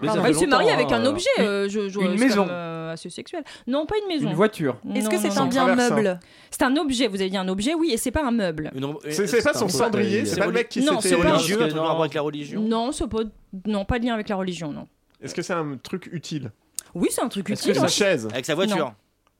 Mais 0.00 0.08
ça 0.08 0.14
Bah, 0.16 0.22
fait 0.22 0.30
il 0.30 0.34
s'est 0.36 0.46
marié 0.46 0.70
avec 0.70 0.90
un 0.92 1.02
hein. 1.04 1.06
objet, 1.06 1.28
euh, 1.40 1.68
je, 1.68 1.88
je- 1.90 2.00
Une 2.00 2.16
c'est 2.16 2.24
maison. 2.24 2.42
comme, 2.44 2.50
euh, 2.52 2.92
assez 2.92 3.10
sexuel. 3.10 3.44
Non, 3.66 3.84
pas 3.84 3.96
une 4.00 4.08
maison. 4.08 4.28
Une 4.30 4.34
voiture. 4.34 4.76
Est-ce 4.94 5.10
que 5.10 5.18
c'est 5.18 5.36
un 5.36 5.46
bien 5.46 5.74
meuble 5.74 6.18
C'est 6.50 6.62
un 6.62 6.74
objet, 6.76 7.06
vous 7.06 7.20
avez 7.20 7.28
dit 7.30 7.36
un 7.36 7.48
objet, 7.48 7.74
oui, 7.74 7.90
et 7.92 7.96
c'est 7.98 8.10
pas 8.10 8.24
un 8.24 8.30
meuble. 8.30 8.70
Une- 8.74 8.94
C'est 9.10 9.26
c'est 9.26 9.42
pas 9.42 9.52
son 9.52 9.64
un 9.64 9.66
peu- 9.66 9.72
cendrier, 9.72 10.24
c'est 10.24 10.38
pas 10.40 10.46
le 10.46 10.52
mec 10.52 10.68
qui 10.70 10.80
Non, 10.80 11.00
s'était 11.00 11.16
c'est 11.16 11.22
pas- 11.22 11.32
religieux, 11.32 11.56
un 11.56 11.58
religieux. 11.58 11.68
truc 11.68 11.82
en 11.82 11.86
rapport 11.86 12.00
avec 12.02 12.14
la 12.14 12.22
religion. 12.22 12.60
Non, 12.62 12.92
c'est 12.92 13.06
pas, 13.08 13.18
non, 13.66 13.84
pas 13.84 13.98
de 13.98 14.06
lien 14.06 14.14
avec 14.14 14.28
la 14.30 14.36
religion, 14.36 14.72
non. 14.72 14.86
Est-ce 15.24 15.34
que 15.34 15.42
c'est 15.42 15.54
un 15.54 15.76
truc 15.82 16.08
utile? 16.12 16.52
Oui, 16.94 17.08
c'est 17.10 17.22
un 17.22 17.28
truc 17.28 17.50
Est-ce 17.50 17.62
utile. 17.62 17.72
que 17.72 17.78
c'est 17.78 17.84
une 17.84 17.88
chaise? 18.10 18.28
Avec 18.32 18.44
sa 18.44 18.54
voiture. 18.54 18.76
Non. 18.76 18.94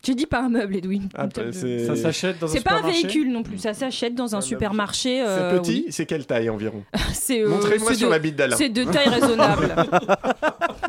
J'ai 0.05 0.15
dit 0.15 0.27
pas 0.27 0.41
un 0.41 0.49
meuble, 0.49 0.77
Edwin. 0.77 1.09
Ah, 1.15 1.27
bah, 1.27 1.43
c'est 1.53 1.87
Ça 1.87 1.97
s'achète 1.97 2.39
dans 2.39 2.47
un 2.47 2.51
C'est 2.51 2.63
pas 2.63 2.75
un 2.75 2.83
véhicule 2.83 3.33
non 3.33 3.43
plus, 3.43 3.59
ça 3.59 3.73
s'achète 3.75 4.15
dans 4.15 4.35
un 4.35 4.39
bah, 4.39 4.43
supermarché. 4.45 5.23
c'est 5.25 5.27
euh, 5.27 5.59
petit, 5.59 5.85
oui. 5.87 5.93
c'est 5.93 6.07
quelle 6.07 6.27
taille 6.27 6.51
environ 6.51 6.83
C'est, 7.13 7.41
euh, 7.41 7.49
Montrez-moi 7.49 7.91
c'est 7.93 7.99
sur 7.99 8.09
de- 8.09 8.13
la 8.13 8.19
bite 8.19 8.37
d'Alain. 8.37 8.57
C'est 8.57 8.69
de 8.69 8.85
taille 8.85 9.09
raisonnable. 9.09 9.75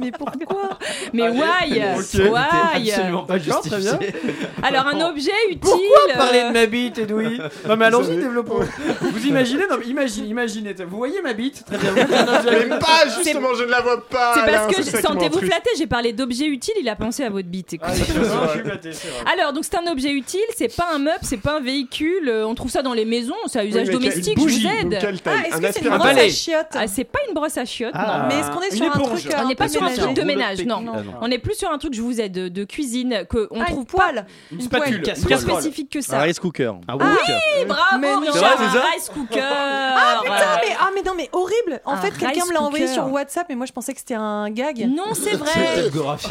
Mais 0.02 0.12
pourquoi 0.12 0.78
Mais 1.14 1.24
Allez. 1.24 1.40
why. 1.40 2.30
Why 2.30 2.92
Absolument 2.92 3.24
pas 3.24 3.40
D'accord, 3.40 3.62
très 3.62 3.78
bien. 3.80 3.98
justifié. 4.00 4.14
Alors 4.62 4.88
un 4.88 5.10
objet 5.10 5.32
utile. 5.50 5.60
Pourquoi 5.62 6.14
parler 6.18 6.40
euh, 6.40 6.48
de 6.50 6.54
ma 6.54 6.66
bite, 6.66 6.98
Edoui 7.00 7.40
Non 7.68 7.78
mais 7.78 7.86
allons-y, 7.86 8.18
développons. 8.18 8.60
Vous 9.02 9.26
imaginez 9.26 9.64
Non 9.70 9.78
mais 9.80 9.86
imaginez, 9.86 10.28
imaginez. 10.28 10.74
Vous 10.86 10.98
voyez 10.98 11.22
ma 11.22 11.32
bite 11.34 11.64
Très 11.66 11.78
bien. 11.78 11.94
Mais 11.96 12.80
pas, 12.80 13.08
justement, 13.18 13.54
je 13.58 13.64
ne 13.64 13.70
la 13.70 13.82
vois 13.82 14.06
pas 14.06 14.34
C'est 14.36 14.52
parce 14.52 14.76
que 14.76 14.84
sentez-vous 15.02 15.40
flatté, 15.40 15.70
j'ai 15.78 15.88
parlé 15.88 16.12
d'objet 16.12 16.48
utile, 16.48 16.76
il 16.82 16.90
a 16.90 16.96
pensé 16.96 17.24
à 17.24 17.30
votre 17.30 17.48
bite. 17.48 17.74
écoutez. 17.74 17.92
Ah, 17.92 17.96
je 17.96 18.04
suis 18.04 18.60
flatté. 18.60 18.90
Alors 19.32 19.54
donc 19.54 19.64
c'est 19.66 19.76
un 19.78 19.92
objet 19.92 20.12
utile, 20.12 20.40
c'est 20.56 20.76
pas 20.76 20.88
un 20.94 21.00
meuble, 21.00 21.20
c'est 21.22 21.38
pas 21.38 21.58
un 21.58 21.60
véhicule, 21.62 22.28
euh, 22.30 22.46
on 22.48 22.56
trouve 22.56 22.72
ça 22.72 22.82
dans 22.82 22.94
les 22.94 23.06
maisons, 23.06 23.36
c'est 23.48 23.60
à 23.60 23.66
usage 23.66 23.90
domestique, 23.90 24.38
une 24.38 24.48
je 24.50 24.56
vous 24.60 24.68
aide. 24.68 24.98
quelle 25.00 25.18
Ah, 25.26 25.48
est-ce 25.48 25.56
Un 25.56 25.60
que 25.62 25.72
c'est 25.74 25.82
une 25.82 25.90
brosse 25.98 26.18
à 26.18 26.30
chiottes 26.30 26.68
Ah, 26.74 26.88
c'est 26.88 27.04
pas 27.04 27.20
une 27.28 27.34
brosse 27.34 27.58
à 27.58 27.66
chiottes, 27.66 27.92
Ah. 27.94 28.20
non. 28.22 28.28
Mais 28.28 28.40
est-ce 28.42 28.52
qu'on 28.52 28.62
est 28.62 28.70
Une 28.72 28.78
sur 28.78 28.86
un 28.86 29.00
truc. 29.00 29.34
On 29.36 29.40
un 29.40 29.48
n'est 29.48 29.56
pas 29.56 29.68
sur 29.70 29.84
un 29.84 29.90
truc 29.94 30.14
de 30.14 30.22
ménage, 30.24 30.66
non. 30.66 30.78
Ah, 30.94 31.02
non. 31.02 31.14
On 31.22 31.32
est 31.32 31.38
plus 31.40 31.56
sur 31.56 31.72
un 31.72 31.78
truc, 31.78 31.94
je 31.94 32.02
vous 32.02 32.20
aide, 32.22 32.32
de, 32.34 32.64
cuisine, 32.64 33.26
que 33.30 33.48
on 33.52 33.62
Ah, 33.62 33.66
trouve 33.66 33.86
poêle 33.86 34.26
Une 34.52 34.62
spatule. 34.62 35.02
plus 35.02 35.38
spécifique 35.38 35.90
que 35.92 36.00
Un 36.00 36.02
ça. 36.02 36.20
rice 36.22 36.40
cooker. 36.40 36.72
Ah 36.88 36.96
Oui, 36.98 37.06
oui 37.06 37.66
bravo 37.68 37.82
Mais 38.00 38.12
non. 38.14 38.20
Richard, 38.22 38.60
un 38.62 38.92
rice 38.94 39.10
cooker. 39.14 39.40
Ah 39.42 40.20
putain, 40.24 40.36
mais, 40.68 40.76
ah, 40.80 40.90
mais 40.96 41.02
non, 41.04 41.12
mais 41.16 41.30
horrible 41.34 41.82
En 41.86 41.94
Un 41.94 41.98
fait, 41.98 42.12
quelqu'un 42.12 42.46
me 42.48 42.54
l'a 42.54 42.62
envoyé 42.62 42.88
sur 42.88 43.12
WhatsApp 43.12 43.50
et 43.50 43.56
moi 43.56 43.66
je 43.66 43.72
pensais 43.72 43.94
que 43.94 44.00
c'était 44.00 44.16
un 44.16 44.50
gag. 44.50 44.88
Non, 44.90 45.14
c'est 45.14 45.36
vrai. 45.36 45.52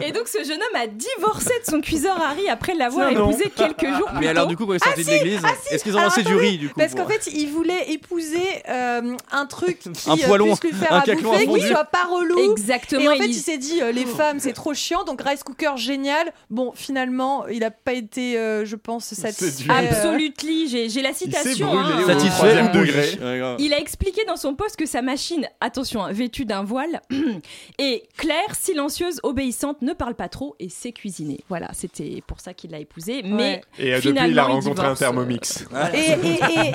Et 0.00 0.12
donc 0.12 0.28
ce 0.28 0.38
jeune 0.44 0.58
homme 0.60 0.80
a 0.82 0.86
divorcé 0.86 1.52
de 1.64 1.70
son 1.70 1.80
cuiseur 1.80 2.20
Harry 2.20 2.48
après 2.48 2.74
l'avoir 2.74 3.10
épousé 3.10 3.50
quelques 3.54 3.86
jours 3.96 4.08
plus 4.10 4.18
Mais 4.20 4.28
alors, 4.28 4.46
du 4.46 4.56
coup, 4.56 4.66
quand 4.66 4.72
il 4.72 4.76
est 4.76 4.84
sorti 4.84 5.04
de 5.04 5.10
l'église, 5.10 5.40
est-ce 5.70 5.82
qu'ils 5.84 5.96
ont 5.96 6.00
lancé 6.02 6.22
du 6.22 6.34
riz, 6.34 6.58
du 6.58 6.68
coup 6.68 6.74
Parce 6.78 6.94
qu'en 6.94 7.06
fait, 7.06 7.28
il 7.32 7.48
voulait 7.48 7.90
épouser 7.92 8.42
euh, 8.68 9.16
un 9.30 9.46
truc 9.46 9.78
qui 9.78 10.10
Un 10.10 10.14
euh, 10.14 10.26
poêlon, 10.26 10.56
puisse 10.56 10.72
lui 10.72 10.72
faire 10.78 10.92
un 10.92 10.98
à 11.00 11.14
bouffer, 11.14 11.46
qui 11.46 11.60
soit 11.68 11.84
pas 11.84 12.04
relou. 12.10 12.52
Exactement. 12.52 13.00
Et 13.02 13.08
en 13.08 13.12
il- 13.12 13.22
fait, 13.22 13.28
il 13.28 13.34
s'est 13.34 13.58
dit, 13.58 13.80
euh, 13.82 13.92
les 13.92 14.04
femmes, 14.06 14.38
c'est 14.40 14.52
trop 14.52 14.74
chiant, 14.74 15.04
donc 15.04 15.22
rice 15.22 15.42
cooker 15.42 15.76
génial. 15.76 16.32
Bon, 16.50 16.72
finalement, 16.74 17.46
il 17.46 17.64
a 17.64 17.70
pas 17.70 17.92
été, 17.92 18.36
euh, 18.38 18.64
je 18.64 18.76
pense, 18.76 19.14
satisfait. 19.14 19.70
Absolutely, 19.72 20.68
j'ai 20.68 20.88
j'ai 20.88 21.02
la 21.02 21.10
Il 21.10 21.14
citation. 21.16 21.66
brûlé 21.68 22.02
hein. 22.02 22.06
Satisfait 22.06 22.68
degré. 22.72 23.18
Il 23.58 23.72
a 23.72 23.78
expliqué 23.78 24.24
dans 24.26 24.36
son 24.36 24.54
poste 24.54 24.76
que 24.76 24.86
sa 24.86 25.02
machine, 25.02 25.48
attention, 25.60 26.02
hein, 26.04 26.12
vêtue 26.12 26.44
d'un 26.44 26.62
voile, 26.64 27.00
est 27.78 28.04
claire, 28.16 28.54
silencieuse, 28.54 29.20
obéissante, 29.22 29.82
ne 29.82 29.92
parle 29.92 30.14
pas 30.14 30.28
trop 30.28 30.56
et 30.58 30.68
sait 30.68 30.92
cuisiner. 30.92 31.40
Voilà, 31.48 31.68
c'était 31.72 32.22
pour 32.26 32.40
ça 32.40 32.54
qu'il 32.54 32.70
l'a 32.70 32.78
épousée. 32.78 33.22
Mais 33.24 33.60
Et 33.78 33.92
euh, 33.92 33.96
depuis, 33.96 34.08
Finalement, 34.08 34.30
il 34.32 34.38
a 34.38 34.42
il 34.42 34.46
rencontré 34.52 34.86
un. 34.86 34.94
Thermomix. 34.94 35.66
Et, 35.94 35.98
et- 35.98 36.04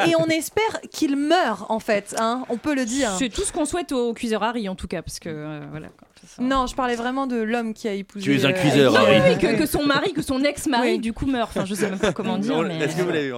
et- 0.07 0.09
et 0.11 0.15
on 0.19 0.25
espère 0.27 0.79
qu'il 0.91 1.15
meure, 1.17 1.65
en 1.69 1.79
fait. 1.79 2.15
Hein, 2.19 2.43
on 2.49 2.57
peut 2.57 2.75
le 2.75 2.85
dire. 2.85 3.11
c'est 3.17 3.29
tout 3.29 3.41
ce 3.43 3.51
qu'on 3.51 3.65
souhaite 3.65 3.91
au 3.91 4.13
cuiseur 4.13 4.43
Harry 4.43 4.69
en 4.69 4.75
tout 4.75 4.87
cas, 4.87 5.01
parce 5.01 5.19
que 5.19 5.29
euh, 5.29 5.61
voilà. 5.71 5.87
quoi. 5.89 6.07
Non, 6.39 6.67
je 6.67 6.75
parlais 6.75 6.95
vraiment 6.95 7.25
de 7.25 7.35
l'homme 7.37 7.73
qui 7.73 7.87
a 7.87 7.93
épousé. 7.93 8.23
Tu 8.23 8.35
es 8.37 8.45
un 8.45 8.49
euh, 8.49 8.53
cuiseur, 8.53 8.95
Harry. 8.95 9.17
oui, 9.17 9.21
oui, 9.31 9.37
que, 9.39 9.57
que 9.57 9.65
son 9.65 9.83
mari, 9.83 10.13
que 10.13 10.21
son 10.21 10.43
ex-mari 10.43 10.91
Oui. 10.93 10.99
du 10.99 11.13
coup 11.13 11.25
meurt. 11.25 11.49
Enfin, 11.49 11.65
je 11.65 11.73
sais 11.73 11.89
même 11.89 11.97
pas 11.99 12.13
comment 12.13 12.37
dire. 12.37 12.61
Mais... 12.61 12.77
Est-ce 12.77 12.95
que 12.95 13.01
vous 13.01 13.09
l'avez 13.09 13.27
vu 13.29 13.33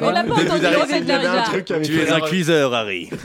On 0.00 0.10
l'a 0.10 0.24
pas 0.24 0.34
entendu 0.34 0.48
truc 0.48 1.70
avec 1.70 1.82
Tu 1.84 2.00
es 2.00 2.10
un 2.10 2.20
cuiseur, 2.20 2.74
Harry. 2.74 3.10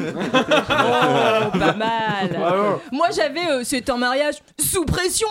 Oh, 0.86 1.58
pas 1.58 1.74
mal. 1.74 2.30
Bravo. 2.38 2.82
Moi 2.92 3.08
j'avais, 3.16 3.48
euh, 3.50 3.62
c'est 3.64 3.90
un 3.90 3.98
mariage 3.98 4.36
sous 4.60 4.86
pression. 4.86 5.28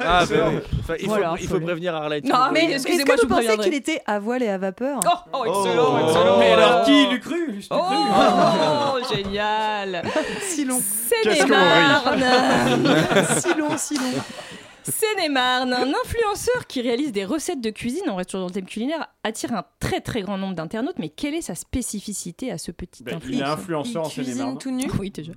Ah, 0.00 0.24
bah 0.28 0.34
oui. 0.48 0.58
Enfin, 0.80 0.94
il, 0.98 1.04
faut, 1.04 1.08
Voilà, 1.08 1.34
il 1.40 1.42
faut 1.46 1.54
faut 1.54 1.58
le- 1.60 1.64
prévenir 1.66 1.94
Arlette. 1.94 2.24
Non, 2.24 2.36
mais 2.52 2.64
Est-ce 2.64 2.86
excusez-moi, 2.86 3.14
que 3.16 3.20
je 3.22 3.26
vous 3.26 3.28
vous 3.28 3.34
pensez 3.34 3.46
préviendrai. 3.46 3.64
qu'il 3.70 3.74
était 3.78 4.02
à 4.06 4.18
voile 4.18 4.42
et 4.42 4.48
à 4.48 4.58
vapeur? 4.58 5.00
Oh, 5.04 5.10
oh, 5.32 5.44
excellent, 5.64 6.06
excellent. 6.08 6.38
Mais 6.38 6.52
alors 6.52 6.84
qui 6.84 7.06
l'eût 7.08 7.20
cru 7.20 7.60
Oh, 7.70 7.82
cru 9.02 9.16
génial. 9.16 10.02
Si 10.48 10.64
long. 10.64 10.80
Qu'est-ce 11.22 11.42
qu'on 11.42 11.48
Seine-et-Marne. 11.48 12.24
si 13.38 13.54
long, 13.58 13.76
si 13.76 13.94
long. 13.94 14.22
Seine-et-Marne, 14.90 15.72
un 15.72 15.92
influenceur 16.04 16.66
qui 16.66 16.80
réalise 16.80 17.12
des 17.12 17.24
recettes 17.24 17.60
de 17.60 17.70
cuisine, 17.70 18.02
on 18.08 18.16
reste 18.16 18.30
toujours 18.30 18.42
dans 18.46 18.48
le 18.48 18.54
thème 18.54 18.66
culinaire, 18.66 19.08
attire 19.24 19.52
un 19.54 19.64
très 19.80 20.00
très 20.00 20.22
grand 20.22 20.38
nombre 20.38 20.54
d'internautes. 20.54 20.98
Mais 20.98 21.08
quelle 21.08 21.34
est 21.34 21.42
sa 21.42 21.54
spécificité 21.54 22.50
à 22.50 22.58
ce 22.58 22.70
petit 22.70 23.02
Ben, 23.02 23.18
Il 23.28 23.40
est 23.40 23.42
influenceur 23.42 24.04
influenceur 24.04 24.06
en 24.06 24.08
Seine-et-Marne. 24.10 24.58
tout 24.58 24.70
nu. 24.70 24.84
Oui, 24.98 25.10
déjà. 25.10 25.32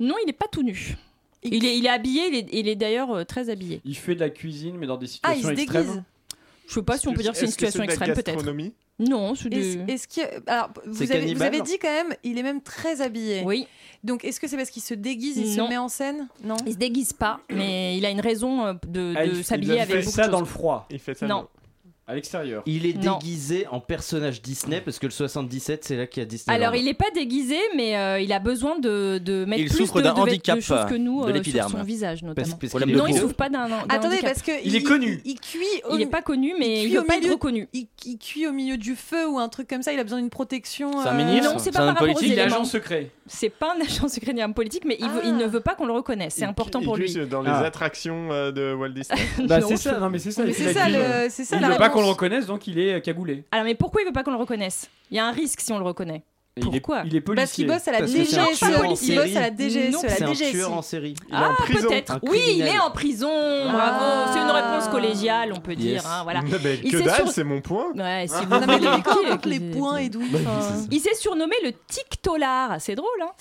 Non, 0.00 0.14
il 0.22 0.26
n'est 0.26 0.32
pas 0.32 0.48
tout 0.50 0.62
nu. 0.62 0.96
Il 1.42 1.64
est, 1.66 1.76
il 1.76 1.84
est 1.84 1.90
habillé, 1.90 2.22
il 2.28 2.34
est, 2.36 2.48
il 2.52 2.68
est 2.68 2.76
d'ailleurs 2.76 3.10
euh, 3.10 3.24
très 3.24 3.50
habillé. 3.50 3.82
Il 3.84 3.96
fait 3.96 4.14
de 4.14 4.20
la 4.20 4.30
cuisine, 4.30 4.76
mais 4.78 4.86
dans 4.86 4.96
des 4.96 5.06
Ah, 5.22 5.34
il 5.34 5.42
situations 5.42 5.48
se 5.48 5.52
extrêmes. 5.62 5.86
déguise. 5.86 6.02
Je 6.68 6.72
sais 6.74 6.82
pas 6.82 6.96
si 6.96 7.08
on 7.08 7.12
peut 7.12 7.20
dire 7.22 7.32
que 7.32 7.38
c'est 7.38 7.44
une 7.44 7.50
situation 7.50 7.82
extrême, 7.82 8.14
peut-être. 8.14 8.42
Non, 9.00 9.34
c'est 9.34 9.52
Est-ce 9.52 9.76
des... 9.78 9.92
est-ce 9.92 10.06
que 10.08 10.20
alors 10.48 10.70
vous 10.86 11.02
avez, 11.10 11.34
vous 11.34 11.42
avez 11.42 11.60
dit 11.62 11.78
quand 11.80 11.88
même 11.90 12.14
il 12.22 12.38
est 12.38 12.42
même 12.44 12.60
très 12.62 13.00
habillé. 13.00 13.42
Oui, 13.44 13.66
Donc 14.04 14.24
est-ce 14.24 14.38
que 14.38 14.46
c'est 14.46 14.56
parce 14.56 14.70
qu'il 14.70 14.82
se 14.82 14.94
déguise, 14.94 15.36
il 15.36 15.56
Non. 15.56 15.64
se 15.64 15.70
met 15.70 15.76
en 15.78 15.88
scène? 15.88 16.28
Non. 16.44 16.56
il 16.64 16.74
se 16.74 16.78
déguise 16.78 17.12
pas, 17.12 17.40
mais 17.50 17.96
il 17.98 18.06
a 18.06 18.10
une 18.10 18.20
raison 18.20 18.64
euh, 18.66 18.72
de, 18.86 19.12
Ah, 19.16 19.24
il- 19.24 19.44
s'habiller 19.44 19.74
il 19.74 19.80
avec 19.80 19.96
fait 19.96 20.02
beaucoup 20.02 20.14
ça 20.16 20.26
de 20.28 20.32
dans 20.32 20.38
le 20.40 20.46
froid, 20.46 20.86
Il 20.90 21.00
fait 21.00 21.14
ça. 21.14 21.26
Non. 21.26 21.48
À 22.06 22.14
l'extérieur. 22.14 22.62
Il 22.66 22.86
est 22.86 23.02
Non. 23.02 23.18
déguisé 23.18 23.66
en 23.70 23.80
personnage 23.80 24.42
Disney 24.42 24.80
parce 24.80 24.98
que 24.98 25.06
le 25.06 25.12
77 25.12 25.84
c'est 25.84 25.96
là 25.96 26.06
qu'il 26.06 26.22
y 26.22 26.26
a 26.26 26.26
Disney. 26.26 26.54
Alors, 26.54 26.74
il 26.74 26.84
n'est 26.84 26.92
pas 26.94 27.10
déguisé, 27.14 27.56
mais 27.76 27.96
euh, 27.96 28.20
il 28.20 28.32
a 28.32 28.38
besoin 28.40 28.78
de, 28.78 29.18
de 29.18 29.44
mettre 29.46 29.62
Il 29.62 29.68
plus 29.68 29.78
souffre 29.78 29.98
de, 29.98 30.02
d'un 30.02 30.14
de, 30.14 30.20
handicap 30.20 30.56
de 30.56 30.60
choses 30.60 30.84
que 30.86 30.94
nous 30.94 31.20
de 31.20 31.24
euh, 31.24 31.26
sur 31.28 31.34
l'épiderme. 31.34 31.72
son 31.72 31.82
visage, 31.82 32.22
notamment. 32.22 32.56
parce 32.60 32.74
Non, 32.74 33.06
il 33.06 33.14
ne 33.14 33.20
souffre 33.20 33.34
pas 33.34 33.48
d'un 33.48 33.68
d'un 33.68 33.78
Attendez 33.88 34.06
handicap. 34.16 34.24
parce 34.34 34.42
que 34.42 34.52
Il 34.64 34.76
est 34.76 34.82
connu. 34.82 35.22
Il, 35.24 35.40
cuit. 35.40 35.64
Au, 35.88 35.94
Il 35.94 35.98
n'est 35.98 36.06
pas 36.06 36.22
connu, 36.22 36.54
mais 36.58 36.82
il 36.84 36.88
il 36.88 36.92
ne 36.94 36.98
au 36.98 37.00
veut 37.02 37.06
pas 37.06 37.14
être 37.14 37.22
milieu- 37.22 37.32
reconnu. 37.34 37.68
il, 37.72 37.86
il 38.04 38.18
cuit 38.18 38.46
au 38.46 38.52
milieu 38.52 38.76
du 38.76 38.94
feu 38.96 39.26
ou 39.28 39.38
un 39.38 39.48
truc 39.48 39.68
comme 39.68 39.82
ça. 39.82 39.92
Il 39.92 39.98
a 39.98 40.04
besoin 40.04 40.18
d'une 40.20 40.30
protection. 40.30 40.90
C'est 41.02 41.08
un 41.08 41.14
euh, 41.18 41.24
ministre 41.24 41.52
Non, 41.52 41.58
c'est 41.58 41.64
C'est 41.64 41.70
pas 41.72 41.80
un 41.84 41.94
par 41.94 42.02
politique, 42.02 42.28
Il 42.28 42.38
est 42.38 42.42
agent 42.42 42.64
secret. 42.64 43.10
C'est 43.26 43.48
pas 43.48 43.74
un 43.76 43.80
agent 43.82 44.08
secret 44.08 44.34
ni 44.34 44.42
un 44.42 44.52
politique, 44.52 44.84
mais 44.84 44.96
il, 45.00 45.06
Ah. 45.06 45.20
il 45.24 45.36
ne 45.36 45.46
veut 45.46 45.60
pas 45.60 45.74
qu'on 45.74 45.86
le 45.86 45.92
reconnaisse. 45.94 46.34
C'est 46.34 46.42
Il- 46.42 46.48
important 46.48 46.80
il 46.80 46.84
pour 46.84 46.96
lui. 46.96 47.10
dans 47.26 47.40
les 47.40 47.50
Ah. 47.50 47.60
attractions 47.60 48.28
euh, 48.30 48.52
de 48.52 48.74
Walt 48.74 48.90
Disney. 48.90 49.20
Bah 49.48 49.60
c'est 49.62 49.76
ça, 49.78 49.98
non 49.98 50.10
mais 50.10 50.18
c'est 50.18 50.30
ça. 50.30 50.44
Il 50.44 50.52
c'est 50.54 50.64
la 50.64 50.72
ça, 50.74 51.30
c'est 51.30 51.44
ça 51.44 51.58
Qu'on 51.94 52.00
le 52.00 52.08
reconnaisse, 52.08 52.46
donc 52.46 52.66
il 52.66 52.80
est 52.80 53.00
cagoulé. 53.02 53.44
Alors, 53.52 53.64
mais 53.64 53.76
pourquoi 53.76 54.02
il 54.02 54.06
veut 54.06 54.12
pas 54.12 54.24
qu'on 54.24 54.32
le 54.32 54.36
reconnaisse? 54.36 54.90
Il 55.12 55.16
y 55.16 55.20
a 55.20 55.26
un 55.28 55.30
risque 55.30 55.60
si 55.60 55.72
on 55.72 55.78
le 55.78 55.84
reconnaît. 55.84 56.24
Il 56.56 56.62
est, 56.68 56.70
Pourquoi 56.80 57.02
il 57.04 57.16
est 57.16 57.20
Parce 57.20 57.50
qu'il 57.50 57.66
policier. 57.66 57.66
bosse 57.66 57.88
à 57.88 57.90
la 57.90 58.06
DGSE. 58.06 58.28
tueur 58.58 58.80
en 58.84 58.90
Il 58.92 58.96
série. 58.96 59.16
bosse 59.26 59.36
à 59.36 59.40
la 59.40 59.50
DGSE. 59.50 59.92
Non, 59.92 60.02
la 60.04 60.08
C'est 60.10 60.22
un 60.22 60.32
tueur 60.32 60.72
en 60.72 60.82
série. 60.82 61.14
Il 61.28 61.34
Ah, 61.34 61.50
peut-être. 61.66 62.20
Oui, 62.22 62.38
il 62.58 62.62
est 62.62 62.78
en 62.78 62.92
prison. 62.92 63.26
Bravo. 63.72 64.30
C'est 64.32 64.38
une 64.38 64.50
réponse 64.52 64.86
collégiale, 64.86 65.52
on 65.52 65.58
peut 65.60 65.72
Yes. 65.72 65.80
dire. 65.80 66.06
hein, 66.06 66.20
voilà. 66.22 66.42
Ah 66.44 66.56
ben, 66.62 66.78
Il 66.84 66.92
que 66.92 66.98
dalle, 66.98 67.14
sur- 67.16 67.28
c'est 67.32 67.42
mon 67.42 67.60
point. 67.60 67.86
Ouais, 67.96 68.26
si 68.28 68.44
vous 68.44 68.50
Non, 68.52 68.60
mais 68.68 68.78
qui 68.78 68.86
avec 68.86 69.46
les 69.46 69.58
points 69.58 69.96
et 69.96 70.10
tout. 70.10 70.22
enfin. 70.32 70.84
Il 70.92 71.00
s'est 71.00 71.14
surnommé 71.16 71.56
le 71.64 71.72
Tic 71.88 72.22
Tolar, 72.22 72.76
c'est 72.80 72.94
drôle, 72.94 73.08
hein 73.20 73.32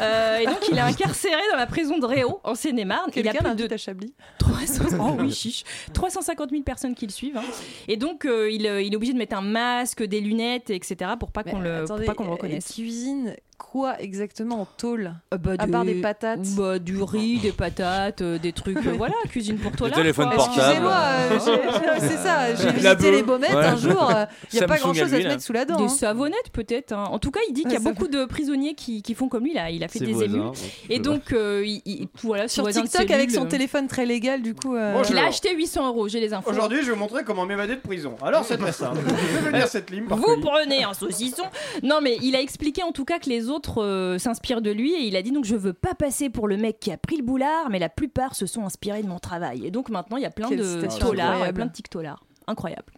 Euh, 0.00 0.38
Et 0.38 0.46
donc 0.46 0.58
il 0.68 0.76
est 0.76 0.80
incarcéré 1.20 1.42
dans 1.52 1.58
la 1.58 1.66
prison 1.66 1.98
de 1.98 2.06
Réau, 2.06 2.40
en 2.42 2.56
Seine-et-Marne. 2.56 3.10
Il 3.14 3.28
a 3.28 3.32
plus 3.32 3.54
de 3.54 3.72
à 3.72 3.76
Chablis 3.76 4.12
300... 4.40 4.82
oh, 5.00 5.16
oui, 5.20 5.30
chiche. 5.32 5.62
350 5.94 6.50
000 6.50 6.62
personnes 6.64 6.96
qui 6.96 7.06
le 7.06 7.12
suivent. 7.12 7.36
hein. 7.36 7.44
Et 7.86 7.96
donc 7.96 8.24
euh, 8.24 8.50
il, 8.50 8.66
euh, 8.66 8.82
il 8.82 8.92
est 8.92 8.96
obligé 8.96 9.12
de 9.12 9.18
mettre 9.18 9.36
un 9.36 9.40
masque, 9.42 10.02
des 10.02 10.20
lunettes, 10.20 10.70
etc. 10.70 11.12
pour 11.20 11.30
pas 11.30 11.44
qu'on 11.44 11.60
le, 11.60 11.84
pour 11.84 12.38
reconnaisse. 12.56 12.78
il 12.78 12.84
cuisine 12.84 13.36
quoi 13.58 14.00
exactement 14.00 14.60
en 14.62 14.64
tôle 14.76 15.14
Euh, 15.34 15.38
bah, 15.38 15.52
À 15.58 15.66
part 15.66 15.84
des 15.84 16.00
patates 16.00 16.46
bah, 16.56 16.78
Du 16.78 17.02
riz, 17.02 17.38
des 17.38 17.52
patates, 17.52 18.22
euh, 18.22 18.38
des 18.38 18.52
trucs. 18.52 18.76
euh, 18.78 18.94
voilà, 18.96 19.14
cuisine 19.28 19.56
pour 19.58 19.72
toi. 19.72 19.90
téléphone 19.90 20.30
portable. 20.34 20.60
Excusez-moi, 20.60 20.94
euh, 20.94 21.38
j'ai- 21.44 22.00
j'ai- 22.00 22.08
c'est 22.08 22.16
ça, 22.16 22.54
j'ai 22.54 22.64
La 22.82 22.94
visité 22.94 23.10
beuh. 23.10 23.16
les 23.16 23.22
baumettes 23.22 23.54
Ouais. 23.54 23.64
un 23.64 23.76
jour, 23.76 24.10
il 24.52 24.58
n'y 24.58 24.62
a 24.64 24.68
pas 24.68 24.78
grand 24.78 24.94
chose 24.94 25.12
à 25.12 25.16
à 25.16 25.18
lui, 25.18 25.22
se 25.22 25.28
là. 25.28 25.34
mettre 25.34 25.42
sous 25.42 25.52
la 25.52 25.64
dent. 25.64 25.76
Des 25.76 25.84
hein. 25.84 25.88
savonnettes 25.88 26.50
peut-être. 26.52 26.92
hein. 26.92 27.04
En 27.10 27.18
tout 27.18 27.30
cas, 27.30 27.40
il 27.48 27.52
dit 27.52 27.62
qu'il 27.62 27.72
y 27.72 27.74
a 27.74 27.78
Ouais, 27.78 27.84
ça- 27.84 27.92
beaucoup 27.92 28.08
de 28.08 28.24
prisonniers 28.24 28.74
qui, 28.74 29.02
qui 29.02 29.14
font 29.14 29.28
comme 29.28 29.44
lui. 29.44 29.54
Là. 29.54 29.70
Il 29.70 29.82
a 29.84 29.88
fait 29.88 30.00
des 30.00 30.12
voisins, 30.12 30.32
émules. 30.34 30.46
ouais. 30.46 30.52
Et 30.90 30.98
donc, 30.98 31.32
euh, 31.32 31.62
il, 31.66 31.82
il- 31.86 32.08
voilà, 32.22 32.48
Sur 32.48 32.68
TikTok 32.70 33.10
avec 33.10 33.30
son 33.30 33.46
téléphone 33.46 33.86
très 33.88 34.06
légal, 34.06 34.42
du 34.42 34.54
coup. 34.54 34.74
euh. 34.74 35.02
Il 35.10 35.18
a 35.18 35.26
acheté 35.26 35.54
800 35.54 35.86
euros, 35.88 36.08
j'ai 36.08 36.20
les 36.20 36.32
infos. 36.34 36.50
Aujourd'hui, 36.50 36.78
je 36.82 36.86
vais 36.86 36.92
vous 36.92 36.98
montrer 36.98 37.24
comment 37.24 37.46
m'évader 37.46 37.76
de 37.76 37.80
prison. 37.80 38.16
Alors, 38.22 38.44
c'est 38.44 38.58
très 38.58 38.72
simple. 38.72 38.98
Je 39.06 39.38
vais 39.44 39.50
venir 39.50 39.66
cette 39.68 39.86
par 40.08 40.18
Vous 40.18 40.24
colis. 40.24 40.40
prenez 40.42 40.84
un 40.84 40.94
saucisson. 40.94 41.44
Non, 41.82 42.00
mais 42.02 42.16
il 42.22 42.34
a 42.36 42.40
expliqué 42.40 42.82
en 42.82 42.92
tout 42.92 43.04
cas 43.04 43.18
que 43.18 43.28
les 43.30 43.45
autres 43.50 43.82
euh, 43.82 44.18
s'inspirent 44.18 44.62
de 44.62 44.70
lui 44.70 44.92
et 44.94 45.06
il 45.06 45.16
a 45.16 45.22
dit 45.22 45.32
donc 45.32 45.44
je 45.44 45.56
veux 45.56 45.72
pas 45.72 45.94
passer 45.94 46.30
pour 46.30 46.48
le 46.48 46.56
mec 46.56 46.78
qui 46.80 46.90
a 46.92 46.96
pris 46.96 47.16
le 47.16 47.22
boulard, 47.24 47.70
mais 47.70 47.78
la 47.78 47.88
plupart 47.88 48.34
se 48.34 48.46
sont 48.46 48.64
inspirés 48.64 49.02
de 49.02 49.08
mon 49.08 49.18
travail. 49.18 49.66
Et 49.66 49.70
donc 49.70 49.88
maintenant 49.88 50.16
il 50.16 50.22
y 50.22 50.26
a 50.26 50.30
plein 50.30 50.48
Quelle 50.48 50.58
de 50.58 50.84
incroyable. 50.84 51.54
plein 51.54 51.66
de 51.66 51.72
tic 51.72 51.88
tolards. 51.90 52.24
Incroyable. 52.46 52.92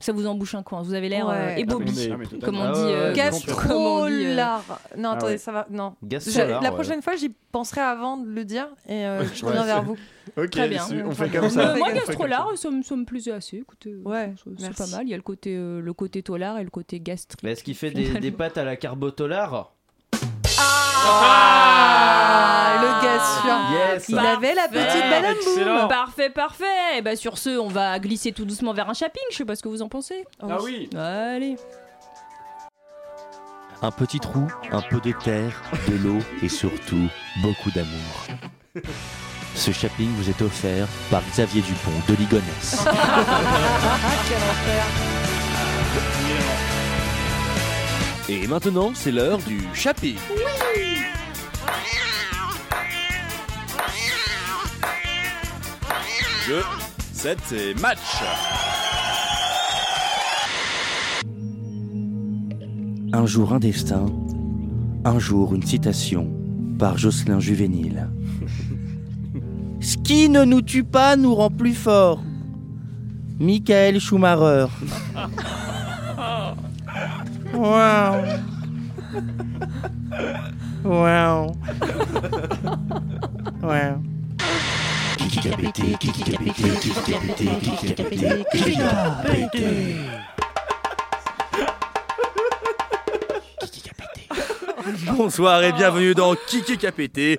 Ça 0.00 0.12
vous 0.12 0.26
embouche 0.26 0.54
un 0.54 0.62
coin. 0.62 0.82
Vous 0.82 0.92
avez 0.92 1.08
l'air 1.08 1.28
euh, 1.30 1.32
Ouais. 1.54 1.60
ébobie, 1.62 2.10
Ah, 2.12 2.16
mais 2.18 2.26
totalement. 2.26 2.44
comme 2.44 2.56
on 2.58 2.62
Ah 2.64 2.72
dit. 2.72 2.78
euh, 2.80 3.12
ouais, 3.14 3.52
comment 3.66 3.94
on 4.02 4.06
dit, 4.06 4.12
euh, 4.12 4.26
Gastrolard. 4.34 4.80
Non, 4.98 5.10
attendez, 5.10 5.32
ouais. 5.32 5.38
ça 5.38 5.52
va. 5.52 5.66
Non. 5.70 5.94
Gastrolard, 6.02 6.60
la 6.60 6.68
ouais. 6.68 6.74
prochaine 6.74 7.00
fois, 7.00 7.16
j'y 7.16 7.30
penserai 7.52 7.80
avant 7.80 8.18
de 8.18 8.28
le 8.28 8.44
dire 8.44 8.68
et 8.86 9.06
euh, 9.06 9.24
je 9.32 9.44
reviens 9.46 9.64
vers 9.64 9.82
vous. 9.82 9.96
Ok, 10.36 10.50
Très 10.50 10.68
bien. 10.68 10.82
on 11.06 11.12
fait 11.12 11.28
comme 11.30 11.48
ça. 11.48 11.74
Euh, 11.74 11.76
moi, 11.78 11.86
On 11.90 11.94
fait 11.94 11.98
comme 12.00 12.06
gastrolard, 12.08 12.50
ça. 12.50 12.56
ça 12.56 12.70
me, 12.70 12.82
ça 12.82 12.96
me 12.96 13.04
plaisait 13.04 13.30
assez. 13.30 13.58
Écoutez, 13.58 13.94
Ouais, 14.04 14.34
c'est- 14.58 14.76
pas 14.76 14.86
mal. 14.96 15.06
Il 15.06 15.10
y 15.10 15.14
a 15.14 15.16
le 15.16 15.22
côté, 15.22 15.54
euh, 15.56 15.80
le 15.80 15.92
côté 15.92 16.22
tolard 16.24 16.58
et 16.58 16.64
le 16.64 16.70
côté 16.70 16.98
gastrique. 16.98 17.44
Est-ce 17.44 17.62
qu'il 17.62 17.76
fait 17.76 17.90
des, 17.92 18.18
des 18.18 18.30
pâtes 18.32 18.58
à 18.58 18.64
la 18.64 18.74
carbotolar? 18.76 19.72
Ah, 21.06 22.76
le 22.80 23.02
gars 23.02 23.20
sûr. 23.42 23.54
Yes 23.72 24.08
Il 24.08 24.18
avait 24.18 24.54
la 24.54 24.68
petite. 24.68 25.04
Madame 25.10 25.36
Boum. 25.44 25.88
Parfait, 25.88 26.30
parfait. 26.30 26.98
Et 26.98 27.02
bah 27.02 27.16
sur 27.16 27.38
ce, 27.38 27.58
on 27.58 27.68
va 27.68 27.98
glisser 27.98 28.32
tout 28.32 28.44
doucement 28.44 28.72
vers 28.72 28.88
un 28.88 28.94
shopping. 28.94 29.22
Je 29.30 29.36
sais 29.36 29.44
pas 29.44 29.56
ce 29.56 29.62
que 29.62 29.68
vous 29.68 29.82
en 29.82 29.88
pensez. 29.88 30.24
Ah 30.42 30.58
oui. 30.62 30.88
Allez. 30.96 31.56
Un 33.82 33.90
petit 33.90 34.18
trou, 34.18 34.46
un 34.72 34.80
peu 34.80 34.98
de 35.00 35.12
terre, 35.12 35.60
de 35.88 35.96
l'eau 35.96 36.18
et 36.42 36.48
surtout 36.48 37.08
beaucoup 37.42 37.70
d'amour. 37.70 38.26
Ce 39.54 39.70
shopping 39.72 40.08
vous 40.16 40.30
est 40.30 40.40
offert 40.42 40.88
par 41.10 41.22
Xavier 41.30 41.60
Dupont 41.62 41.90
de 42.08 42.14
Ligonnès. 42.16 42.78
Quel 44.28 44.38
enfer. 44.38 45.03
Et 48.26 48.46
maintenant, 48.46 48.92
c'est 48.94 49.12
l'heure 49.12 49.38
du 49.38 49.60
shopping. 49.74 50.16
Jeu, 56.46 56.62
7 57.12 57.38
et 57.52 57.74
match. 57.74 57.98
Un 63.12 63.26
jour 63.26 63.52
un 63.52 63.58
destin, 63.58 64.06
un 65.04 65.18
jour 65.18 65.54
une 65.54 65.62
citation 65.62 66.32
par 66.78 66.96
Jocelyn 66.96 67.40
Juvénile. 67.40 68.08
Ce 69.80 69.98
qui 69.98 70.30
ne 70.30 70.44
nous 70.44 70.62
tue 70.62 70.84
pas 70.84 71.16
nous 71.16 71.34
rend 71.34 71.50
plus 71.50 71.74
forts. 71.74 72.22
Michael 73.38 74.00
Schumacher. 74.00 74.68
Wow. 77.54 78.24
Wow. 80.82 81.56
Wow. 83.62 84.02
Kiki 85.16 85.40
qui 85.40 85.48
a 85.48 85.56
pété, 85.56 85.96
Kiki 85.98 86.22
qui 86.24 86.34
a 86.34 86.38
pété, 86.38 86.52
Kiki 86.52 86.90
qui 86.90 87.14
a 87.14 87.18
pété, 87.20 87.46
Kiki 87.46 87.94
qui 87.94 88.02
a 88.02 88.04
pété, 88.04 88.44
Kiki 88.50 88.72
qui 88.72 88.82
a 88.82 89.22
pété. 89.22 90.23
Bonsoir 95.16 95.62
et 95.62 95.72
bienvenue 95.72 96.14
dans 96.14 96.34
Kiki 96.34 96.76
Capété. 96.76 97.38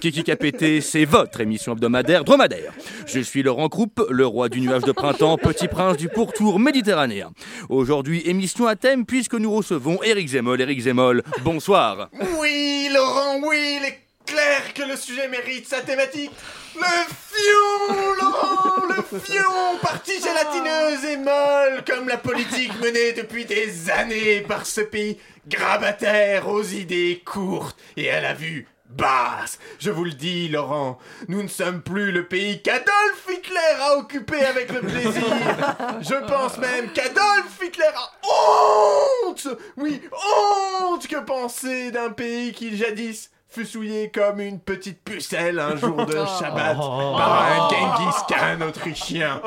Kiki 0.00 0.24
Capété, 0.24 0.80
c'est 0.80 1.04
votre 1.04 1.40
émission 1.40 1.72
hebdomadaire 1.72 2.24
dromadaire. 2.24 2.72
Je 3.06 3.20
suis 3.20 3.42
Laurent 3.42 3.68
Croupe, 3.68 4.04
le 4.10 4.26
roi 4.26 4.48
du 4.48 4.60
nuage 4.60 4.82
de 4.82 4.92
printemps, 4.92 5.36
petit 5.36 5.68
prince 5.68 5.96
du 5.96 6.08
pourtour 6.08 6.58
méditerranéen. 6.58 7.30
Aujourd'hui, 7.68 8.22
émission 8.24 8.66
à 8.66 8.76
thème 8.76 9.06
puisque 9.06 9.34
nous 9.34 9.52
recevons 9.52 10.02
Eric 10.02 10.28
Zemmoll. 10.28 10.60
Eric 10.60 10.80
Zemmoll, 10.80 11.22
bonsoir. 11.44 12.08
Oui, 12.40 12.88
Laurent, 12.92 13.40
oui, 13.42 13.78
il 13.80 13.86
est 13.86 14.09
clair 14.30 14.74
que 14.74 14.82
le 14.82 14.96
sujet 14.96 15.28
mérite 15.28 15.68
sa 15.68 15.80
thématique. 15.80 16.30
Le 16.76 16.82
fion, 16.82 18.14
Laurent, 18.20 18.86
le 18.88 19.18
fion, 19.18 19.78
partie 19.82 20.20
gélatineuse 20.20 21.04
et 21.04 21.16
molle, 21.16 21.84
comme 21.86 22.08
la 22.08 22.16
politique 22.16 22.78
menée 22.80 23.12
depuis 23.12 23.44
des 23.44 23.90
années 23.90 24.40
par 24.42 24.66
ce 24.66 24.82
pays 24.82 25.18
grabataire 25.48 26.48
aux 26.48 26.62
idées 26.62 27.22
courtes 27.24 27.76
et 27.96 28.10
à 28.10 28.20
la 28.20 28.34
vue 28.34 28.68
basse. 28.88 29.58
Je 29.78 29.90
vous 29.90 30.04
le 30.04 30.12
dis, 30.12 30.48
Laurent, 30.48 30.98
nous 31.28 31.42
ne 31.42 31.48
sommes 31.48 31.82
plus 31.82 32.12
le 32.12 32.26
pays 32.26 32.62
qu'Adolf 32.62 33.26
Hitler 33.28 33.76
a 33.80 33.96
occupé 33.96 34.44
avec 34.44 34.72
le 34.72 34.80
plaisir. 34.80 35.22
Je 36.00 36.26
pense 36.26 36.58
même 36.58 36.92
qu'Adolf 36.92 37.58
Hitler 37.62 37.90
a 37.94 38.12
honte, 39.26 39.48
oui, 39.76 40.00
honte 40.12 41.06
que 41.06 41.20
penser 41.20 41.90
d'un 41.90 42.10
pays 42.10 42.52
qui 42.52 42.76
jadis 42.76 43.30
fut 43.50 43.66
souillé 43.66 44.10
comme 44.14 44.40
une 44.40 44.60
petite 44.60 45.02
pucelle 45.02 45.58
un 45.58 45.76
jour 45.76 46.06
de 46.06 46.12
Shabbat 46.12 46.76
par 46.76 47.42
un 47.42 47.68
Genghis 47.68 48.16
Khan 48.28 48.66
autrichien. 48.66 49.42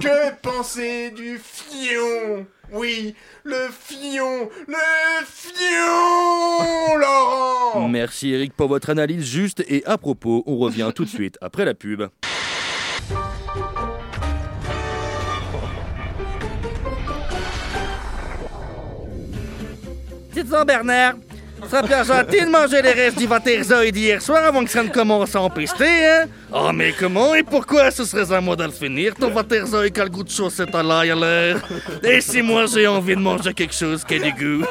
Que 0.00 0.34
penser 0.42 1.10
du 1.10 1.40
fion? 1.42 2.46
Oui, 2.72 3.14
le 3.44 3.68
fion, 3.70 4.48
le 4.66 5.24
fion, 5.26 6.96
Laurent 6.98 7.88
Merci 7.88 8.32
Eric 8.32 8.52
pour 8.54 8.68
votre 8.68 8.90
analyse 8.90 9.24
juste 9.24 9.64
et 9.66 9.82
à 9.86 9.96
propos. 9.98 10.42
On 10.46 10.58
revient 10.58 10.90
tout 10.94 11.04
de 11.04 11.10
suite 11.10 11.38
après 11.40 11.64
la 11.64 11.74
pub. 11.74 12.02
Dites-en, 20.32 20.64
Bernard, 20.64 21.14
ça 21.14 21.31
serait 21.68 21.86
bien 21.86 22.04
gentil 22.04 22.40
de 22.40 22.50
manger 22.50 22.82
les 22.82 22.92
restes 22.92 23.18
du 23.18 23.26
Waterzoid 23.26 23.90
d'hier 23.90 24.20
soir 24.20 24.44
avant 24.44 24.64
que 24.64 24.70
ça 24.70 24.82
ne 24.82 24.88
commence 24.88 25.34
à 25.34 25.40
empester, 25.40 25.84
hein? 25.84 26.26
Oh, 26.52 26.70
mais 26.72 26.92
comment 26.98 27.34
et 27.34 27.42
pourquoi 27.42 27.90
ce 27.90 28.04
serait 28.04 28.32
à 28.32 28.40
moi 28.40 28.56
de 28.56 28.64
le 28.64 28.70
finir, 28.70 29.14
ton 29.14 29.32
Waterzoid 29.32 29.90
qui 29.90 30.00
a 30.00 30.04
le 30.04 30.10
goût 30.10 30.24
de 30.24 30.30
chaussette 30.30 30.74
à 30.74 30.82
l'ail 30.82 31.10
à 31.10 31.14
l'air? 31.14 31.56
Et 32.02 32.20
si 32.20 32.42
moi 32.42 32.66
j'ai 32.66 32.86
envie 32.86 33.14
de 33.14 33.20
manger 33.20 33.54
quelque 33.54 33.74
chose 33.74 34.04
qui 34.04 34.16
a 34.16 34.18
du 34.18 34.32
goût? 34.32 34.66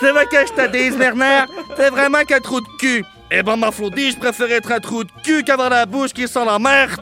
C'est 0.00 0.10
vrai 0.10 0.26
que 0.26 0.36
je 0.46 0.52
te 0.52 0.70
dise, 0.72 0.96
Bernard, 0.96 1.46
t'es 1.76 1.90
vraiment 1.90 2.24
qu'un 2.24 2.40
trou 2.40 2.60
de 2.60 2.66
cul. 2.78 3.04
Eh 3.30 3.42
ben, 3.42 3.56
ma 3.56 3.70
Flodie, 3.70 4.10
je 4.10 4.18
préfère 4.18 4.50
être 4.50 4.72
un 4.72 4.80
trou 4.80 5.04
de 5.04 5.10
cul 5.24 5.42
qu'avoir 5.42 5.70
la 5.70 5.86
bouche 5.86 6.12
qui 6.12 6.28
sent 6.28 6.44
la 6.44 6.58
merde. 6.58 7.00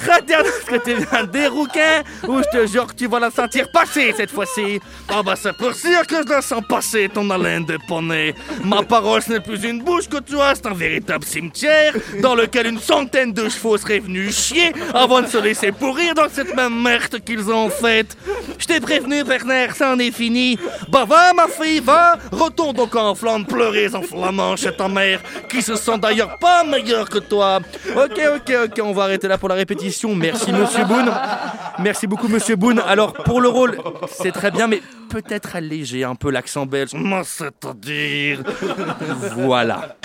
Regarde 0.00 0.46
ce 0.46 0.66
que 0.66 0.84
tu 0.84 0.94
viens 0.94 1.24
de 1.24 1.30
dire, 1.30 1.52
rouquin, 1.52 2.02
ou 2.26 2.38
je 2.38 2.58
te 2.58 2.66
jure 2.66 2.86
que 2.86 2.94
tu 2.94 3.06
vas 3.06 3.20
la 3.20 3.30
sentir 3.30 3.70
passer 3.70 4.12
cette 4.16 4.30
fois-ci. 4.30 4.80
Ah 5.08 5.22
bah 5.22 5.34
c'est 5.36 5.56
pour 5.56 5.74
sûr 5.74 6.06
que 6.06 6.16
je 6.24 6.28
la 6.28 6.42
sens 6.42 6.62
passer, 6.68 7.08
ton 7.12 7.28
haleine 7.30 7.64
de 7.64 7.78
poney. 7.88 8.34
Ma 8.64 8.82
parole, 8.82 9.22
ce 9.22 9.32
n'est 9.32 9.40
plus 9.40 9.64
une 9.64 9.82
bouche 9.82 10.08
que 10.08 10.18
tu 10.18 10.38
as, 10.40 10.56
c'est 10.56 10.66
un 10.66 10.74
véritable 10.74 11.24
cimetière 11.24 11.94
dans 12.20 12.34
lequel 12.34 12.66
une 12.66 12.78
centaine 12.78 13.32
de 13.32 13.48
chevaux 13.48 13.78
seraient 13.78 14.00
venus 14.00 14.36
chier 14.36 14.72
avant 14.92 15.22
de 15.22 15.26
se 15.26 15.38
laisser 15.38 15.72
pourrir 15.72 16.14
dans 16.14 16.28
cette 16.28 16.54
même 16.54 16.80
merde 16.80 17.18
qu'ils 17.24 17.50
ont 17.50 17.70
faite. 17.70 18.16
Je 18.58 18.66
t'ai 18.66 18.80
prévenu, 18.80 19.24
Bernard, 19.24 19.74
ça 19.74 19.92
en 19.92 19.98
est 19.98 20.10
fini. 20.10 20.58
Bah 20.88 21.04
va, 21.04 21.32
ma 21.32 21.48
fille, 21.48 21.80
va, 21.80 22.18
retourne 22.32 22.76
donc 22.76 22.94
en 22.94 23.14
Flandre 23.14 23.46
pleurer 23.46 23.94
en 23.94 24.02
flamand 24.02 24.56
chez 24.56 24.74
ta 24.74 24.88
mère, 24.88 25.20
qui 25.48 25.62
se 25.62 25.76
sent 25.76 25.98
d'ailleurs 25.98 26.38
pas 26.38 26.64
meilleure 26.64 27.08
que 27.08 27.18
toi. 27.18 27.60
Ok, 27.96 28.20
ok, 28.36 28.54
ok, 28.64 28.80
on 28.82 28.92
va 28.92 29.04
arrêter 29.04 29.28
là 29.28 29.38
pour 29.38 29.48
la 29.48 29.54
répétition. 29.54 29.85
Merci, 30.14 30.52
monsieur 30.52 30.84
Boone. 30.84 31.12
Merci 31.80 32.06
beaucoup, 32.06 32.28
monsieur 32.28 32.56
Boone. 32.56 32.80
Alors, 32.80 33.12
pour 33.12 33.40
le 33.40 33.48
rôle, 33.48 33.78
c'est 34.08 34.32
très 34.32 34.50
bien, 34.50 34.66
mais 34.66 34.82
peut-être 35.10 35.56
alléger 35.56 36.04
un 36.04 36.14
peu 36.14 36.30
l'accent 36.30 36.66
belge. 36.66 36.90
C'est-à-dire. 37.24 38.42
Voilà. 39.36 39.96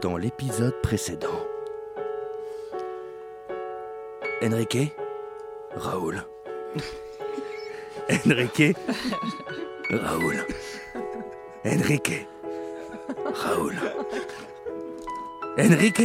Dans 0.00 0.16
l'épisode 0.16 0.74
précédent, 0.82 1.46
Enrique, 4.42 4.92
Raoul. 5.76 6.24
Enrique, 8.26 8.76
Raoul. 9.90 10.44
Enrique, 11.64 12.26
Raoul. 13.32 13.76
Enrique 15.58 16.02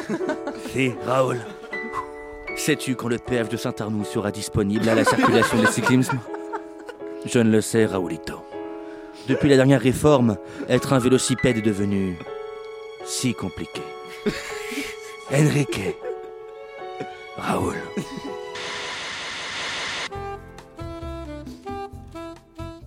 C'est 0.72 0.94
Raoul. 1.04 1.38
Sais-tu 2.56 2.94
quand 2.94 3.08
le 3.08 3.18
PF 3.18 3.48
de 3.48 3.56
Saint-Arnoux 3.56 4.04
sera 4.04 4.30
disponible 4.30 4.88
à 4.88 4.94
la 4.94 5.04
circulation 5.04 5.60
des 5.60 5.66
cyclismes? 5.66 6.20
Je 7.24 7.38
ne 7.40 7.50
le 7.50 7.60
sais, 7.60 7.84
Raoulito. 7.86 8.44
Depuis 9.28 9.48
la 9.48 9.56
dernière 9.56 9.80
réforme, 9.80 10.36
être 10.68 10.92
un 10.92 10.98
vélocipède 10.98 11.58
est 11.58 11.62
devenu 11.62 12.16
si 13.04 13.34
compliqué. 13.34 13.82
Enrique. 15.32 15.96
Raoul. 17.36 17.74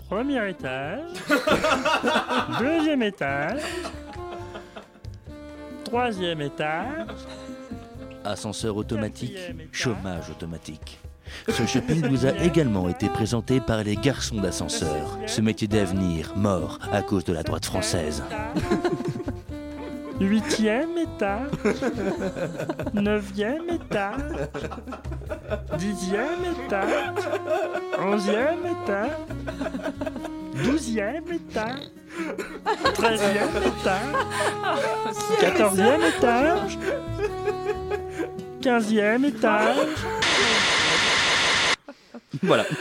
Premier 0.09 0.49
étage. 0.49 1.01
Deuxième 2.59 3.03
étage. 3.03 3.61
Troisième 5.89 6.41
étage. 6.41 7.07
Ascenseur 8.23 8.77
automatique, 8.77 9.39
chômage 9.71 10.29
automatique. 10.29 10.99
Ce 11.47 11.65
shopping 11.65 12.07
nous 12.07 12.27
a 12.27 12.37
également 12.43 12.87
été 12.89 13.09
présenté 13.09 13.59
par 13.59 13.83
les 13.83 13.95
garçons 13.95 14.39
d'ascenseur. 14.39 15.17
Ce 15.25 15.41
métier 15.41 15.67
d'avenir, 15.67 16.33
mort 16.35 16.77
à 16.91 17.01
cause 17.01 17.23
de 17.23 17.33
la 17.33 17.41
droite 17.41 17.65
française. 17.65 18.23
Huitième 20.19 20.95
étage. 20.95 21.49
Neuvième 22.93 23.69
étage. 23.71 24.47
Dixième 25.79 26.45
étage. 26.65 27.23
Onzième 27.97 28.59
étage. 28.83 29.11
Douzième 30.63 31.31
étage. 31.31 31.89
Treizième 32.93 33.49
étage. 33.65 34.15
Quatorzième 35.39 36.01
étage. 36.01 36.77
Quinzième 38.61 39.25
étage. 39.25 39.77
Voilà. 42.43 42.65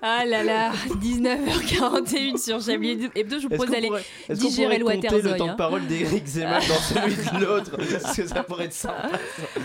Ah 0.00 0.24
là 0.24 0.44
là, 0.44 0.70
19h41 1.02 2.38
sur 2.40 2.60
Chablis 2.60 3.08
Hebdo. 3.16 3.38
Je 3.38 3.42
vous 3.42 3.48
propose 3.48 3.70
d'aller 3.70 3.90
digérer 4.30 4.78
le 4.78 4.84
Waterzooi. 4.84 5.32
le 5.32 5.36
temps 5.36 5.46
de 5.46 5.50
hein. 5.50 5.54
parole 5.54 5.86
d'Éric 5.88 6.24
Zemmour 6.24 6.60
dans 6.68 6.74
celui 6.76 7.16
de 7.16 7.44
l'autre 7.44 7.76
Parce 8.02 8.16
que 8.16 8.26
ça 8.28 8.44
pourrait 8.44 8.66
être 8.66 8.72
sympa. 8.72 9.10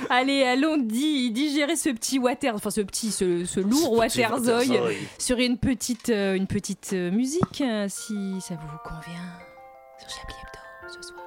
Allez, 0.10 0.42
allons 0.44 0.78
di- 0.78 1.30
digérer 1.30 1.76
ce 1.76 1.90
petit 1.90 2.18
water, 2.18 2.56
enfin 2.56 2.72
ce 2.72 2.82
petit, 2.82 3.12
ce, 3.12 3.46
ce 3.46 3.60
lourd 3.60 3.92
waterzooi. 3.94 4.64
sur 5.20 5.38
une 5.38 5.60
petite, 5.60 6.10
euh, 6.10 6.34
une 6.34 6.48
petite 6.48 6.94
euh, 6.94 7.12
musique, 7.12 7.62
euh, 7.62 7.86
si 7.90 8.42
ça 8.42 8.56
vous 8.56 8.78
convient. 8.84 9.22
Sur 10.00 10.10
Chablis 10.10 10.36
Hebdo 10.42 10.94
ce 11.00 11.08
soir, 11.10 11.26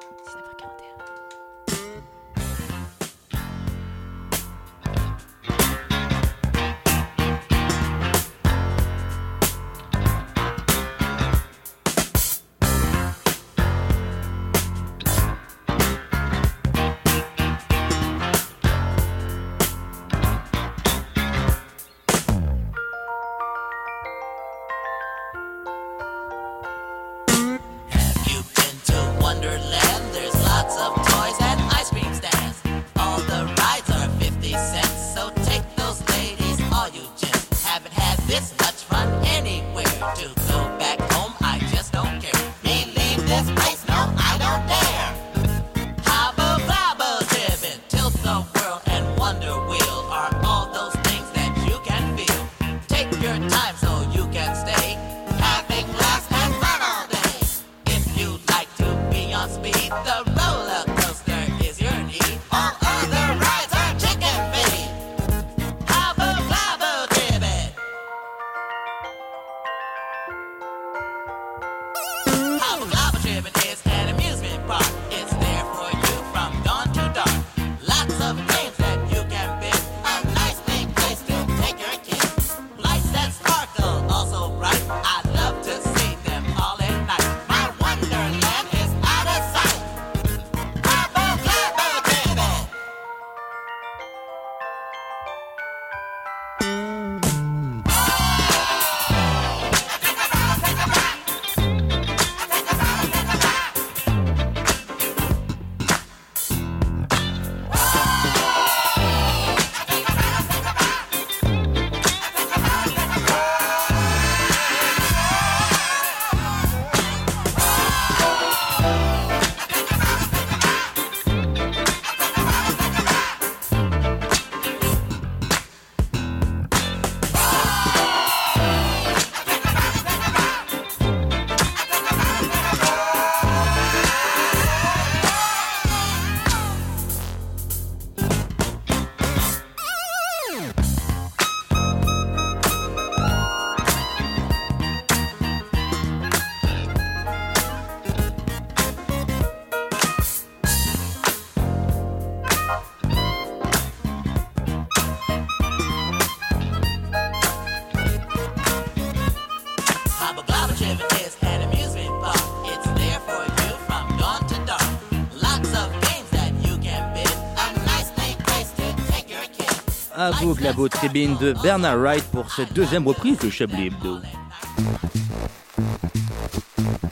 À 170.27 170.33
vous, 170.33 170.57
la 170.61 170.72
beau 170.72 170.89
tribune 170.89 171.37
de 171.37 171.53
Bernard 171.62 171.99
Wright 171.99 172.24
pour 172.33 172.51
cette 172.51 172.72
deuxième 172.72 173.07
reprise 173.07 173.39
de 173.39 173.49
Chablis 173.49 173.87
Hebdo. 173.87 174.18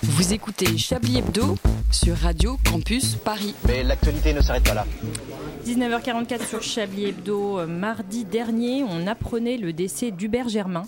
Vous 0.03 0.33
écoutez 0.33 0.77
Chablis 0.77 1.19
Hebdo 1.19 1.55
sur 1.93 2.17
Radio 2.17 2.59
Campus 2.69 3.15
Paris. 3.15 3.55
Mais 3.69 3.85
l'actualité 3.85 4.35
ne 4.35 4.41
s'arrête 4.41 4.65
pas 4.65 4.75
là. 4.75 4.85
19h44 5.65 6.45
sur 6.45 6.61
Chablis 6.61 7.05
Hebdo. 7.07 7.61
Euh, 7.61 7.67
Mardi 7.69 8.25
dernier, 8.25 8.83
on 8.83 9.07
apprenait 9.07 9.59
le 9.59 9.73
décès 9.73 10.11
d'Hubert 10.11 10.49
Germain. 10.49 10.83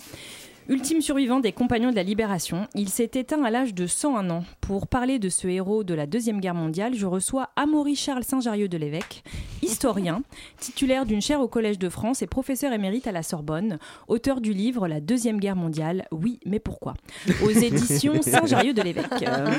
Ultime 0.69 0.99
survivant 0.99 1.39
des 1.39 1.53
compagnons 1.53 1.91
de 1.91 1.95
la 1.95 2.03
Libération, 2.03 2.67
il 2.75 2.89
s'est 2.89 3.11
éteint 3.13 3.41
à 3.43 3.49
l'âge 3.49 3.73
de 3.73 3.87
101 3.87 4.29
ans. 4.29 4.43
Pour 4.59 4.87
parler 4.87 5.17
de 5.17 5.29
ce 5.29 5.47
héros 5.47 5.85
de 5.85 5.93
la 5.93 6.05
Deuxième 6.05 6.41
Guerre 6.41 6.55
mondiale, 6.55 6.93
je 6.93 7.05
reçois 7.05 7.51
Amaury 7.55 7.95
Charles 7.95 8.25
Saint-Jarieux 8.25 8.67
de 8.67 8.77
l'évêque, 8.77 9.23
historien, 9.61 10.23
titulaire 10.59 11.05
d'une 11.05 11.21
chaire 11.21 11.39
au 11.39 11.47
Collège 11.47 11.79
de 11.79 11.87
France 11.87 12.21
et 12.21 12.27
professeur 12.27 12.73
émérite 12.73 13.07
à 13.07 13.13
la 13.13 13.23
Sorbonne, 13.23 13.79
auteur 14.09 14.41
du 14.41 14.51
livre 14.51 14.89
La 14.89 14.99
Deuxième 14.99 15.39
Guerre 15.39 15.55
mondiale, 15.55 16.05
oui, 16.11 16.41
mais 16.45 16.59
pourquoi? 16.59 16.95
Aux 17.45 17.49
éditions 17.49 18.21
Saint-Jarieux 18.21 18.73
de 18.73 18.81
l'évêque. 18.81 19.23
Euh, 19.25 19.49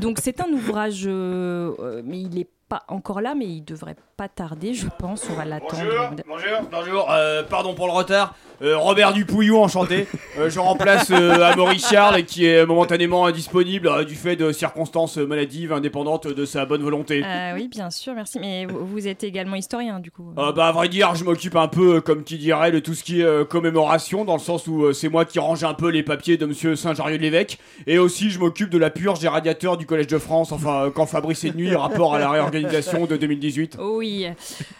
donc 0.00 0.20
c'est 0.22 0.40
un 0.40 0.50
ouvrage, 0.50 1.02
euh, 1.06 2.00
mais 2.02 2.18
il 2.18 2.30
n'est 2.30 2.48
pas 2.70 2.84
encore 2.86 3.20
là, 3.20 3.34
mais 3.36 3.46
il 3.46 3.62
devrait 3.62 3.96
pas 4.16 4.28
tarder, 4.28 4.74
je 4.74 4.86
pense. 4.96 5.26
On 5.28 5.34
va 5.34 5.44
l'attendre. 5.44 5.82
Bonjour, 6.28 6.68
bonjour, 6.70 7.10
euh, 7.10 7.42
pardon 7.42 7.74
pour 7.74 7.86
le 7.86 7.92
retard. 7.92 8.36
Euh, 8.62 8.76
Robert 8.76 9.12
Dupouillou, 9.12 9.56
enchanté. 9.56 10.06
Euh, 10.38 10.50
je 10.50 10.60
remplace 10.60 11.10
Amaury 11.10 11.80
Charles 11.80 12.22
qui 12.24 12.46
est 12.46 12.64
momentanément 12.64 13.26
indisponible 13.26 14.04
du 14.04 14.14
fait 14.14 14.36
de 14.36 14.52
circonstances 14.52 15.16
maladives 15.16 15.72
indépendantes 15.72 16.28
de 16.28 16.44
sa 16.44 16.64
bonne 16.64 16.82
volonté. 16.82 17.24
Oui, 17.54 17.66
bien 17.66 17.90
sûr, 17.90 18.14
merci. 18.14 18.38
Mais 18.38 18.66
vous, 18.66 18.86
vous 18.86 19.08
êtes 19.08 19.24
également 19.24 19.56
historien, 19.56 19.98
du 19.98 20.12
coup. 20.12 20.30
Bah 20.36 20.54
à 20.68 20.72
vrai 20.72 20.88
dire, 20.88 21.16
je 21.16 21.24
m'occupe 21.24 21.56
un 21.56 21.68
peu, 21.68 22.00
comme 22.00 22.22
qui 22.22 22.38
dirait, 22.38 22.70
de 22.70 22.78
tout 22.78 22.94
ce 22.94 23.02
qui 23.02 23.22
est 23.22 23.48
commémoration, 23.48 24.24
dans 24.24 24.34
le 24.34 24.40
sens 24.40 24.68
où 24.68 24.92
c'est 24.92 25.08
moi 25.08 25.24
qui 25.24 25.40
range 25.40 25.64
un 25.64 25.74
peu 25.74 25.88
les 25.88 26.04
papiers 26.04 26.36
de 26.36 26.46
Monsieur 26.46 26.76
Saint-Jarieux 26.76 27.18
de 27.18 27.22
l'évêque, 27.22 27.58
et 27.88 27.98
aussi 27.98 28.30
je 28.30 28.38
m'occupe 28.38 28.70
de 28.70 28.78
la 28.78 28.90
purge 28.90 29.18
des 29.18 29.28
radiateurs 29.28 29.76
du 29.76 29.86
Collège 29.86 30.06
de 30.06 30.18
France, 30.18 30.52
enfin 30.52 30.92
quand 30.94 31.06
Fabrice 31.06 31.42
est 31.42 31.50
de 31.50 31.56
nuit, 31.56 31.74
rapport 31.74 32.14
à 32.14 32.20
la 32.20 32.30
réorganisation 32.30 32.59
de 32.62 33.16
2018. 33.16 33.76
Oui. 33.80 34.26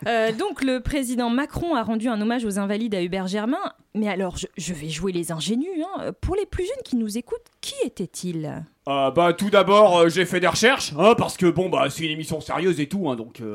Euh, 0.07 0.33
donc 0.33 0.63
le 0.63 0.81
président 0.81 1.31
Macron 1.31 1.75
a 1.75 1.83
rendu 1.83 2.09
un 2.09 2.21
hommage 2.21 2.45
aux 2.45 2.59
invalides 2.59 2.95
à 2.95 3.03
Hubert 3.03 3.27
Germain. 3.27 3.59
Mais 3.95 4.09
alors, 4.09 4.37
je, 4.37 4.47
je 4.57 4.73
vais 4.73 4.89
jouer 4.89 5.11
les 5.11 5.33
ingénus. 5.33 5.67
hein. 5.99 6.13
Pour 6.21 6.37
les 6.37 6.47
plus 6.47 6.65
jeunes 6.65 6.83
qui 6.85 6.95
nous 6.97 7.19
écoutent, 7.19 7.39
qui 7.61 7.75
était-il? 7.85 8.63
Euh, 8.89 9.11
bah 9.11 9.35
tout 9.35 9.51
d'abord 9.51 9.99
euh, 9.99 10.09
j'ai 10.09 10.25
fait 10.25 10.41
des 10.41 10.47
recherches 10.47 10.95
hein, 10.99 11.15
parce 11.17 11.37
que 11.37 11.45
bon 11.45 11.69
bah 11.69 11.89
c'est 11.91 12.03
une 12.05 12.11
émission 12.13 12.41
sérieuse 12.41 12.81
et 12.81 12.89
tout 12.89 13.11
hein, 13.11 13.15
donc 13.15 13.41
euh, 13.43 13.55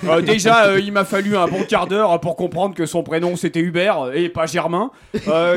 voilà. 0.00 0.20
Déjà 0.22 0.78
il 0.78 0.92
m'a 0.92 1.04
fallu 1.04 1.36
un 1.36 1.48
bon 1.48 1.64
quart 1.64 1.88
d'heure 1.88 2.18
pour 2.20 2.36
comprendre 2.36 2.74
que 2.76 2.86
son 2.86 3.02
prénom 3.02 3.34
c'était 3.34 3.58
Hubert 3.58 4.12
et 4.14 4.28
pas 4.28 4.46
Germain 4.46 4.92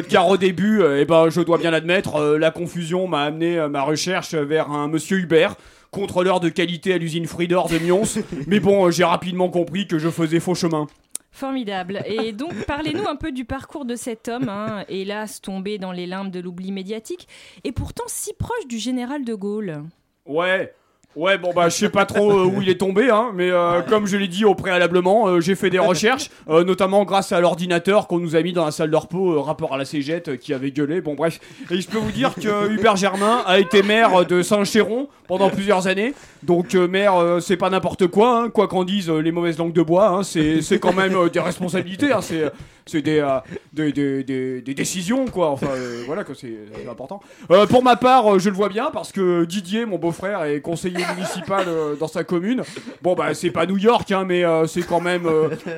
car 0.10 0.28
au 0.28 0.38
début 0.38 0.82
eh 0.98 1.06
ben 1.06 1.30
je 1.30 1.40
dois 1.42 1.60
bien 1.60 1.70
l'admettre 1.70 2.36
la 2.40 2.50
confusion 2.50 3.08
m'a 3.08 3.22
amené 3.22 3.66
ma 3.70 3.84
recherche 3.84 4.34
vers 4.34 4.72
un 4.72 4.88
monsieur 4.88 5.20
Hubert 5.20 5.56
contrôleur 5.96 6.42
de 6.42 6.50
qualité 6.50 6.94
à 6.94 6.98
l'usine 6.98 7.26
Friedor 7.26 7.70
de 7.70 7.80
Mions 7.80 8.04
mais 8.48 8.60
bon 8.60 8.86
euh, 8.86 8.92
j'ai 8.92 9.06
rapidement 9.06 9.50
compris 9.50 9.88
que 9.88 9.98
je 9.98 10.10
faisais 10.10 10.42
faux 10.42 10.54
chemin. 10.54 10.88
Formidable. 11.32 12.02
Et 12.06 12.32
donc, 12.32 12.54
parlez-nous 12.66 13.10
un 13.10 13.18
peu 13.18 13.34
du 13.34 13.44
parcours 13.44 13.84
de 13.84 13.96
cet 13.96 14.30
homme, 14.30 14.48
hein, 14.48 14.86
hélas 14.88 15.42
tombé 15.42 15.78
dans 15.78 15.92
les 15.92 16.06
limbes 16.06 16.32
de 16.32 16.40
l'oubli 16.40 16.72
médiatique, 16.72 17.28
et 17.66 17.74
pourtant 17.74 18.06
si 18.08 18.34
proche 18.34 18.68
du 18.70 18.78
général 18.78 19.26
de 19.26 19.34
Gaulle. 19.34 19.84
Ouais. 20.26 20.74
Ouais, 21.16 21.38
bon 21.38 21.54
bah 21.56 21.70
je 21.70 21.76
sais 21.76 21.90
pas 21.90 22.06
trop 22.06 22.30
euh, 22.30 22.44
où 22.44 22.62
il 22.62 22.68
est 22.68 22.78
tombé, 22.80 23.10
hein, 23.10 23.32
mais 23.34 23.50
euh, 23.50 23.82
comme 23.82 24.06
je 24.06 24.18
l'ai 24.18 24.28
dit 24.28 24.44
au 24.44 24.54
préalablement, 24.54 25.28
euh, 25.30 25.40
j'ai 25.40 25.56
fait 25.56 25.70
des 25.70 25.80
recherches, 25.92 26.30
euh, 26.50 26.66
notamment 26.66 27.06
grâce 27.06 27.32
à 27.32 27.40
l'ordinateur 27.40 28.08
qu'on 28.08 28.20
nous 28.20 28.36
a 28.36 28.42
mis 28.42 28.52
dans 28.52 28.66
la 28.66 28.72
salle 28.72 28.92
de 28.92 28.96
repos, 28.98 29.32
euh, 29.32 29.40
rapport 29.40 29.74
à 29.74 29.78
la 29.78 29.86
cégette 29.86 30.38
qui 30.38 30.54
avait 30.54 30.72
gueulé, 30.72 31.00
bon 31.00 31.14
bref. 31.16 31.40
Et 31.72 31.80
je 31.80 31.88
peux 31.88 32.00
vous 32.00 32.12
dire 32.12 32.36
que 32.36 32.70
Hubert 32.70 32.98
Germain 32.98 33.44
a 33.46 33.60
été 33.60 33.82
maire 33.82 34.26
de 34.26 34.42
Saint-Chéron 34.42 35.08
pendant 35.30 35.50
plusieurs 35.50 35.88
années, 35.88 36.14
donc 36.44 36.74
maire 36.74 37.16
euh, 37.16 37.40
c'est 37.40 37.56
pas 37.58 37.70
n'importe 37.70 38.08
quoi, 38.08 38.42
hein, 38.42 38.50
quoi 38.50 38.68
qu'en 38.68 38.84
disent 38.84 39.10
les 39.10 39.32
mauvaises 39.32 39.58
langues 39.58 39.72
de 39.74 39.82
bois, 39.82 40.10
hein, 40.10 40.24
c'est 40.24 40.62
c'est 40.62 40.80
quand 40.80 40.94
même 40.94 41.30
des 41.30 41.40
responsabilités, 41.40 42.12
hein, 42.12 42.20
c'est 42.22 42.52
c'est 42.88 43.02
des, 43.02 43.20
euh, 43.20 43.40
des, 43.74 43.92
des, 43.92 44.24
des- 44.24 44.62
des 44.62 44.74
décisions 44.74 45.26
quoi, 45.26 45.50
enfin 45.50 45.68
euh, 45.72 46.04
voilà 46.06 46.24
que 46.24 46.34
c'est 46.34 46.54
important. 46.90 47.20
Euh, 47.52 47.66
pour 47.66 47.82
ma 47.84 47.96
part, 47.96 48.38
je 48.40 48.50
le 48.50 48.56
vois 48.56 48.70
bien 48.70 48.90
parce 48.94 49.12
que 49.12 49.46
Didier, 49.46 49.86
mon 49.86 49.98
beau-frère, 49.98 50.44
est 50.44 50.62
conseiller 50.62 51.04
municipal 51.16 51.66
dans 52.00 52.08
sa 52.08 52.24
commune. 52.24 52.62
Bon, 53.02 53.16
bah, 53.16 53.34
c'est 53.34 53.50
pas 53.52 53.66
New 53.66 53.78
York, 53.78 54.12
hein, 54.12 54.24
mais 54.28 54.44
c'est 54.68 54.86
quand 54.86 55.02
même 55.02 55.28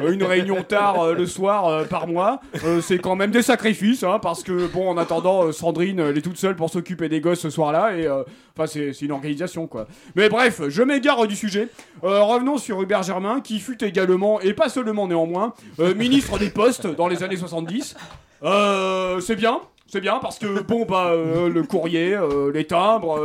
une 0.07 0.23
réunion 0.23 0.63
tard 0.63 1.13
le 1.13 1.25
soir 1.25 1.85
par 1.87 2.07
mois. 2.07 2.41
C'est 2.81 2.99
quand 2.99 3.15
même 3.15 3.31
des 3.31 3.41
sacrifices, 3.41 4.03
hein, 4.03 4.19
parce 4.21 4.43
que, 4.43 4.67
bon, 4.67 4.89
en 4.89 4.97
attendant, 4.97 5.51
Sandrine, 5.51 5.99
elle 5.99 6.17
est 6.17 6.21
toute 6.21 6.37
seule 6.37 6.55
pour 6.55 6.69
s'occuper 6.69 7.09
des 7.09 7.21
gosses 7.21 7.39
ce 7.39 7.49
soir-là, 7.49 7.95
et 7.95 8.07
enfin, 8.09 8.67
c'est 8.67 8.93
c'est 8.93 9.05
une 9.05 9.11
organisation, 9.11 9.67
quoi. 9.67 9.87
Mais 10.15 10.29
bref, 10.29 10.61
je 10.67 10.83
m'égare 10.83 11.27
du 11.27 11.35
sujet. 11.35 11.67
Revenons 12.01 12.57
sur 12.57 12.81
Hubert 12.81 13.03
Germain, 13.03 13.39
qui 13.41 13.59
fut 13.59 13.81
également, 13.83 14.41
et 14.41 14.53
pas 14.53 14.69
seulement 14.69 15.07
néanmoins, 15.07 15.53
ministre 15.95 16.37
des 16.37 16.49
Postes 16.49 16.87
dans 16.97 17.07
les 17.07 17.23
années 17.23 17.37
70. 17.37 17.95
Euh, 18.43 19.21
c'est 19.21 19.35
bien. 19.35 19.61
C'est 19.89 20.01
bien 20.01 20.19
parce 20.19 20.37
que 20.37 20.61
bon 20.63 20.85
bah 20.85 21.11
euh, 21.11 21.47
le 21.47 21.63
courrier, 21.63 22.13
euh, 22.13 22.51
les 22.51 22.65
timbres, 22.65 23.21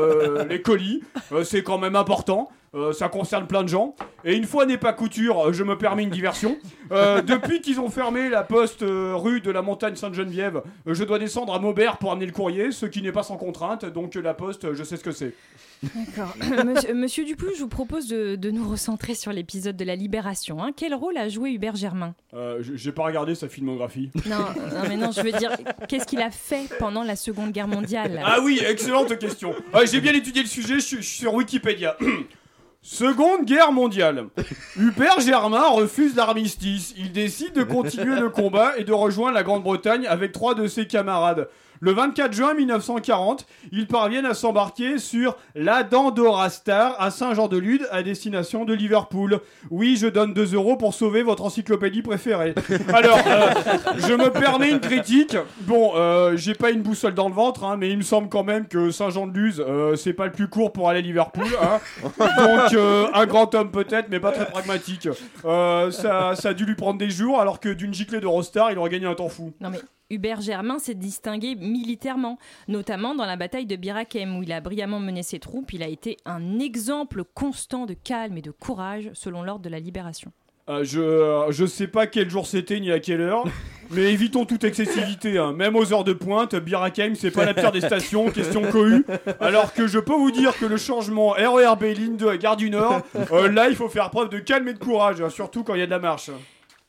les 0.49 0.62
colis, 0.62 1.03
c'est 1.43 1.64
quand 1.64 1.79
même 1.79 1.97
important. 1.97 2.51
Euh, 2.75 2.93
ça 2.95 3.09
concerne 3.11 3.47
plein 3.47 3.62
de 3.62 3.68
gens. 3.68 3.95
Et 4.25 4.35
une 4.35 4.45
fois 4.45 4.64
n'est 4.64 4.79
pas 4.79 4.95
couture, 4.95 5.49
euh, 5.49 5.53
je 5.53 5.62
me 5.62 5.77
permets 5.77 6.05
une 6.05 6.11
diversion. 6.11 6.57
Euh, 6.91 7.20
depuis 7.20 7.61
qu'ils 7.61 7.81
ont 7.81 7.91
fermé 7.91 8.31
la 8.31 8.43
poste 8.45 8.83
euh, 8.83 9.14
rue 9.14 9.43
de 9.43 9.51
la 9.51 9.61
montagne 9.61 9.95
Sainte-Geneviève, 9.95 10.62
je 10.87 11.05
dois 11.05 11.18
descendre 11.18 11.53
à 11.55 11.59
Maubert 11.59 11.99
pour 11.99 12.12
amener 12.12 12.25
le 12.25 12.33
courrier, 12.33 12.73
ce 12.73 12.87
qui 12.87 13.03
n'est 13.03 13.12
pas 13.12 13.23
sans 13.25 13.37
contrainte. 13.37 13.85
Donc 13.85 14.14
la 14.14 14.33
poste, 14.33 14.73
je 14.73 14.85
sais 14.85 14.97
ce 14.97 15.05
que 15.05 15.12
c'est. 15.12 15.35
D'accord. 15.83 16.35
Monsieur, 16.64 16.95
monsieur 16.95 17.25
Duplou, 17.25 17.51
je 17.57 17.61
vous 17.61 17.68
propose 17.68 18.07
de, 18.09 18.37
de 18.37 18.51
nous 18.51 18.66
recentrer 18.66 19.14
sur 19.16 19.33
l'épisode 19.33 19.77
de 19.77 19.85
la 19.85 19.97
Libération. 19.97 20.62
hein. 20.62 20.70
Quel 20.75 20.95
rôle 20.95 21.16
a 21.18 21.29
joué 21.29 21.51
Hubert 21.51 21.75
Germain? 21.77 22.14
J'ai 22.61 22.93
pas 22.93 23.05
regardé 23.05 23.35
sa 23.35 23.49
filmographie. 23.49 24.11
non, 24.27 24.39
non, 24.39 24.89
mais 24.89 24.97
non, 24.97 25.11
je 25.11 25.20
veux 25.20 25.33
dire, 25.33 25.51
qu'est-ce 25.89 26.07
qu'il 26.07 26.20
a 26.23 26.31
fait 26.31 26.68
pendant 26.79 27.03
la 27.03 27.16
Seconde 27.16 27.51
Guerre 27.51 27.68
mondiale? 27.68 28.23
Ah 28.25 28.39
oui, 28.43 28.61
excellente 28.66 29.18
question. 29.18 29.53
J'ai 29.91 30.01
bien 30.01 30.14
étudié 30.14 30.43
le 30.43 30.49
sujet, 30.49 30.75
je 30.77 30.87
suis 30.87 31.05
sur 31.05 31.35
Wikipédia. 31.35 31.97
Seconde 32.85 33.45
guerre 33.45 33.70
mondiale. 33.70 34.26
Hubert 34.76 35.20
Germain 35.20 35.68
refuse 35.68 36.16
l'armistice. 36.16 36.95
Il 36.97 37.12
décide 37.12 37.53
de 37.53 37.62
continuer 37.62 38.18
le 38.18 38.28
combat 38.28 38.76
et 38.76 38.83
de 38.83 38.93
rejoindre 38.93 39.35
la 39.35 39.45
Grande-Bretagne 39.45 40.05
avec 40.09 40.33
trois 40.33 40.57
de 40.57 40.66
ses 40.66 40.89
camarades. 40.89 41.49
Le 41.85 41.91
24 41.91 42.33
juin 42.33 42.55
1940, 42.55 43.45
ils 43.72 43.89
parviennent 43.89 44.24
à 44.24 44.35
s'embarquer 44.35 44.99
sur 44.99 45.37
la 45.57 45.83
Dandora 45.83 46.49
Star 46.49 46.95
à 47.01 47.11
Saint-Jean-de-Luz 47.11 47.89
à 47.91 48.05
destination 48.05 48.64
de 48.64 48.72
Liverpool. 48.72 49.41
Oui, 49.68 49.97
je 49.97 50.07
donne 50.07 50.33
2 50.33 50.55
euros 50.55 50.76
pour 50.76 50.95
sauver 50.95 51.24
votre 51.24 51.43
encyclopédie 51.43 52.03
préférée. 52.03 52.55
Alors, 52.95 53.18
euh, 53.26 53.51
je 53.97 54.12
me 54.12 54.30
permets 54.30 54.70
une 54.70 54.78
critique. 54.78 55.37
Bon, 55.62 55.91
euh, 55.97 56.37
j'ai 56.37 56.55
pas 56.55 56.70
une 56.70 56.83
boussole 56.83 57.14
dans 57.14 57.28
le 57.28 57.35
ventre, 57.35 57.64
hein, 57.64 57.76
mais 57.76 57.91
il 57.91 57.97
me 57.97 58.03
semble 58.03 58.28
quand 58.28 58.45
même 58.45 58.68
que 58.68 58.93
Saint-Jean-de-Luz, 58.93 59.61
euh, 59.66 59.97
c'est 59.97 60.12
pas 60.12 60.26
le 60.26 60.33
plus 60.33 60.47
court 60.47 60.72
pour 60.72 60.89
aller 60.89 61.01
à 61.01 61.03
Liverpool. 61.03 61.49
hein. 61.61 61.80
Donc, 62.20 62.74
euh, 62.74 63.09
un 63.12 63.26
grand 63.26 63.53
homme 63.57 63.72
peut-être, 63.72 64.07
mais 64.09 64.20
pas 64.20 64.30
très 64.30 64.47
pragmatique. 64.47 65.09
Euh, 65.45 65.91
ça, 65.91 66.37
ça 66.37 66.51
a 66.51 66.55
dû 66.55 66.64
lui 66.64 66.76
prendre 66.76 67.01
des 67.01 67.11
jours, 67.11 67.41
alors 67.41 67.59
que 67.59 67.70
d'une 67.70 67.93
giclée 67.93 68.20
de 68.20 68.26
Rostar, 68.28 68.70
il 68.70 68.78
aurait 68.78 68.91
gagné 68.91 69.07
un 69.07 69.14
temps 69.16 69.28
fou. 69.28 69.53
Non 69.61 69.70
mais 69.70 69.80
Hubert 70.12 70.42
Germain 70.42 70.78
s'est 70.78 70.94
distingué 70.94 71.54
militairement, 71.54 72.38
notamment 72.68 73.14
dans 73.14 73.24
la 73.24 73.36
bataille 73.36 73.66
de 73.66 73.76
Bir 73.76 73.96
Hakeim 73.96 74.36
où 74.36 74.42
il 74.42 74.52
a 74.52 74.60
brillamment 74.60 75.00
mené 75.00 75.22
ses 75.22 75.38
troupes. 75.38 75.72
Il 75.72 75.82
a 75.82 75.88
été 75.88 76.18
un 76.26 76.58
exemple 76.58 77.24
constant 77.34 77.86
de 77.86 77.94
calme 77.94 78.36
et 78.36 78.42
de 78.42 78.50
courage 78.50 79.10
selon 79.14 79.42
l'ordre 79.42 79.64
de 79.64 79.70
la 79.70 79.80
libération. 79.80 80.30
Euh, 80.68 80.84
je, 80.84 81.00
euh, 81.00 81.50
je 81.50 81.66
sais 81.66 81.88
pas 81.88 82.06
quel 82.06 82.30
jour 82.30 82.46
c'était 82.46 82.78
ni 82.78 82.92
à 82.92 83.00
quelle 83.00 83.20
heure, 83.20 83.44
mais 83.90 84.12
évitons 84.12 84.44
toute 84.44 84.62
excessivité. 84.62 85.36
hein. 85.38 85.52
Même 85.52 85.74
aux 85.74 85.92
heures 85.92 86.04
de 86.04 86.12
pointe, 86.12 86.54
Bir 86.54 86.80
Hakeim, 86.82 87.14
c'est 87.16 87.32
pas 87.32 87.44
la 87.44 87.52
pire 87.54 87.72
des 87.72 87.80
stations, 87.80 88.30
question 88.30 88.62
cohue. 88.70 89.04
Alors 89.40 89.72
que 89.72 89.88
je 89.88 89.98
peux 89.98 90.14
vous 90.14 90.30
dire 90.30 90.56
que 90.56 90.66
le 90.66 90.76
changement 90.76 91.30
RERB 91.30 91.82
ligne 91.82 92.16
2 92.16 92.28
à 92.28 92.36
Gare 92.36 92.56
du 92.56 92.70
Nord, 92.70 93.00
euh, 93.32 93.50
là 93.50 93.68
il 93.70 93.74
faut 93.74 93.88
faire 93.88 94.10
preuve 94.10 94.28
de 94.28 94.38
calme 94.38 94.68
et 94.68 94.74
de 94.74 94.78
courage, 94.78 95.20
hein, 95.20 95.30
surtout 95.30 95.64
quand 95.64 95.74
il 95.74 95.80
y 95.80 95.82
a 95.82 95.86
de 95.86 95.90
la 95.90 95.98
marche. 95.98 96.30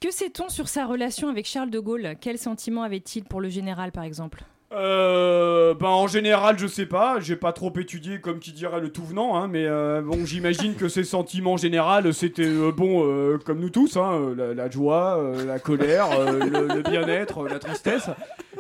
Que 0.04 0.12
sait-on 0.12 0.49
sur 0.49 0.68
sa 0.68 0.86
relation 0.86 1.30
avec 1.30 1.45
Charles 1.45 1.70
de 1.70 1.80
Gaulle? 1.80 2.16
Quel 2.20 2.38
sentiment 2.38 2.84
avait-il 2.84 3.24
pour 3.24 3.39
le 3.39 3.47
général 3.47 3.93
par 3.93 4.04
exemple? 4.04 4.43
Euh, 4.74 5.74
ben 5.76 5.88
en 5.88 6.08
général, 6.08 6.60
je 6.60 6.68
sais 6.68 6.86
pas, 6.86 7.22
j'ai 7.22 7.38
pas 7.38 7.54
trop 7.54 7.72
étudié 7.80 8.20
comme 8.20 8.39
qui 8.39 8.51
dirait 8.51 8.82
le 8.82 8.91
tout 8.91 9.06
venant, 9.06 9.38
hein, 9.38 9.47
mais 9.47 9.66
euh, 9.66 10.01
bon, 10.01 10.26
j'imagine 10.26 10.76
que 10.76 10.89
ses 10.89 11.06
sentiments 11.06 11.56
généraux, 11.56 12.12
c'était 12.12 12.43
euh, 12.43 12.74
bon, 12.74 13.06
euh, 13.06 13.38
comme 13.45 13.62
nous 13.62 13.70
tous, 13.70 13.95
hein, 13.95 14.36
la, 14.36 14.70
joie, 14.70 15.18
la 15.47 15.60
colère, 15.60 16.10
le, 16.20 16.68
le 16.68 16.82
bien-être, 16.82 17.47
la 17.47 17.60
tristesse. 17.60 18.10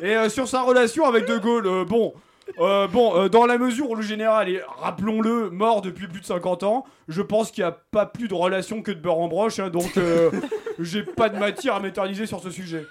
Et 0.01 0.15
sur 0.29 0.47
sa 0.47 0.61
relation 0.61 1.03
avec 1.03 1.27
De 1.27 1.37
Gaulle, 1.39 1.83
bon. 1.83 2.13
Euh, 2.59 2.87
bon, 2.87 3.15
euh, 3.15 3.29
dans 3.29 3.45
la 3.45 3.57
mesure 3.57 3.89
où 3.89 3.95
le 3.95 4.01
général 4.01 4.49
est, 4.49 4.61
rappelons-le, 4.77 5.49
mort 5.49 5.81
depuis 5.81 6.07
plus 6.07 6.21
de 6.21 6.25
50 6.25 6.63
ans, 6.63 6.85
je 7.07 7.21
pense 7.21 7.51
qu'il 7.51 7.63
n'y 7.63 7.67
a 7.67 7.71
pas 7.71 8.05
plus 8.05 8.27
de 8.27 8.33
relation 8.33 8.81
que 8.81 8.91
de 8.91 8.99
beurre 8.99 9.19
en 9.19 9.27
broche, 9.27 9.59
hein, 9.59 9.69
donc 9.69 9.97
euh, 9.97 10.31
j'ai 10.79 11.03
pas 11.03 11.29
de 11.29 11.37
matière 11.37 11.75
à 11.75 11.79
m'éterniser 11.79 12.25
sur 12.25 12.41
ce 12.41 12.49
sujet. 12.49 12.85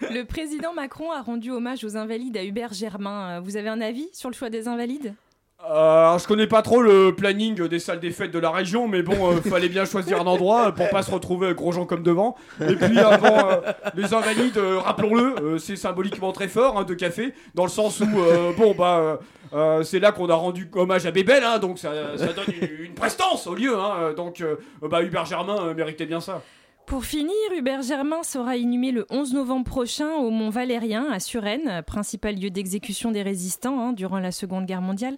Le 0.00 0.24
président 0.24 0.74
Macron 0.74 1.10
a 1.10 1.22
rendu 1.22 1.50
hommage 1.50 1.82
aux 1.84 1.96
invalides 1.96 2.36
à 2.36 2.44
Hubert 2.44 2.74
Germain. 2.74 3.36
Euh, 3.36 3.40
Vous 3.40 3.56
avez 3.56 3.68
un 3.68 3.80
avis 3.80 4.08
sur 4.12 4.28
le 4.28 4.34
choix 4.34 4.50
des 4.50 4.68
invalides? 4.68 5.14
Alors, 5.58 6.18
je 6.18 6.28
connais 6.28 6.46
pas 6.46 6.62
trop 6.62 6.80
le 6.82 7.14
planning 7.14 7.66
des 7.66 7.78
salles 7.78 7.98
des 7.98 8.10
fêtes 8.10 8.30
de 8.30 8.38
la 8.38 8.50
région, 8.50 8.86
mais 8.88 9.02
bon, 9.02 9.32
euh, 9.32 9.40
fallait 9.50 9.68
bien 9.68 9.84
choisir 9.84 10.20
un 10.20 10.26
endroit 10.26 10.68
euh, 10.68 10.70
pour 10.70 10.88
pas 10.90 11.02
se 11.02 11.10
retrouver 11.10 11.46
avec 11.46 11.58
gros 11.58 11.72
gens 11.72 11.86
comme 11.86 12.02
devant. 12.02 12.36
Et 12.60 12.76
puis 12.76 12.98
avant 12.98 13.50
euh, 13.50 13.72
les 13.94 14.14
invalides, 14.14 14.58
euh, 14.58 14.78
rappelons-le, 14.78 15.34
euh, 15.42 15.58
c'est 15.58 15.76
symboliquement 15.76 16.32
très 16.32 16.48
fort 16.48 16.78
hein, 16.78 16.84
de 16.84 16.94
café, 16.94 17.32
dans 17.54 17.64
le 17.64 17.70
sens 17.70 18.00
où 18.00 18.20
euh, 18.20 18.52
bon 18.56 18.74
bah 18.74 18.98
euh, 18.98 19.16
euh, 19.54 19.82
c'est 19.82 19.98
là 19.98 20.12
qu'on 20.12 20.28
a 20.28 20.34
rendu 20.34 20.70
hommage 20.74 21.06
à 21.06 21.10
Bébel, 21.10 21.42
hein, 21.42 21.58
donc 21.58 21.78
ça, 21.78 21.90
ça 22.16 22.32
donne 22.32 22.54
une, 22.60 22.84
une 22.86 22.94
prestance 22.94 23.46
au 23.46 23.54
lieu. 23.54 23.76
Hein, 23.76 23.92
euh, 23.98 24.14
donc 24.14 24.42
euh, 24.42 24.56
bah 24.82 25.02
Hubert 25.02 25.24
Germain 25.24 25.56
euh, 25.68 25.74
méritait 25.74 26.06
bien 26.06 26.20
ça. 26.20 26.42
Pour 26.86 27.04
finir, 27.04 27.34
Hubert 27.58 27.82
Germain 27.82 28.22
sera 28.22 28.56
inhumé 28.56 28.92
le 28.92 29.06
11 29.10 29.34
novembre 29.34 29.64
prochain 29.64 30.08
au 30.20 30.30
Mont 30.30 30.50
Valérien, 30.50 31.06
à 31.10 31.18
Suresnes, 31.18 31.82
principal 31.84 32.36
lieu 32.36 32.48
d'exécution 32.50 33.10
des 33.10 33.22
résistants 33.22 33.80
hein, 33.80 33.92
durant 33.92 34.20
la 34.20 34.30
Seconde 34.30 34.66
Guerre 34.66 34.82
mondiale. 34.82 35.16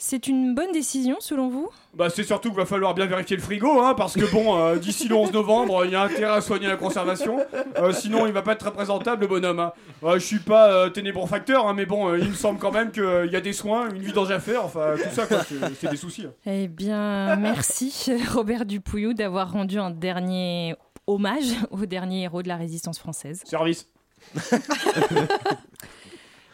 C'est 0.00 0.28
une 0.28 0.54
bonne 0.54 0.70
décision, 0.70 1.16
selon 1.18 1.48
vous? 1.48 1.68
Bah 1.94 2.08
c'est 2.08 2.22
surtout 2.22 2.50
qu'il 2.50 2.58
va 2.58 2.66
falloir 2.66 2.94
bien 2.94 3.06
vérifier 3.06 3.34
le 3.36 3.42
frigo, 3.42 3.80
hein, 3.82 3.94
parce 3.96 4.14
que 4.14 4.30
bon, 4.30 4.56
euh, 4.56 4.76
d'ici 4.76 5.08
le 5.08 5.16
11 5.16 5.32
novembre, 5.32 5.84
il 5.84 5.90
y 5.90 5.96
a 5.96 6.02
intérêt 6.02 6.36
à 6.36 6.40
soigner 6.40 6.68
la 6.68 6.76
conservation. 6.76 7.38
Euh, 7.78 7.92
sinon, 7.92 8.28
il 8.28 8.32
va 8.32 8.42
pas 8.42 8.52
être 8.52 8.60
très 8.60 8.70
présentable, 8.70 9.22
le 9.22 9.26
bonhomme. 9.26 9.58
Hein. 9.58 9.72
Euh, 10.04 10.14
je 10.20 10.24
suis 10.24 10.38
pas 10.38 10.70
euh, 10.70 10.88
ténébreux 10.88 11.26
facteur, 11.26 11.66
hein, 11.66 11.74
mais 11.74 11.84
bon, 11.84 12.14
il 12.14 12.28
me 12.28 12.34
semble 12.34 12.60
quand 12.60 12.70
même 12.70 12.92
qu'il 12.92 13.28
y 13.32 13.34
a 13.34 13.40
des 13.40 13.52
soins, 13.52 13.88
une 13.90 14.02
vidange 14.02 14.30
à 14.30 14.38
faire, 14.38 14.64
enfin 14.64 14.94
tout 14.94 15.12
ça, 15.12 15.26
quoi, 15.26 15.38
c'est 15.42 15.56
c'est 15.80 15.90
des 15.90 15.96
soucis. 15.96 16.26
hein. 16.26 16.32
Eh 16.46 16.68
bien, 16.68 17.34
merci 17.34 17.92
Robert 18.32 18.66
Dupouillou 18.66 19.14
d'avoir 19.14 19.50
rendu 19.50 19.80
un 19.80 19.90
dernier 19.90 20.76
hommage 21.08 21.54
au 21.70 21.84
dernier 21.86 22.22
héros 22.22 22.42
de 22.42 22.48
la 22.48 22.56
résistance 22.56 22.98
française. 22.98 23.42
Service. 23.44 23.88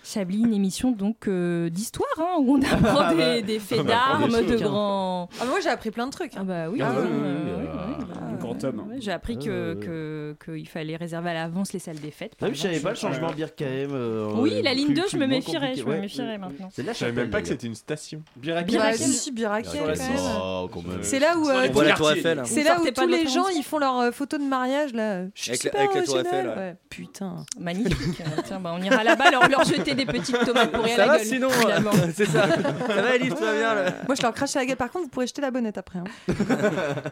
Chablis, 0.07 0.41
une 0.41 0.53
émission 0.53 0.91
donc 0.93 1.29
euh, 1.29 1.71
d'histoire, 1.71 2.07
hein, 2.19 2.37
où 2.39 2.57
on 2.59 2.63
apprend 2.71 3.01
Ah 3.01 3.15
bah. 3.15 3.35
des, 3.37 3.43
des 3.43 3.59
faits 3.59 3.81
Ah 3.83 3.85
d'armes, 3.85 4.43
de 4.43 4.59
sûr. 4.59 4.69
grands. 4.69 5.31
Ah, 5.41 5.47
moi 5.47 5.61
j'ai 5.63 5.71
appris 5.71 5.91
plein 5.91 6.07
de 6.07 6.13
trucs. 6.13 6.33
Ah 6.37 6.45
bah 6.45 6.69
oui. 6.69 6.79
Ah 6.83 6.91
hein, 6.91 6.95
oui, 6.99 7.09
oui, 7.11 7.21
euh, 7.25 7.57
oui, 7.61 8.34
euh, 8.63 8.71
ouais, 8.71 8.97
J'ai 9.01 9.11
appris 9.13 9.37
Ah, 9.41 9.45
que, 9.45 9.75
ouais, 9.75 9.87
que, 9.87 10.37
qu'il 10.55 10.69
fallait 10.69 10.97
réserver 10.97 11.31
à 11.31 11.35
l'avance 11.35 11.73
les 11.73 11.79
salles 11.79 11.99
des 12.01 12.11
fêtes. 12.11 12.35
par 12.37 12.47
Ah 12.49 12.51
oui, 12.51 12.57
je 12.57 12.63
savais 12.63 12.81
pas 12.81 12.91
le 12.91 12.95
changement 12.97 13.33
Birkheim. 13.33 13.89
euh, 13.93 14.31
Oui, 14.37 14.61
la 14.63 14.71
plus- 14.71 14.79
ligne 14.81 14.95
2, 14.95 15.03
je 15.05 15.09
plus 15.11 15.19
me 15.19 15.27
méfierais, 15.27 15.69
compliqué. 15.69 15.81
je 15.81 15.87
me 15.87 15.91
Ouais. 15.93 16.01
méfierais 16.01 16.39
maintenant. 16.39 16.69
C'est 16.73 16.83
la 16.83 16.93
Je 16.93 16.99
savais 16.99 17.11
chapelle, 17.13 17.25
même 17.25 17.31
pas 17.31 17.39
que 17.41 17.45
d'ailleurs. 17.45 17.59
c'était 17.61 17.67
une 17.67 17.75
station. 17.75 18.23
Biraquet. 18.37 18.65
Bah, 18.67 18.71
Biraquet. 18.73 18.97
si, 18.99 19.13
si, 19.13 19.33
Biraquet, 19.33 19.69
Sur 19.71 19.87
la 19.87 19.97
quand 19.97 20.03
même. 20.03 20.19
Oh, 20.41 20.69
quand 20.73 20.83
même. 20.87 20.99
C'est 21.03 21.19
là 21.19 21.37
où, 21.39 21.45
Sur 21.45 21.55
euh, 21.55 21.63
les 21.63 21.69
On 21.69 21.73
voit 21.73 21.83
la 21.85 21.89
quartiers, 21.91 22.07
tour 22.07 22.17
Eiffel. 22.17 22.39
hein. 22.39 22.43
c'est 22.45 22.63
là 22.63 22.73
où 22.73 22.77
sortez 22.77 22.93
pas 22.93 23.03
tous 23.03 23.09
de 23.11 23.13
les 23.17 23.27
gens 23.27 23.49
ils 23.57 23.63
font 23.65 23.79
leur 23.79 23.99
euh, 23.99 24.11
photo 24.13 24.39
de 24.39 24.45
mariage 24.45 24.93
là. 24.93 25.25
Je 25.35 25.43
suis 25.43 25.51
Avec 25.51 25.65
la- 25.65 25.71
super 25.71 25.81
avec 25.83 25.95
la 25.97 26.03
tour. 26.03 26.19
Eiffel, 26.21 26.47
ouais. 26.49 26.55
Ouais, 26.57 26.77
Putain. 26.91 27.45
Magnifique. 27.59 27.95
Euh, 28.25 28.41
Tiens, 28.45 28.61
bah, 28.61 28.75
on 28.79 28.83
ira 28.83 29.03
là-bas 29.05 29.31
leur, 29.31 29.49
leur 29.49 29.65
jeter 29.65 29.95
des 29.95 30.07
petites 30.07 30.39
tomates 30.45 30.71
pour 30.73 30.85
rien 30.85 30.97
Ça 30.97 31.03
à 31.03 31.07
la 31.07 31.13
va 31.13 31.19
gueule. 31.19 31.27
sinon 31.27 31.51
finalement. 31.51 31.91
euh, 31.95 32.09
C'est 32.15 32.27
ça. 32.27 32.49
Ça 32.49 33.03
va 33.03 33.15
Elise, 33.17 33.35
tout 33.35 33.43
va 33.45 33.53
bien 33.53 33.75
là 33.75 33.85
Moi 34.07 34.15
je 34.15 34.23
leur 34.23 34.33
crache 34.33 34.55
à 34.57 34.61
la 34.61 34.67
gueule. 34.67 34.77
Par 34.77 34.91
contre 34.91 35.05
vous 35.05 35.11
pourrez 35.11 35.27
jeter 35.27 35.43
la 35.43 35.51
bonnette 35.51 35.79
après. 35.79 35.99
hein. 35.99 36.05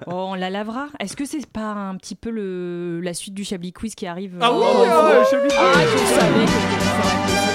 Oh, 0.07 0.29
on 0.31 0.35
la 0.35 0.51
lavera. 0.51 0.89
Est-ce 1.01 1.17
que 1.17 1.25
c'est 1.41 1.51
pas 1.51 1.73
un 1.73 1.97
petit 1.97 2.15
peu 2.15 2.31
le, 2.31 3.01
la 3.01 3.15
suite 3.15 3.35
du 3.35 3.45
Chablis 3.45 3.73
Quiz 3.73 3.95
qui 3.95 4.07
arrive 4.07 4.39
Ah 4.41 4.51
euh, 4.51 4.59
oui, 4.59 4.65
ah 4.91 5.07
ouais, 5.21 5.25
Chablis 5.31 5.51
Ah, 5.59 5.73
Quiz. 5.75 5.91
je 5.93 6.15
savais 6.21 6.45
que 6.45 7.52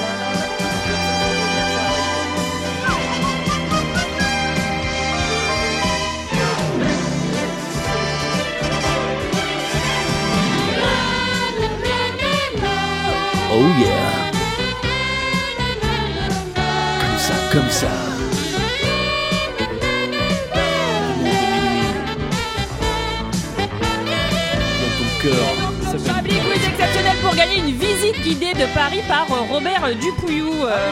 gagner 27.38 27.60
une 27.60 27.76
visite 27.76 28.20
guidée 28.24 28.54
de 28.54 28.66
Paris 28.74 29.02
par 29.08 29.32
euh, 29.32 29.42
Robert 29.54 29.84
Dupouillou. 30.02 30.66
euh, 30.66 30.92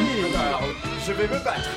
Je 1.05 1.11
vais 1.13 1.23
me 1.27 1.43
battre. 1.43 1.69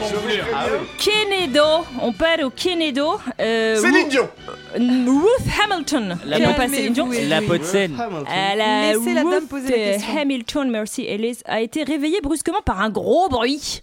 Vous 0.00 0.16
hein. 0.52 0.66
Kenedo, 0.98 1.62
on 2.02 2.12
part 2.12 2.40
au 2.44 2.50
Kenedo. 2.50 3.20
Euh, 3.40 3.76
Céline 3.80 4.08
Dion. 4.08 4.28
Ru- 4.74 4.80
Ruth 4.80 5.46
Hamilton. 5.64 6.18
La 6.26 6.38
non 6.40 6.54
pas 6.54 6.68
Céline 6.68 6.92
Dion. 6.92 7.08
La 7.28 7.40
peau 7.40 7.56
de 7.56 7.62
scène. 7.62 7.96
Elle 8.34 8.60
a 8.60 8.92
Laissez 8.92 9.14
la 9.14 9.22
dame 9.22 9.32
Ruth 9.34 9.48
poser 9.48 9.68
la 9.70 9.92
question. 9.92 10.18
Hamilton, 10.18 10.70
merci 10.70 11.02
Elise, 11.06 11.42
a 11.46 11.60
été 11.60 11.84
réveillée 11.84 12.20
brusquement 12.20 12.62
par 12.64 12.80
un 12.80 12.90
gros 12.90 13.28
bruit 13.28 13.82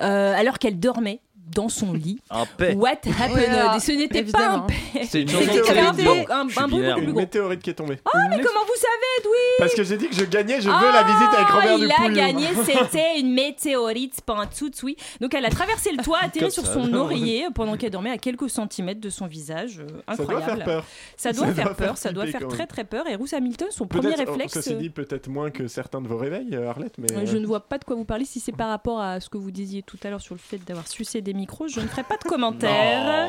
euh, 0.00 0.34
alors 0.34 0.58
qu'elle 0.58 0.78
dormait 0.80 1.20
dans 1.54 1.68
son 1.68 1.92
lit. 1.92 2.20
En 2.30 2.46
paix. 2.46 2.74
What 2.74 2.90
happened? 3.18 3.76
Et 3.76 3.80
ce 3.80 3.92
n'était 3.92 4.24
pas 4.24 4.48
un 4.50 4.60
paix. 4.60 4.74
C'est 5.08 5.22
une 5.22 5.30
un, 5.30 5.92
bon- 5.92 6.24
un, 6.30 6.40
un 6.40 6.68
beaucoup 6.68 6.82
plus 6.82 7.02
Une 7.04 7.10
gros. 7.10 7.20
météorite 7.20 7.60
qui 7.62 7.70
est 7.70 7.74
tombée. 7.74 7.98
Ah, 8.06 8.18
mais 8.30 8.36
comment 8.40 8.64
vous 8.64 8.76
savez, 8.76 9.20
Edoui 9.20 9.32
Parce 9.58 9.74
que 9.74 9.82
j'ai 9.84 9.96
dit 9.96 10.08
que 10.08 10.14
je 10.14 10.24
gagnais, 10.24 10.60
je 10.60 10.68
veux 10.68 10.92
la 10.92 11.02
visite 11.02 11.34
avec 11.34 11.48
Robert 11.48 11.76
il 11.78 11.84
a 11.84 11.94
Dupouillou. 11.96 12.14
gagné, 12.14 12.46
c'était 12.64 13.18
une 13.20 13.32
météorite 13.32 14.20
pantoute, 14.22 14.82
oui. 14.82 14.96
Donc 15.20 15.34
elle 15.34 15.44
a 15.44 15.50
traversé 15.50 15.92
le 15.92 16.02
toit, 16.02 16.18
atterri 16.22 16.50
sur 16.50 16.64
ça. 16.66 16.72
son 16.74 16.92
oreiller 16.94 17.46
pendant 17.54 17.76
qu'elle 17.76 17.90
dormait 17.90 18.10
à 18.10 18.18
quelques 18.18 18.48
centimètres 18.50 19.00
de 19.00 19.10
son 19.10 19.26
visage. 19.26 19.80
euh, 19.80 19.86
Ça 20.16 20.24
doit 20.24 20.36
incroyable. 20.36 20.56
faire 20.56 20.64
peur. 20.64 20.84
Ça 21.16 21.32
doit 21.32 21.46
Ça 21.48 21.54
faire 21.54 21.64
doit 21.66 21.74
peur, 21.74 21.96
ça 21.98 22.12
doit 22.12 22.26
faire 22.26 22.48
très 22.48 22.66
très 22.66 22.84
peur. 22.84 23.06
Et 23.08 23.14
Ruth 23.16 23.32
Hamilton, 23.32 23.68
son 23.70 23.86
premier 23.86 24.14
oh, 24.16 24.18
réflexe. 24.24 24.54
ceci 24.54 24.72
euh, 24.74 24.78
dit, 24.78 24.90
peut-être 24.90 25.28
moins 25.28 25.50
que 25.50 25.66
certains 25.68 26.00
de 26.00 26.08
vos 26.08 26.16
réveils, 26.16 26.48
euh, 26.54 26.68
Arlette, 26.70 26.94
mais. 26.98 27.26
Je 27.26 27.36
ne 27.36 27.46
vois 27.46 27.60
pas 27.68 27.78
de 27.78 27.84
quoi 27.84 27.96
vous 27.96 28.04
parlez. 28.04 28.24
Si 28.24 28.40
c'est 28.40 28.52
par 28.52 28.68
rapport 28.68 29.00
à 29.00 29.20
ce 29.20 29.28
que 29.28 29.38
vous 29.38 29.50
disiez 29.50 29.82
tout 29.82 29.98
à 30.04 30.10
l'heure 30.10 30.20
sur 30.20 30.34
le 30.34 30.40
fait 30.40 30.58
d'avoir 30.66 30.88
sucé 30.88 31.20
des 31.20 31.34
je 31.68 31.80
ne 31.80 31.86
ferai 31.86 32.02
pas 32.02 32.16
de 32.16 32.28
commentaires. 32.28 33.26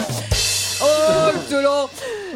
Oh, 0.81 1.31
excellent 1.35 1.89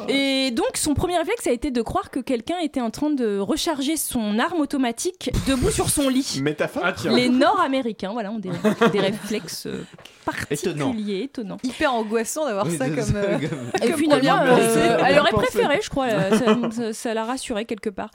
Et 0.08 0.52
donc, 0.52 0.76
son 0.76 0.94
premier 0.94 1.18
réflexe 1.18 1.48
a 1.48 1.52
été 1.52 1.72
de 1.72 1.82
croire 1.82 2.10
que 2.10 2.20
quelqu'un 2.20 2.58
était 2.60 2.82
en 2.82 2.90
train 2.92 3.10
de 3.10 3.38
recharger 3.40 3.98
son 3.98 4.40
arme 4.40 4.60
automatique 4.60 5.32
debout 5.48 5.70
sur 5.72 5.90
son 5.90 6.10
lit. 6.10 6.40
Métaphore 6.44 6.84
Ah 6.86 6.94
tiens. 6.94 7.14
Les 7.16 7.30
Nord-Américains, 7.30 8.12
voilà, 8.14 8.32
ont 8.32 8.40
des, 8.40 8.50
des 8.92 9.00
réflexes 9.00 9.66
euh, 9.68 9.84
particuliers, 10.26 11.24
étonnants. 11.24 11.58
Hyper 11.64 11.94
angoissant 11.94 12.46
d'avoir 12.46 12.66
Oui, 12.68 12.78
ça 12.78 12.90
comme. 12.90 13.16
euh, 13.16 13.40
comme- 13.40 13.90
Et 13.90 13.94
finalement, 13.94 14.42
euh, 14.44 14.98
elle 15.06 15.20
aurait 15.20 15.32
préféré, 15.32 15.80
je 15.82 15.90
crois. 15.90 16.06
euh, 16.08 16.38
Ça, 16.38 16.72
ça- 16.72 16.94
ça 16.94 17.14
la 17.14 17.24
rassurait 17.26 17.66
quelque 17.66 17.90
part. 17.90 18.12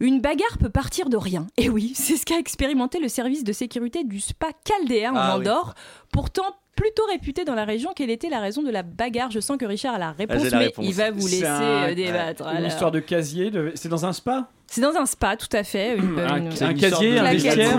Une 0.00 0.20
bagarre 0.20 0.58
peut 0.58 0.70
partir 0.70 1.08
de 1.08 1.16
rien. 1.16 1.46
Et 1.56 1.68
oui, 1.68 1.92
c'est 1.94 2.16
ce 2.16 2.26
qu'a 2.26 2.38
expérimenté 2.38 2.98
le 2.98 3.08
service 3.08 3.44
de 3.44 3.52
sécurité 3.52 4.04
du 4.04 4.20
spa 4.20 4.48
Caldea 4.64 5.10
en 5.12 5.16
Ah 5.16 5.34
oui. 5.38 5.40
Andorre. 5.48 5.74
Pourtant 6.12 6.44
plutôt 6.76 7.04
réputé 7.06 7.44
dans 7.44 7.54
la 7.54 7.64
région. 7.64 7.90
Quelle 7.94 8.10
était 8.10 8.28
la 8.28 8.40
raison 8.40 8.60
de 8.62 8.70
la 8.70 8.82
bagarre? 8.82 9.30
Je 9.30 9.38
sens 9.38 9.56
que 9.56 9.64
Richard 9.64 9.94
a 9.94 9.98
la 9.98 10.10
réponse, 10.10 10.42
j'ai 10.42 10.50
la 10.50 10.58
mais 10.58 10.64
réponse. 10.66 10.84
il 10.84 10.92
va 10.94 11.12
vous 11.12 11.23
C'est 11.28 11.36
laisser 11.36 11.46
un- 11.46 11.88
euh, 11.90 11.94
débattre. 11.94 12.42
Une 12.42 12.56
alors. 12.56 12.68
histoire 12.68 12.90
de 12.90 13.00
casier. 13.00 13.50
de- 13.50 13.72
C'est 13.74 13.88
dans 13.88 14.04
un 14.06 14.12
spa? 14.12 14.48
C'est 14.66 14.80
dans 14.80 14.96
un 14.96 15.06
spa, 15.06 15.36
tout 15.36 15.54
à 15.56 15.62
fait. 15.62 15.96
Une- 15.96 16.18
Un, 16.18 16.36
une- 16.38 16.48
un 16.62 16.74
casier, 16.74 17.18
un 17.18 17.30
vestiaire? 17.30 17.76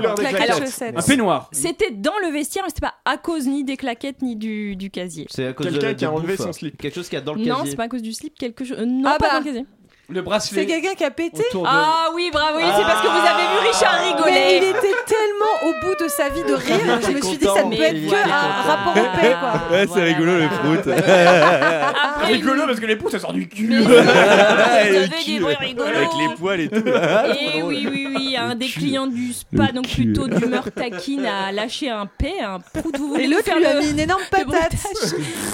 Un 0.95 1.01
peignoir. 1.01 1.49
C'était 1.51 1.91
dans 1.91 2.13
le 2.23 2.31
vestiaire, 2.31 2.63
mais 2.63 2.69
c'était 2.69 2.85
pas 2.87 2.95
à 3.05 3.17
cause 3.17 3.47
ni 3.47 3.63
des 3.63 3.77
claquettes 3.77 4.21
ni 4.21 4.35
du, 4.35 4.75
du 4.75 4.89
casier. 4.89 5.25
C'est 5.29 5.47
à 5.47 5.53
cause 5.53 5.65
de, 5.67 5.71
Quelqu'un 5.71 5.93
qui 5.93 6.05
a 6.05 6.11
enlevé 6.11 6.37
son 6.37 6.53
slip. 6.53 6.77
Quelque 6.77 6.95
chose 6.95 7.09
qu'il 7.09 7.17
y 7.17 7.21
a 7.21 7.25
dans 7.25 7.33
le 7.33 7.41
Non, 7.41 7.55
casier. 7.57 7.71
c'est 7.71 7.77
pas 7.77 7.83
à 7.83 7.87
cause 7.89 8.01
du 8.01 8.13
slip, 8.13 8.37
quelque 8.37 8.63
chose. 8.63 8.77
euh, 8.79 8.85
non, 8.85 9.09
Ah 9.13 9.17
pas 9.17 9.25
bah. 9.27 9.33
dans 9.33 9.39
le 9.39 9.45
casier. 9.45 9.65
Le 10.07 10.21
bracelet. 10.21 10.61
C'est 10.61 10.67
quelqu'un 10.67 10.93
qui 10.93 11.03
a 11.03 11.09
pété 11.09 11.39
de- 11.51 11.59
Ah 11.65 12.09
oui, 12.13 12.29
bravo, 12.31 12.59
oui, 12.59 12.63
c'est 12.77 12.83
parce 12.83 13.01
que 13.01 13.07
vous 13.07 13.25
avez 13.27 13.41
vu 13.41 13.67
Richard 13.67 13.95
Mais 13.99 14.11
il 14.11 14.13
rigoler. 14.15 14.69
était 14.69 14.95
tellement 15.07 15.55
au 15.65 15.71
bout 15.83 15.94
de 16.05 16.09
sa 16.11 16.29
vie 16.29 16.43
de 16.43 16.53
rire, 16.53 16.99
je 17.01 17.11
me 17.11 17.21
suis 17.21 17.37
dit 17.37 17.45
ça 17.45 17.63
ne 17.63 17.75
peut 17.75 17.81
être 17.81 18.09
que 18.09 18.15
un 18.15 18.61
rapport 18.61 18.93
au 18.97 19.19
paix 19.19 19.35
quoi. 19.39 19.61
Ouais, 19.71 19.87
c'est 19.93 20.03
rigolo 20.03 20.31
le 20.37 20.47
voilà. 20.47 20.81
prout. 20.81 20.93
Après, 22.15 22.33
Rigolo 22.33 22.63
parce 22.65 22.79
que 22.79 22.85
les 22.85 22.95
pouces 22.95 23.11
ça 23.11 23.19
sort 23.19 23.33
du 23.33 23.47
cul. 23.47 23.67
Mais- 23.69 23.79
Ouais, 23.85 24.89
Vous 24.89 24.93
le 24.93 24.97
avez 24.97 25.09
cul, 25.23 25.33
des 25.33 25.39
bruits 25.39 25.55
rigolos. 25.59 25.87
Avec 25.89 26.09
les 26.19 26.35
poils 26.35 26.59
et 26.61 26.69
tout. 26.69 26.75
Et 26.87 27.61
oui, 27.61 27.87
oui, 27.91 28.07
oui, 28.15 28.37
un 28.37 28.55
des 28.55 28.67
clients 28.67 29.07
du 29.07 29.33
spa, 29.33 29.71
donc 29.73 29.87
plutôt 29.87 30.27
d'humeur 30.27 30.69
taquine, 30.71 31.25
a 31.25 31.51
lâché 31.51 31.89
un 31.89 32.05
paix, 32.05 32.35
un 32.43 32.59
prout. 32.59 32.95
Vous 32.97 33.15
Et 33.17 33.27
l'autre 33.27 33.49
lui 33.55 33.65
a 33.65 33.79
mis 33.79 33.91
une 33.91 33.99
énorme 33.99 34.21
patate. 34.31 34.71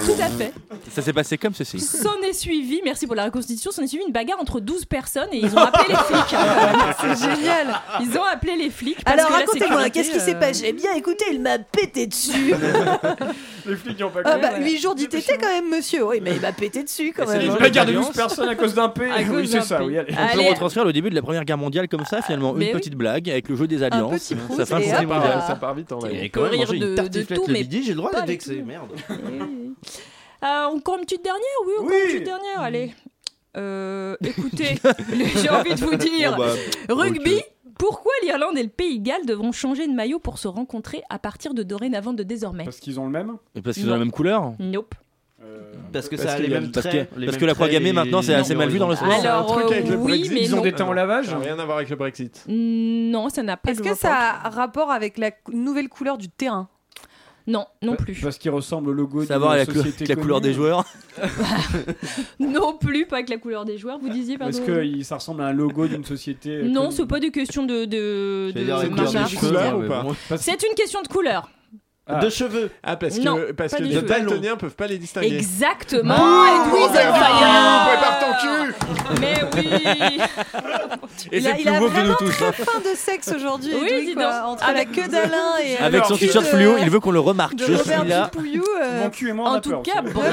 Tout 0.06 0.12
à 0.22 0.28
fait. 0.28 0.52
Ça 0.90 1.02
s'est 1.02 1.12
passé 1.12 1.38
comme 1.38 1.54
ceci. 1.54 1.80
S'en 1.80 2.20
est 2.22 2.32
suivi, 2.32 2.80
merci 2.84 3.06
pour 3.06 3.14
la 3.16 3.24
reconstitution, 3.24 3.70
s'en 3.70 3.82
est 3.82 3.86
suivi 3.86 4.04
une 4.06 4.12
bagarre 4.12 4.40
entre 4.40 4.60
12 4.60 4.84
personnes 4.84 5.28
et 5.32 5.38
ils 5.38 5.54
ont 5.54 5.58
appelé 5.58 5.84
les 5.88 5.94
flics. 5.96 6.36
C'est 7.00 7.30
génial. 7.30 7.80
Ils 8.00 8.18
ont 8.18 8.24
appelé 8.24 8.56
les 8.56 8.70
flics. 8.70 8.98
Alors 9.06 9.30
racontez-moi, 9.30 9.90
qu'est-ce 9.90 10.10
qui 10.10 10.20
s'est 10.20 10.36
euh, 10.36 10.40
passé 10.46 10.64
Eh 10.68 10.72
bien 10.72 10.92
écoutez, 10.94 11.24
il 11.32 11.40
m'a 11.40 11.58
pété 11.58 12.06
dessus. 12.06 12.54
Les 13.66 13.76
flics 13.76 13.96
qui 13.96 14.04
ont 14.04 14.10
pas 14.10 14.20
Ah 14.24 14.38
bah 14.38 14.58
8 14.58 14.78
jours 14.78 14.94
d'ITT 14.94 15.14
quand 15.40 15.46
même 15.46 15.70
monsieur. 15.70 16.04
Oui 16.06 16.20
mais 16.22 16.32
il 16.34 16.40
m'a 16.40 16.52
pété 16.52 16.82
dessus 16.82 17.12
quand 17.16 17.26
C'est 17.26 17.38
même. 17.38 17.46
une 17.46 17.52
hein. 17.52 17.58
bagarre 17.60 17.86
de 17.86 17.92
12 17.92 18.10
personnes 18.10 18.48
à 18.48 18.54
cause 18.54 18.74
d'un 18.74 18.88
P. 18.88 19.02
Oui, 19.30 19.46
c'est 19.46 19.58
d'un 19.58 19.62
ça, 19.64 19.78
P. 19.78 19.84
oui, 19.84 19.98
allez. 19.98 20.12
On 20.12 20.42
peut 20.42 20.48
retranscrire 20.50 20.84
le 20.84 20.92
début 20.92 21.10
de 21.10 21.14
la 21.14 21.22
Première 21.22 21.44
Guerre 21.44 21.58
mondiale 21.58 21.88
comme 21.88 22.04
ça, 22.04 22.22
finalement. 22.22 22.52
Mais 22.52 22.66
Une 22.66 22.74
oui. 22.74 22.80
petite 22.80 22.96
blague 22.96 23.30
avec 23.30 23.48
le 23.48 23.56
jeu 23.56 23.66
des 23.66 23.82
alliances. 23.82 24.34
ça 24.56 24.66
fait 24.66 24.74
un. 24.74 25.40
Ça 25.46 25.56
part 25.56 25.74
vite 25.74 25.92
en 25.92 26.00
Et 26.06 26.08
vrai. 26.08 26.28
quand 26.28 26.42
même 26.42 26.50
de- 26.52 26.74
une 26.74 27.26
tout, 27.26 27.44
le 27.46 27.52
mais 27.52 27.60
midi, 27.60 27.82
j'ai 27.84 27.90
le 27.92 27.96
droit 27.96 28.10
d'être 28.10 28.26
vexé. 28.26 28.62
Merde. 28.62 28.90
Euh, 30.44 30.64
encore 30.74 30.96
une 30.98 31.02
petite 31.04 31.22
dernière 31.22 31.42
Oui, 31.64 31.72
encore 31.78 31.86
Oui. 31.90 31.94
une 32.02 32.10
petite 32.14 32.24
dernière, 32.24 32.60
allez. 32.60 32.92
Euh, 33.56 34.16
écoutez, 34.24 34.74
j'ai 35.40 35.48
envie 35.50 35.74
de 35.74 35.80
vous 35.80 35.94
dire, 35.94 36.36
bah, 36.36 36.46
rugby, 36.88 37.42
l'Irlande 38.22 38.56
et 38.58 38.62
le 38.62 38.68
Pays 38.68 38.98
de 39.00 39.04
Galles 39.08 39.26
devront 39.26 39.52
changer 39.52 39.86
de 39.86 39.92
maillot 39.92 40.18
pour 40.18 40.38
se 40.38 40.48
rencontrer 40.48 41.02
à 41.10 41.18
partir 41.18 41.54
de 41.54 41.62
dorénavant 41.62 42.12
de 42.12 42.22
désormais 42.22 42.64
Parce 42.64 42.78
qu'ils 42.80 42.98
ont 43.00 43.04
le 43.06 43.10
même 43.12 43.36
Et 43.54 43.62
parce 43.62 43.76
qu'ils 43.76 43.88
ont 43.88 43.92
la 43.92 43.98
même 43.98 44.10
couleur 44.12 44.52
Nope. 44.58 44.94
Parce 45.92 46.08
que 46.08 46.14
Parce 46.16 46.28
ça 46.28 46.34
a 46.34 46.36
qu'il 46.36 46.46
les 46.46 46.52
y 46.52 46.54
a- 46.54 46.60
mêmes 46.60 46.70
parce 46.70 46.86
traits. 46.86 47.10
que- 47.10 47.18
les 47.20 47.26
parce 47.26 47.36
mêmes 47.36 47.40
que 47.40 47.46
la 47.46 47.54
croix 47.54 47.68
gammée, 47.68 47.92
maintenant, 47.92 48.22
c'est 48.22 48.32
assez 48.32 48.54
mal 48.54 48.68
vu 48.70 48.78
dans 48.78 48.88
le 48.88 48.94
sport. 48.96 49.10
Alors, 49.12 49.40
un 49.52 49.54
truc 49.60 49.72
avec 49.72 49.86
euh, 49.86 49.90
le 49.90 49.96
oui, 49.96 50.12
Brexit. 50.12 50.32
mais 50.32 50.40
Ils 50.40 50.54
ont 50.54 50.58
non. 50.58 50.62
des 50.62 50.72
temps 50.72 50.88
au 50.88 50.92
lavage 50.92 51.26
Ça 51.26 51.32
n'a 51.32 51.38
rien 51.40 51.58
à 51.58 51.64
voir 51.64 51.78
avec 51.78 51.90
le 51.90 51.96
Brexit. 51.96 52.44
Non, 52.48 53.28
ça 53.28 53.42
n'a 53.42 53.56
pas 53.56 53.72
Est-ce 53.72 53.82
que 53.82 53.94
ça 53.94 54.14
a 54.44 54.48
rapport 54.50 54.90
avec 54.92 55.18
la 55.18 55.32
nouvelle 55.52 55.88
couleur 55.88 56.16
du 56.16 56.28
terrain? 56.28 56.68
Non, 57.46 57.66
non 57.82 57.96
Pa- 57.96 58.04
plus. 58.04 58.20
Parce 58.20 58.38
qu'il 58.38 58.50
ressemble 58.50 58.90
au 58.90 58.92
logo 58.92 59.24
Ça 59.24 59.34
va 59.34 59.38
voir 59.38 59.52
d'une 59.52 59.62
avec 59.62 59.74
société 59.74 60.04
avec 60.04 60.08
la 60.16 60.22
couleur 60.22 60.40
des 60.40 60.52
joueurs. 60.52 60.84
Non 62.38 62.76
plus, 62.76 63.06
pas 63.06 63.16
avec 63.16 63.28
la 63.28 63.38
couleur 63.38 63.64
des 63.64 63.78
joueurs, 63.78 63.98
vous 63.98 64.08
disiez, 64.08 64.38
pardon. 64.38 64.56
Est-ce 64.56 64.62
que 64.64 65.02
ça 65.02 65.16
ressemble 65.16 65.42
à 65.42 65.46
un 65.46 65.52
logo 65.52 65.86
d'une 65.86 66.04
société 66.04 66.62
Non, 66.62 66.90
c'est 66.90 67.06
pas 67.06 67.20
des 67.20 67.30
questions 67.30 67.64
de. 67.64 67.84
de, 67.84 68.52
de 68.54 68.60
bon. 70.02 70.14
Parce- 70.28 70.42
C'est 70.42 70.62
une 70.62 70.74
question 70.74 71.02
de 71.02 71.08
couleur. 71.08 71.48
Ah. 72.14 72.18
De 72.20 72.30
cheveux. 72.30 72.70
Ah, 72.82 72.96
parce 72.96 73.18
Non, 73.18 73.36
que, 73.36 73.52
parce 73.52 73.74
que 73.74 73.82
les 73.82 74.02
daltoniens 74.02 74.56
peuvent 74.56 74.74
pas 74.74 74.86
les 74.86 74.98
distinguer. 74.98 75.36
Exactement, 75.36 76.14
Ah, 76.16 76.66
Edwin 76.66 76.82
oh, 76.84 77.88
prépare 77.88 78.18
ton 78.20 78.32
cul 78.40 79.20
Mais 79.20 79.34
oui 79.54 80.20
Et 81.30 81.38
Il 81.38 81.46
a, 81.46 81.58
il 81.58 81.68
a 81.68 81.80
vraiment 81.80 82.08
nous 82.08 82.14
tous. 82.16 82.30
très 82.30 82.46
hein. 82.46 82.52
fin 82.52 82.80
de 82.80 82.94
sexe 82.96 83.32
aujourd'hui. 83.34 83.72
Oui, 83.80 84.14
quoi. 84.14 84.56
la 84.74 84.84
queue 84.84 85.08
d'Alain 85.08 85.58
et 85.64 85.78
Avec 85.78 86.04
son 86.04 86.16
t-shirt 86.16 86.44
fluo, 86.44 86.76
il 86.78 86.90
veut 86.90 87.00
qu'on 87.00 87.10
le 87.10 87.20
remarque. 87.20 87.54
Je 87.58 87.64
Robert 87.64 88.00
suis 88.00 88.08
là. 88.08 88.30
Euh, 88.82 89.04
Mon 89.04 89.10
cul 89.10 89.28
et 89.28 89.32
moi, 89.32 89.50
En 89.50 89.60
tout 89.60 89.76
cas, 89.78 90.02
bravo, 90.02 90.28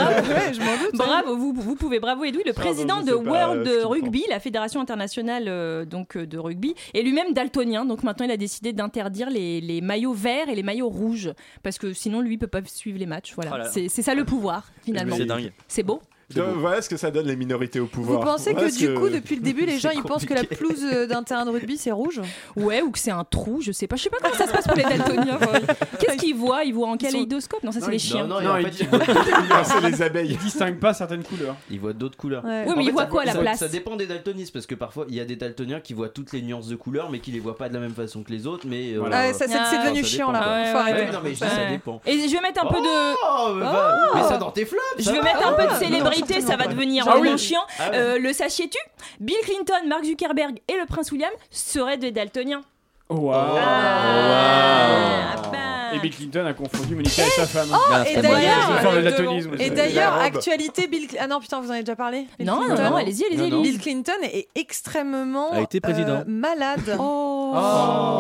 bravo, 0.93 1.37
vous, 1.37 1.75
pouvez 1.75 1.99
bravo 1.99 2.23
Edoui, 2.25 2.43
le 2.45 2.53
président 2.53 3.01
de 3.01 3.13
World 3.13 3.67
euh, 3.67 3.85
Rugby, 3.85 4.23
la 4.29 4.39
fédération 4.39 4.81
internationale 4.81 5.45
euh, 5.47 5.85
donc 5.85 6.17
de 6.17 6.37
rugby, 6.37 6.75
et 6.93 7.03
lui-même 7.03 7.33
daltonien. 7.33 7.85
Donc 7.85 8.03
maintenant, 8.03 8.25
il 8.25 8.31
a 8.31 8.37
décidé 8.37 8.73
d'interdire 8.73 9.29
les 9.29 9.81
maillots 9.81 10.13
verts 10.13 10.49
et 10.49 10.55
les 10.55 10.63
maillots 10.63 10.89
rouges 10.89 11.31
parce 11.69 11.77
que 11.77 11.93
sinon, 11.93 12.21
lui, 12.21 12.33
il 12.33 12.37
peut 12.39 12.47
pas 12.47 12.63
suivre 12.65 12.97
les 12.97 13.05
matchs. 13.05 13.33
Voilà, 13.35 13.51
Oh 13.53 13.57
là 13.57 13.63
là. 13.65 13.69
c'est 13.69 13.89
c'est 13.89 14.01
ça 14.01 14.15
le 14.15 14.25
pouvoir 14.25 14.71
finalement. 14.83 15.15
C'est 15.15 15.25
dingue. 15.25 15.51
C'est 15.67 15.83
beau. 15.83 16.01
Donc, 16.35 16.55
voilà 16.57 16.81
ce 16.81 16.89
que 16.89 16.97
ça 16.97 17.09
donne 17.11 17.25
les 17.27 17.35
minorités 17.35 17.79
au 17.79 17.85
pouvoir. 17.87 18.19
Vous 18.19 18.25
pensez 18.25 18.51
Voilà 18.53 18.69
que 18.69 18.75
du 18.77 18.93
coup, 18.93 19.09
depuis 19.09 19.35
le 19.35 19.41
début, 19.41 19.65
les 19.65 19.79
gens 19.79 19.89
ils 19.95 20.03
pensent 20.03 20.25
que 20.25 20.33
la 20.33 20.43
pelouse 20.43 20.83
euh, 20.83 21.07
d'un 21.07 21.23
terrain 21.23 21.45
de 21.45 21.49
rugby 21.51 21.77
c'est 21.77 21.91
rouge? 21.91 22.21
Ouais, 22.55 22.81
ou 22.81 22.91
que 22.91 22.99
c'est 22.99 23.11
un 23.11 23.23
trou, 23.23 23.59
je 23.61 23.71
sais 23.71 23.87
pas. 23.87 23.95
Je 23.95 24.03
sais 24.03 24.09
pas 24.09 24.17
comment 24.21 24.35
ça 24.35 24.47
se 24.47 24.51
passe 24.51 24.67
pour 24.67 24.75
les 24.77 24.83
daltoniens. 24.83 25.39
Qu'est-ce 25.99 26.17
qu'ils 26.17 26.35
voient? 26.35 26.63
Ils 26.63 26.73
voient 26.73 26.89
en 26.89 26.97
kaléidoscope? 26.97 27.63
Non, 27.63 27.71
ça 27.71 27.79
c'est 27.81 27.89
les 27.91 27.97
ils- 27.97 27.99
chiens. 27.99 28.27
Non, 28.27 28.41
non, 28.41 28.53
c'est 29.63 29.81
les 29.81 30.01
abeilles. 30.01 30.31
Ils 30.31 30.37
distinguent 30.37 30.79
pas 30.79 30.93
certaines 30.93 31.23
couleurs. 31.23 31.55
il 31.69 31.79
voit 31.79 31.93
d'autres 31.93 32.17
couleurs. 32.17 32.43
Ouais. 32.45 32.63
Oui, 32.67 32.73
mais 32.77 32.85
ils 32.85 32.91
voient 32.91 33.05
quoi 33.07 33.23
à 33.23 33.25
la 33.25 33.33
ça- 33.33 33.39
place 33.39 33.59
Ça 33.59 33.67
dépend 33.67 33.95
des 33.95 34.07
daltonistes 34.07 34.53
parce 34.53 34.65
que 34.65 34.75
parfois 34.75 35.05
il 35.09 35.15
y 35.15 35.19
a 35.19 35.25
des 35.25 35.35
daltoniens 35.35 35.79
qui 35.79 35.93
voient 35.93 36.09
toutes 36.09 36.31
les 36.33 36.41
nuances 36.41 36.67
de 36.67 36.75
couleurs 36.75 37.09
mais 37.09 37.19
qui 37.19 37.31
les 37.31 37.39
voient 37.39 37.57
pas 37.57 37.69
de 37.69 37.73
la 37.73 37.79
même 37.79 37.93
façon 37.93 38.23
que 38.23 38.31
les 38.31 38.45
autres. 38.47 38.65
Mais 38.67 38.93
euh. 38.93 39.03
Ah, 39.11 39.33
ça, 39.33 39.45
c'est 39.47 39.79
devenu 39.83 40.03
chiant 40.03 40.31
là. 40.31 40.73
non, 40.73 41.19
mais 41.23 41.35
ça 41.35 41.47
dépend. 41.69 42.01
Et 42.05 42.19
je 42.27 42.33
vais 42.33 42.41
mettre 42.41 42.63
un 42.63 42.67
peu 42.67 42.79
de. 42.79 43.15
Oh, 43.27 43.53
mais 43.55 43.61
va- 43.65 44.11
mets 44.15 44.23
ça 44.27 44.37
dans 44.37 44.51
tes 44.51 44.65
flops. 44.65 44.81
Je 44.99 45.09
vais 45.11 45.17
va. 45.17 45.23
mettre 45.23 45.47
un 45.47 45.53
peu 45.53 45.63
de 45.63 45.67
Ah, 45.71 45.79
célébrité, 45.79 46.18
non, 46.21 46.47
ça 46.47 46.55
va 46.57 46.67
devenir 46.67 47.05
Ah 47.07 47.11
vraiment 47.17 47.31
oui. 47.31 47.37
chiant. 47.37 47.61
Ah 47.79 47.89
ouais. 47.89 47.97
Euh, 47.97 48.19
le 48.19 48.33
sachiez-tu? 48.33 48.77
Bill 49.19 49.35
Clinton, 49.43 49.87
Mark 49.87 50.03
Zuckerberg 50.05 50.59
et 50.67 50.73
le 50.77 50.85
prince 50.85 51.11
William 51.11 51.31
seraient 51.51 51.97
des 51.97 52.11
daltoniens. 52.11 52.61
Waouh 53.09 53.57
Ah, 53.57 55.35
bah. 55.51 55.57
Et 55.95 55.99
Bill 55.99 56.15
Clinton 56.15 56.45
a 56.45 56.53
confondu 56.53 56.93
Monica 56.93 57.25
et 57.25 57.29
sa 57.31 57.47
femme. 57.47 57.69
Ah, 57.73 58.01
Et 58.01 58.03
très 58.03 58.13
C'est 58.13 58.15
une 58.17 58.21
d'ailleurs, 58.21 58.81
forme 58.81 58.95
de 58.95 58.99
les 58.99 59.05
deux 59.11 59.17
daltonisme. 59.17 59.51
et 59.59 59.69
d'ailleurs, 59.71 60.15
La 60.17 60.23
robe. 60.25 60.35
actualité 60.35 60.87
Bill. 60.87 61.07
Ah 61.19 61.25
non, 61.25 61.39
putain, 61.39 61.59
vous 61.61 61.69
en 61.69 61.71
avez 61.71 61.81
déjà 61.81 61.95
parlé? 61.95 62.27
Bill 62.37 62.45
Non, 62.47 62.57
non, 62.57 62.65
Clinton 62.67 62.89
non, 62.91 62.95
allez-y, 62.97 63.25
allez-y. 63.25 63.37
Non, 63.49 63.49
non. 63.57 63.61
Bill 63.63 63.79
Clinton 63.79 64.13
est 64.21 64.47
extrêmement 64.55 65.51
A 65.53 65.61
été 65.61 65.79
président. 65.81 66.17
euh, 66.17 66.23
malade. 66.27 66.95
Oh. 66.99 67.53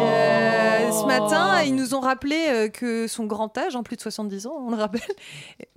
Euh, 0.01 0.68
ce 0.91 1.05
matin, 1.05 1.61
ils 1.63 1.75
nous 1.75 1.93
ont 1.95 1.99
rappelé 1.99 2.35
euh, 2.49 2.67
que 2.69 3.07
son 3.07 3.25
grand 3.25 3.57
âge, 3.57 3.75
en 3.75 3.83
plus 3.83 3.95
de 3.95 4.01
70 4.01 4.47
ans, 4.47 4.53
on 4.67 4.71
le 4.71 4.77
rappelle. 4.77 5.01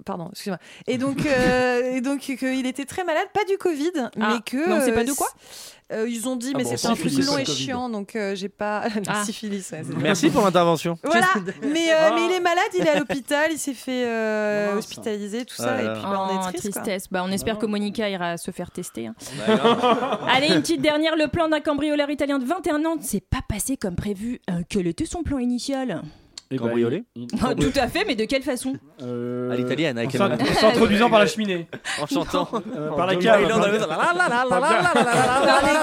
Pardon, 0.05 0.29
excusez-moi. 0.33 0.59
Et 0.87 0.99
donc, 0.99 1.25
euh, 1.27 1.93
et 1.97 2.01
donc 2.01 2.21
qu'il 2.21 2.67
était 2.67 2.85
très 2.85 3.05
malade, 3.05 3.27
pas 3.35 3.45
du 3.45 3.57
Covid, 3.59 3.93
Ah, 3.97 4.09
mais 4.35 4.41
que. 4.45 4.69
mais 4.69 4.75
on 4.75 4.81
sait 4.81 4.93
pas 4.93 5.01
euh, 5.01 5.05
de 5.05 5.13
quoi 5.13 5.29
euh, 5.93 6.07
Ils 6.09 6.29
ont 6.29 6.37
dit, 6.37 6.53
Ah 6.55 6.59
mais 6.59 6.65
bon, 6.65 6.71
c'était 6.75 6.87
un 6.89 6.95
truc 6.95 7.13
long 7.25 7.39
et 7.39 7.45
Covid. 7.45 7.57
chiant, 7.57 7.89
donc 7.89 8.17
euh, 8.17 8.35
j'ai 8.35 8.49
pas. 8.49 8.85
Ah. 9.09 9.25
syphilis, 9.25 9.71
ouais, 9.73 9.83
c'est- 9.87 9.97
Merci 9.97 10.31
pour 10.31 10.43
l'intervention. 10.43 10.99
Voilà, 11.05 11.27
mais, 11.63 11.93
euh, 11.93 11.97
Ah. 11.99 12.13
mais 12.15 12.25
il 12.27 12.33
est 12.33 12.41
malade, 12.41 12.65
il 12.79 12.85
est 12.87 12.89
à 12.91 12.99
l'hôpital, 12.99 13.51
il 13.53 13.59
s'est 13.59 13.75
fait 13.75 14.05
euh, 14.07 14.77
hospitaliser, 14.77 15.45
tout 15.45 15.55
ça, 15.57 15.81
et 15.83 15.93
puis 15.93 16.03
bah, 16.03 16.27
on 16.31 16.35
Oh, 16.37 16.39
est 16.41 16.53
triste. 16.53 16.73
tristesse. 16.73 17.05
Bah, 17.11 17.23
on 17.25 17.31
espère 17.31 17.55
Ah. 17.59 17.61
que 17.61 17.67
Monica 17.67 18.09
ira 18.09 18.37
se 18.39 18.51
faire 18.51 18.71
tester. 18.71 19.07
hein. 19.09 19.15
Allez, 20.29 20.49
une 20.49 20.61
petite 20.63 20.81
dernière. 20.83 21.17
Le 21.17 21.29
plan 21.29 21.49
d'un 21.49 21.61
cambrioleur 21.61 22.11
italien 22.11 22.39
de 22.39 22.45
21 22.45 22.85
ans 22.85 22.97
ne 22.97 23.03
s'est 23.03 23.21
pas 23.21 23.41
passé 23.49 23.77
comme 23.77 23.95
prévu. 23.97 24.41
Euh, 24.51 24.63
quel 24.69 24.87
était 24.93 25.07
son 25.07 25.23
plan 25.23 25.39
initial 25.39 26.03
Et 26.53 26.57
bah, 26.59 26.65
Cambriolé 26.67 27.05
Ah, 27.43 27.55
Tout 27.55 27.73
à 27.77 27.89
fait, 27.89 28.05
mais 28.07 28.15
de 28.15 28.25
quelle 28.25 28.43
façon 28.43 28.75
Euh, 29.03 29.51
À 29.51 29.57
l'italienne, 29.57 29.97
avec 29.99 30.15
en 30.15 30.29
s'introduisant 30.61 31.09
par 31.11 31.19
la 31.19 31.27
cheminée. 31.33 31.67
En 32.01 32.07
chantant. 32.07 32.49
Euh, 32.77 32.91
par 32.91 33.07
la 33.07 33.17
cave. 33.17 33.49
Par- 33.49 33.63
les, 33.73 33.79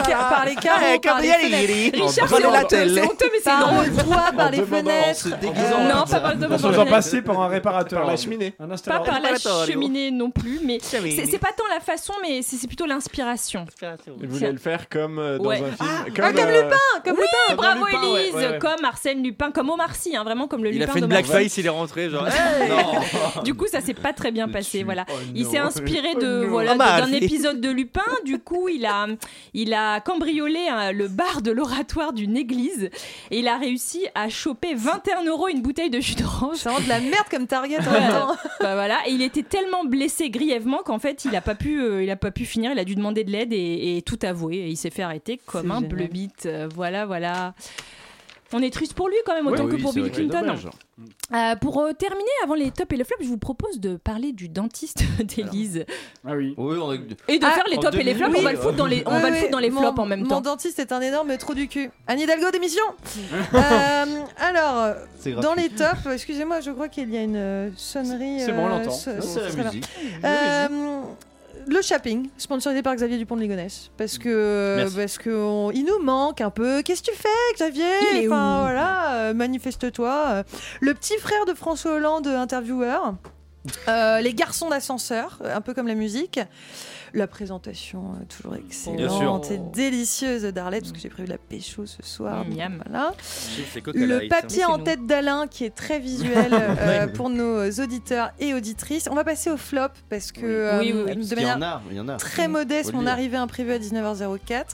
ca- 0.06 0.18
par 0.30 0.46
les 0.46 0.56
carreaux, 0.56 0.86
Eh, 0.96 1.00
par 1.00 1.22
les 1.22 1.28
fenêtres. 1.30 1.94
Richard, 1.94 2.30
c'est 2.30 3.02
honteux, 3.04 3.30
mais 3.32 3.40
c'est 3.44 3.60
drôle. 3.60 4.36
par 4.38 4.52
les 4.52 4.64
fenêtres. 4.64 5.20
se 5.20 5.30
déguisant. 5.30 5.84
Non, 5.84 6.06
pas 6.10 6.20
par 6.20 6.36
le 6.36 6.46
En 6.54 6.58
se 6.58 6.68
faisant 6.68 6.86
passer 6.86 7.22
par 7.22 7.40
un 7.42 7.48
réparateur. 7.48 8.02
Par 8.02 8.10
la 8.12 8.18
cheminée. 8.18 8.52
Pas 8.52 9.00
par 9.00 9.20
la 9.20 9.36
cheminée 9.66 10.12
non 10.12 10.32
plus, 10.32 10.60
mais 10.64 10.80
c'est 10.82 11.40
pas 11.40 11.52
tant 11.56 11.64
la 11.74 11.80
façon, 11.80 12.14
mais 12.22 12.42
c'est 12.42 12.68
plutôt 12.68 12.86
l'inspiration. 12.86 13.66
Il 14.22 14.28
voulait 14.28 14.52
le 14.52 14.58
faire 14.58 14.88
comme 14.90 15.20
euh, 15.20 15.38
dans 15.38 15.50
un 15.52 15.56
film. 15.56 15.68
Ah, 15.80 16.06
comme 16.16 16.26
Lupin, 16.50 16.76
comme 17.04 17.14
Oui, 17.18 17.26
Lupin. 17.50 17.56
bravo 17.56 17.88
Élise, 17.88 18.60
comme 18.60 18.86
Arsène 18.86 19.24
Lupin, 19.24 19.52
comme 19.52 19.70
Omar 19.70 19.96
Sy, 19.96 20.16
hein, 20.16 20.24
vraiment 20.24 20.48
comme 20.48 20.59
le 20.64 20.72
Il 20.74 20.78
a 20.82 20.86
Lupin 20.86 20.94
fait 20.94 21.00
une 21.00 21.06
blackface, 21.08 21.58
il 21.58 21.66
est 21.66 21.70
rentré 21.70 22.10
genre. 22.10 22.28
Du 23.44 23.54
coup, 23.54 23.68
ça 23.68 23.82
s'est 23.82 23.94
pas 23.94 24.14
très 24.14 24.32
bien 24.32 24.48
passé. 24.48 24.84
Voilà. 24.84 25.06
Oh 25.10 25.14
il 25.36 25.46
s'est 25.46 25.58
inspiré 25.58 26.10
Oh 26.16 26.20
de 26.20 26.44
non. 26.44 26.50
voilà 26.50 26.76
d'un 26.76 27.12
épisode 27.12 27.62
de 27.62 27.70
Lupin. 27.70 28.02
Du 28.26 28.40
coup, 28.40 28.68
il 28.70 28.86
a 28.86 29.08
il 29.54 29.74
a 29.74 30.00
cambriolé 30.02 30.68
hein, 30.70 30.92
le 30.92 31.08
bar 31.08 31.42
de 31.42 31.52
l'oratoire 31.52 32.14
d'une 32.14 32.36
église 32.38 32.90
et 33.32 33.40
il 33.40 33.48
a 33.48 33.58
réussi 33.58 34.06
à 34.16 34.30
choper 34.30 34.74
21 34.76 35.24
euros 35.26 35.48
une 35.48 35.62
bouteille 35.62 35.90
de 35.90 36.00
jus 36.00 36.16
d'orange. 36.16 36.58
C'est 36.58 36.70
vraiment 36.70 36.84
de 36.84 36.90
la 36.90 37.00
merde 37.00 37.26
comme 37.32 37.48
target 37.48 37.78
en 37.80 37.92
Ouais. 37.92 38.00
même 38.00 38.12
temps. 38.12 38.36
Bah 38.60 38.74
voilà, 38.76 38.98
et 39.08 39.12
il 39.12 39.22
était 39.22 39.44
tellement 39.44 39.86
blessé 39.86 40.30
grièvement 40.30 40.80
qu'en 40.84 41.00
fait, 41.00 41.24
il 41.26 41.34
a 41.36 41.42
pas 41.42 41.56
pu, 41.56 41.82
euh, 41.82 42.04
il 42.04 42.10
a 42.10 42.16
pas 42.18 42.30
pu 42.32 42.46
finir. 42.46 42.72
Il 42.74 42.80
a 42.80 42.84
dû 42.84 42.96
demander 42.96 43.24
de 43.24 43.32
l'aide 43.32 43.54
et, 43.54 43.98
et 43.98 44.02
tout 44.02 44.20
avouer. 44.24 44.58
Et 44.58 44.68
il 44.68 44.76
s'est 44.78 44.90
fait 44.90 45.02
arrêter 45.02 45.40
comme 45.46 45.72
un 45.72 45.82
bleu 45.82 46.08
bite. 46.08 46.46
Euh, 46.46 46.68
voilà, 46.76 47.06
voilà. 47.06 47.54
On 48.52 48.62
est 48.62 48.74
triste 48.74 48.94
pour 48.94 49.10
lui 49.10 49.16
quand 49.26 49.34
même, 49.36 49.46
autant 49.48 49.66
Oui, 49.66 49.72
que 49.72 49.76
oui, 49.76 49.82
pour 49.82 49.94
Bill 49.94 50.12
Clinton. 50.12 50.42
dommage. 50.42 50.68
Euh, 51.34 51.56
pour 51.56 51.80
euh, 51.82 51.94
terminer, 51.94 52.28
avant 52.44 52.56
les 52.56 52.72
tops 52.72 52.92
et 52.94 52.98
le 52.98 53.04
flop, 53.04 53.18
je 53.22 53.28
vous 53.28 53.38
propose 53.38 53.80
de 53.80 53.96
parler 53.96 54.32
du 54.34 54.50
dentiste 54.50 55.04
d'Élise 55.24 55.86
Ah 56.28 56.32
oui. 56.36 56.56
Oui, 56.58 56.78
on 56.82 56.90
a- 56.92 56.96
et 57.28 57.38
de 57.40 57.46
Ah, 57.46 57.52
faire 57.52 57.66
les 57.70 57.78
tops 57.78 57.96
et 57.98 58.04
les 58.04 58.16
flops. 58.16 58.36
On 58.38 58.42
va 58.42 58.52
le 58.52 58.58
foutre 58.58 58.76
dans 58.76 58.86
les, 58.88 59.04
on 59.06 59.16
Oui, 59.16 59.22
va 59.22 59.30
le 59.30 59.36
foutre 59.36 59.52
dans 59.52 59.60
les 59.60 59.70
mon- 59.70 59.82
flops 59.82 60.00
en 60.00 60.06
même 60.06 60.22
Mon 60.22 60.28
temps. 60.28 60.42
dentiste 60.42 60.80
est 60.80 60.92
un 60.92 61.00
énorme 61.02 61.38
trou 61.38 61.54
du 61.54 61.68
cul. 61.68 61.90
Anne 62.08 62.20
Hidalgo, 62.20 62.50
démission 62.52 62.84
Euh, 63.54 64.06
Alors, 64.38 64.96
dans 65.42 65.54
les 65.54 65.70
tops, 65.70 66.08
excusez-moi, 66.12 66.60
je 66.62 66.72
crois 66.72 66.90
qu'il 66.90 67.14
y 67.14 67.18
a 67.18 67.22
une 67.22 67.72
sonnerie. 67.78 68.40
C'est 68.40 68.52
bon, 68.52 68.64
on 68.64 68.66
euh, 68.66 68.70
l'entend. 68.80 68.92
ce- 68.92 69.10
Non, 69.12 69.22
ce 69.22 69.40
C'est 69.52 69.58
la 69.58 69.64
musique. 69.66 69.86
Le 71.70 71.82
shopping, 71.84 72.30
sponsorisé 72.38 72.82
par 72.82 72.96
Xavier 72.96 73.18
Dupont 73.20 73.36
de 73.36 73.42
Ligonnès, 73.42 73.92
parce 73.96 74.18
que 74.18 74.76
Merci. 74.78 74.96
parce 74.96 75.18
que 75.20 75.30
on- 75.30 75.70
il 75.72 75.86
nous 75.86 76.00
manque 76.00 76.42
un 76.42 76.50
peu. 76.50 76.82
Qu'est-ce 76.82 77.04
que 77.04 77.12
tu 77.12 77.16
fais, 77.18 77.54
Xavier 77.56 77.84
Il 78.14 78.18
est 78.24 78.28
où 78.28 78.32
Enfin 78.32 78.62
voilà, 78.62 79.14
euh, 79.14 79.34
manifeste-toi. 79.36 80.44
Le 80.82 80.94
petit 80.96 81.18
frère 81.20 81.46
de 81.46 81.54
François 81.54 81.92
Hollande, 81.94 82.26
intervieweur. 82.28 83.14
Euh, 83.88 84.20
les 84.22 84.34
garçons 84.34 84.70
d'ascenseur, 84.70 85.40
un 85.46 85.62
peu 85.62 85.74
comme 85.76 85.88
la 85.88 85.94
musique. 85.94 86.40
La 87.14 87.28
présentation 87.28 88.14
euh, 88.14 88.26
toujours 88.26 88.56
excellente 88.56 89.52
et 89.52 89.58
délicieuse 89.74 90.44
d'Arlette, 90.44 90.84
parce 90.84 90.94
que 90.94 91.00
j'ai 91.00 91.10
prévu 91.10 91.28
la 91.28 91.38
pécho 91.38 91.86
ce 91.86 92.04
soir. 92.04 92.46
Mm, 92.46 92.50
donc. 92.50 92.72
Voilà. 92.86 93.14
Le 93.94 94.28
papier 94.28 94.66
en 94.66 94.80
tête 94.80 95.06
d'Alain 95.06 95.48
qui 95.48 95.66
est 95.66 95.76
très 95.76 96.00
visuel 96.00 96.50
euh, 96.54 97.08
pour 97.08 97.30
nos 97.30 97.70
auditeurs 97.72 98.32
et 98.40 98.54
auditrices. 98.54 99.08
On 99.12 99.16
va 99.16 99.24
passer 99.24 99.50
au 99.50 99.58
flop 99.58 99.90
parce 100.10 100.32
que 100.32 100.46
euh, 100.46 100.80
Oui, 100.80 100.94
oui, 100.94 101.04
oui. 101.08 101.16
de 101.16 101.22
Il 101.22 101.32
y 101.32 101.36
manière 101.36 102.10
a, 102.10 102.18
très 102.18 102.48
modeste, 102.48 102.94
mon 102.94 103.08
arrivée 103.08 103.38
imprévue 103.38 103.72
à 103.72 103.80
19h04. 103.80 104.66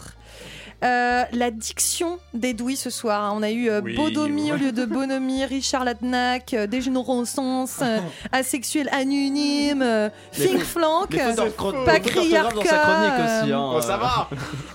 Euh, 0.84 1.24
la 1.32 1.52
diction 1.52 2.20
d'Edoui 2.34 2.76
ce 2.76 2.90
soir. 2.90 3.24
hein. 3.24 3.34
On 3.36 3.42
a 3.44 3.50
eu 3.50 3.70
euh, 3.70 3.82
Oui, 3.84 3.96
Bodomi 3.96 4.46
ouais. 4.46 4.52
au 4.52 4.56
lieu 4.58 4.72
de 4.72 4.86
bonhomie, 4.86 5.44
Richard 5.46 5.84
Latnac, 5.84 6.54
euh, 6.54 6.68
Dégénérescence, 6.68 7.80
euh, 7.82 8.00
asexuel 8.32 8.90
anonyme, 8.92 9.82
euh, 9.82 10.10
Mais 10.38 10.46
Fink 10.48 10.60
faut- 10.60 10.80
Flank, 10.80 11.08
Mais 11.12 11.20
faut 11.20 11.32
d'orthographe- 11.42 11.86
pas 11.86 11.94
faut 11.96 12.00
d'orthographe 12.20 12.54
dans 12.54 12.64
sa 12.64 12.78
chronique 12.78 13.14
aussi. 13.44 13.52
hein. 13.54 13.72
Oh, 13.76 13.82
ça 13.82 13.98
va 13.98 14.30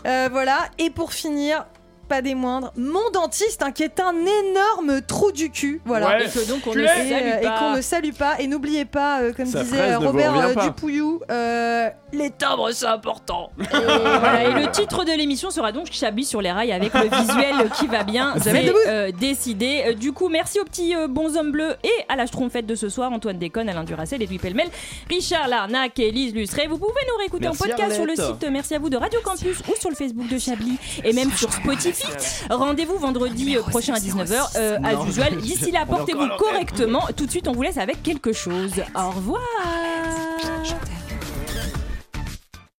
euh, 0.07 0.28
voilà. 0.32 0.59
Et 0.78 0.90
pour 0.90 1.12
finir, 1.12 1.66
pas 2.11 2.23
des 2.23 2.35
moindres, 2.35 2.73
mon 2.77 3.09
dentiste, 3.13 3.63
hein, 3.63 3.71
qui 3.71 3.85
est 3.85 4.01
un 4.01 4.13
énorme 4.15 5.01
trou 5.01 5.31
du 5.31 5.49
cul, 5.51 5.81
voilà. 5.85 6.09
Ouais. 6.09 6.27
Et 6.27 6.29
que 6.29 6.49
donc 6.49 6.67
on 6.67 6.73
Et, 6.73 6.83
ne 6.83 6.87
salue 6.87 7.39
et 7.41 7.43
pas. 7.45 7.59
qu'on 7.59 7.77
ne 7.77 7.81
salue 7.81 8.13
pas. 8.13 8.41
Et 8.41 8.49
n'oubliez 8.49 8.85
pas, 8.85 9.21
euh, 9.23 9.33
comme 9.33 9.47
Sa 9.47 9.63
disait 9.63 9.93
euh, 9.93 9.99
Robert 10.01 10.37
euh. 10.37 10.55
Dupouillou, 10.57 11.21
euh, 11.31 11.89
les 12.13 12.31
timbres 12.31 12.73
c'est 12.73 12.87
important. 12.87 13.53
Et, 13.61 13.65
voilà, 13.65 14.45
et 14.45 14.53
le 14.53 14.71
titre 14.73 15.05
de 15.05 15.13
l'émission 15.13 15.51
sera 15.51 15.71
donc 15.71 15.87
Chablis 15.93 16.25
sur 16.25 16.43
les 16.43 16.51
rails 16.51 16.73
avec 16.73 16.93
le 16.95 17.09
visuel 17.09 17.71
qui 17.79 17.87
va 17.87 18.03
bien. 18.03 18.35
C'est 18.43 18.73
euh, 18.89 19.13
décidé. 19.13 19.95
Du 19.95 20.11
coup, 20.13 20.29
merci 20.29 20.59
aux 20.59 20.65
petits 20.65 20.97
euh, 20.97 21.07
bonshommes 21.07 21.53
bleus 21.53 21.77
et 21.85 22.05
à 22.09 22.17
la 22.17 22.27
schtroumpfette 22.27 22.67
de 22.67 22.75
ce 22.75 22.89
soir 22.89 23.13
Antoine 23.13 23.39
Déconne, 23.39 23.69
Alain 23.69 23.85
Duracel, 23.85 24.21
Edoui 24.21 24.39
Pellemel, 24.39 24.69
Richard 25.09 25.47
Larnac 25.47 25.97
et 26.01 26.11
Lise 26.11 26.35
Lustré. 26.35 26.67
Vous 26.67 26.79
pouvez 26.79 26.91
nous 27.09 27.19
réécouter 27.19 27.45
Merci, 27.45 27.63
en 27.63 27.67
podcast 27.67 27.95
sur 27.95 28.05
le 28.07 28.17
site 28.17 28.47
Merci 28.51 28.75
à 28.75 28.81
vous 28.81 28.91
de 28.91 28.97
Radio 28.97 29.21
Campus 29.23 29.61
ou 29.69 29.77
sur 29.79 29.91
le 29.91 29.95
Facebook 29.95 30.27
de 30.29 30.39
Chablis 30.39 30.79
et 31.05 31.13
même 31.13 31.31
sur 31.31 31.53
Spotify. 31.53 31.99
Rendez-vous 32.51 32.98
vendredi 32.98 33.57
euh, 33.57 33.62
prochain 33.62 33.94
à 33.94 33.98
19h 33.98 34.57
euh, 34.57 34.78
as 34.82 35.09
usual. 35.09 35.36
D'ici 35.36 35.70
là, 35.70 35.84
portez-vous 35.86 36.28
correctement. 36.38 37.07
Tout 37.16 37.26
de 37.26 37.30
suite, 37.30 37.48
on 37.48 37.53
vous 37.53 37.62
laisse 37.62 37.78
avec 37.78 38.03
quelque 38.03 38.32
chose. 38.32 38.72
Au 38.94 39.11
revoir. 39.11 39.40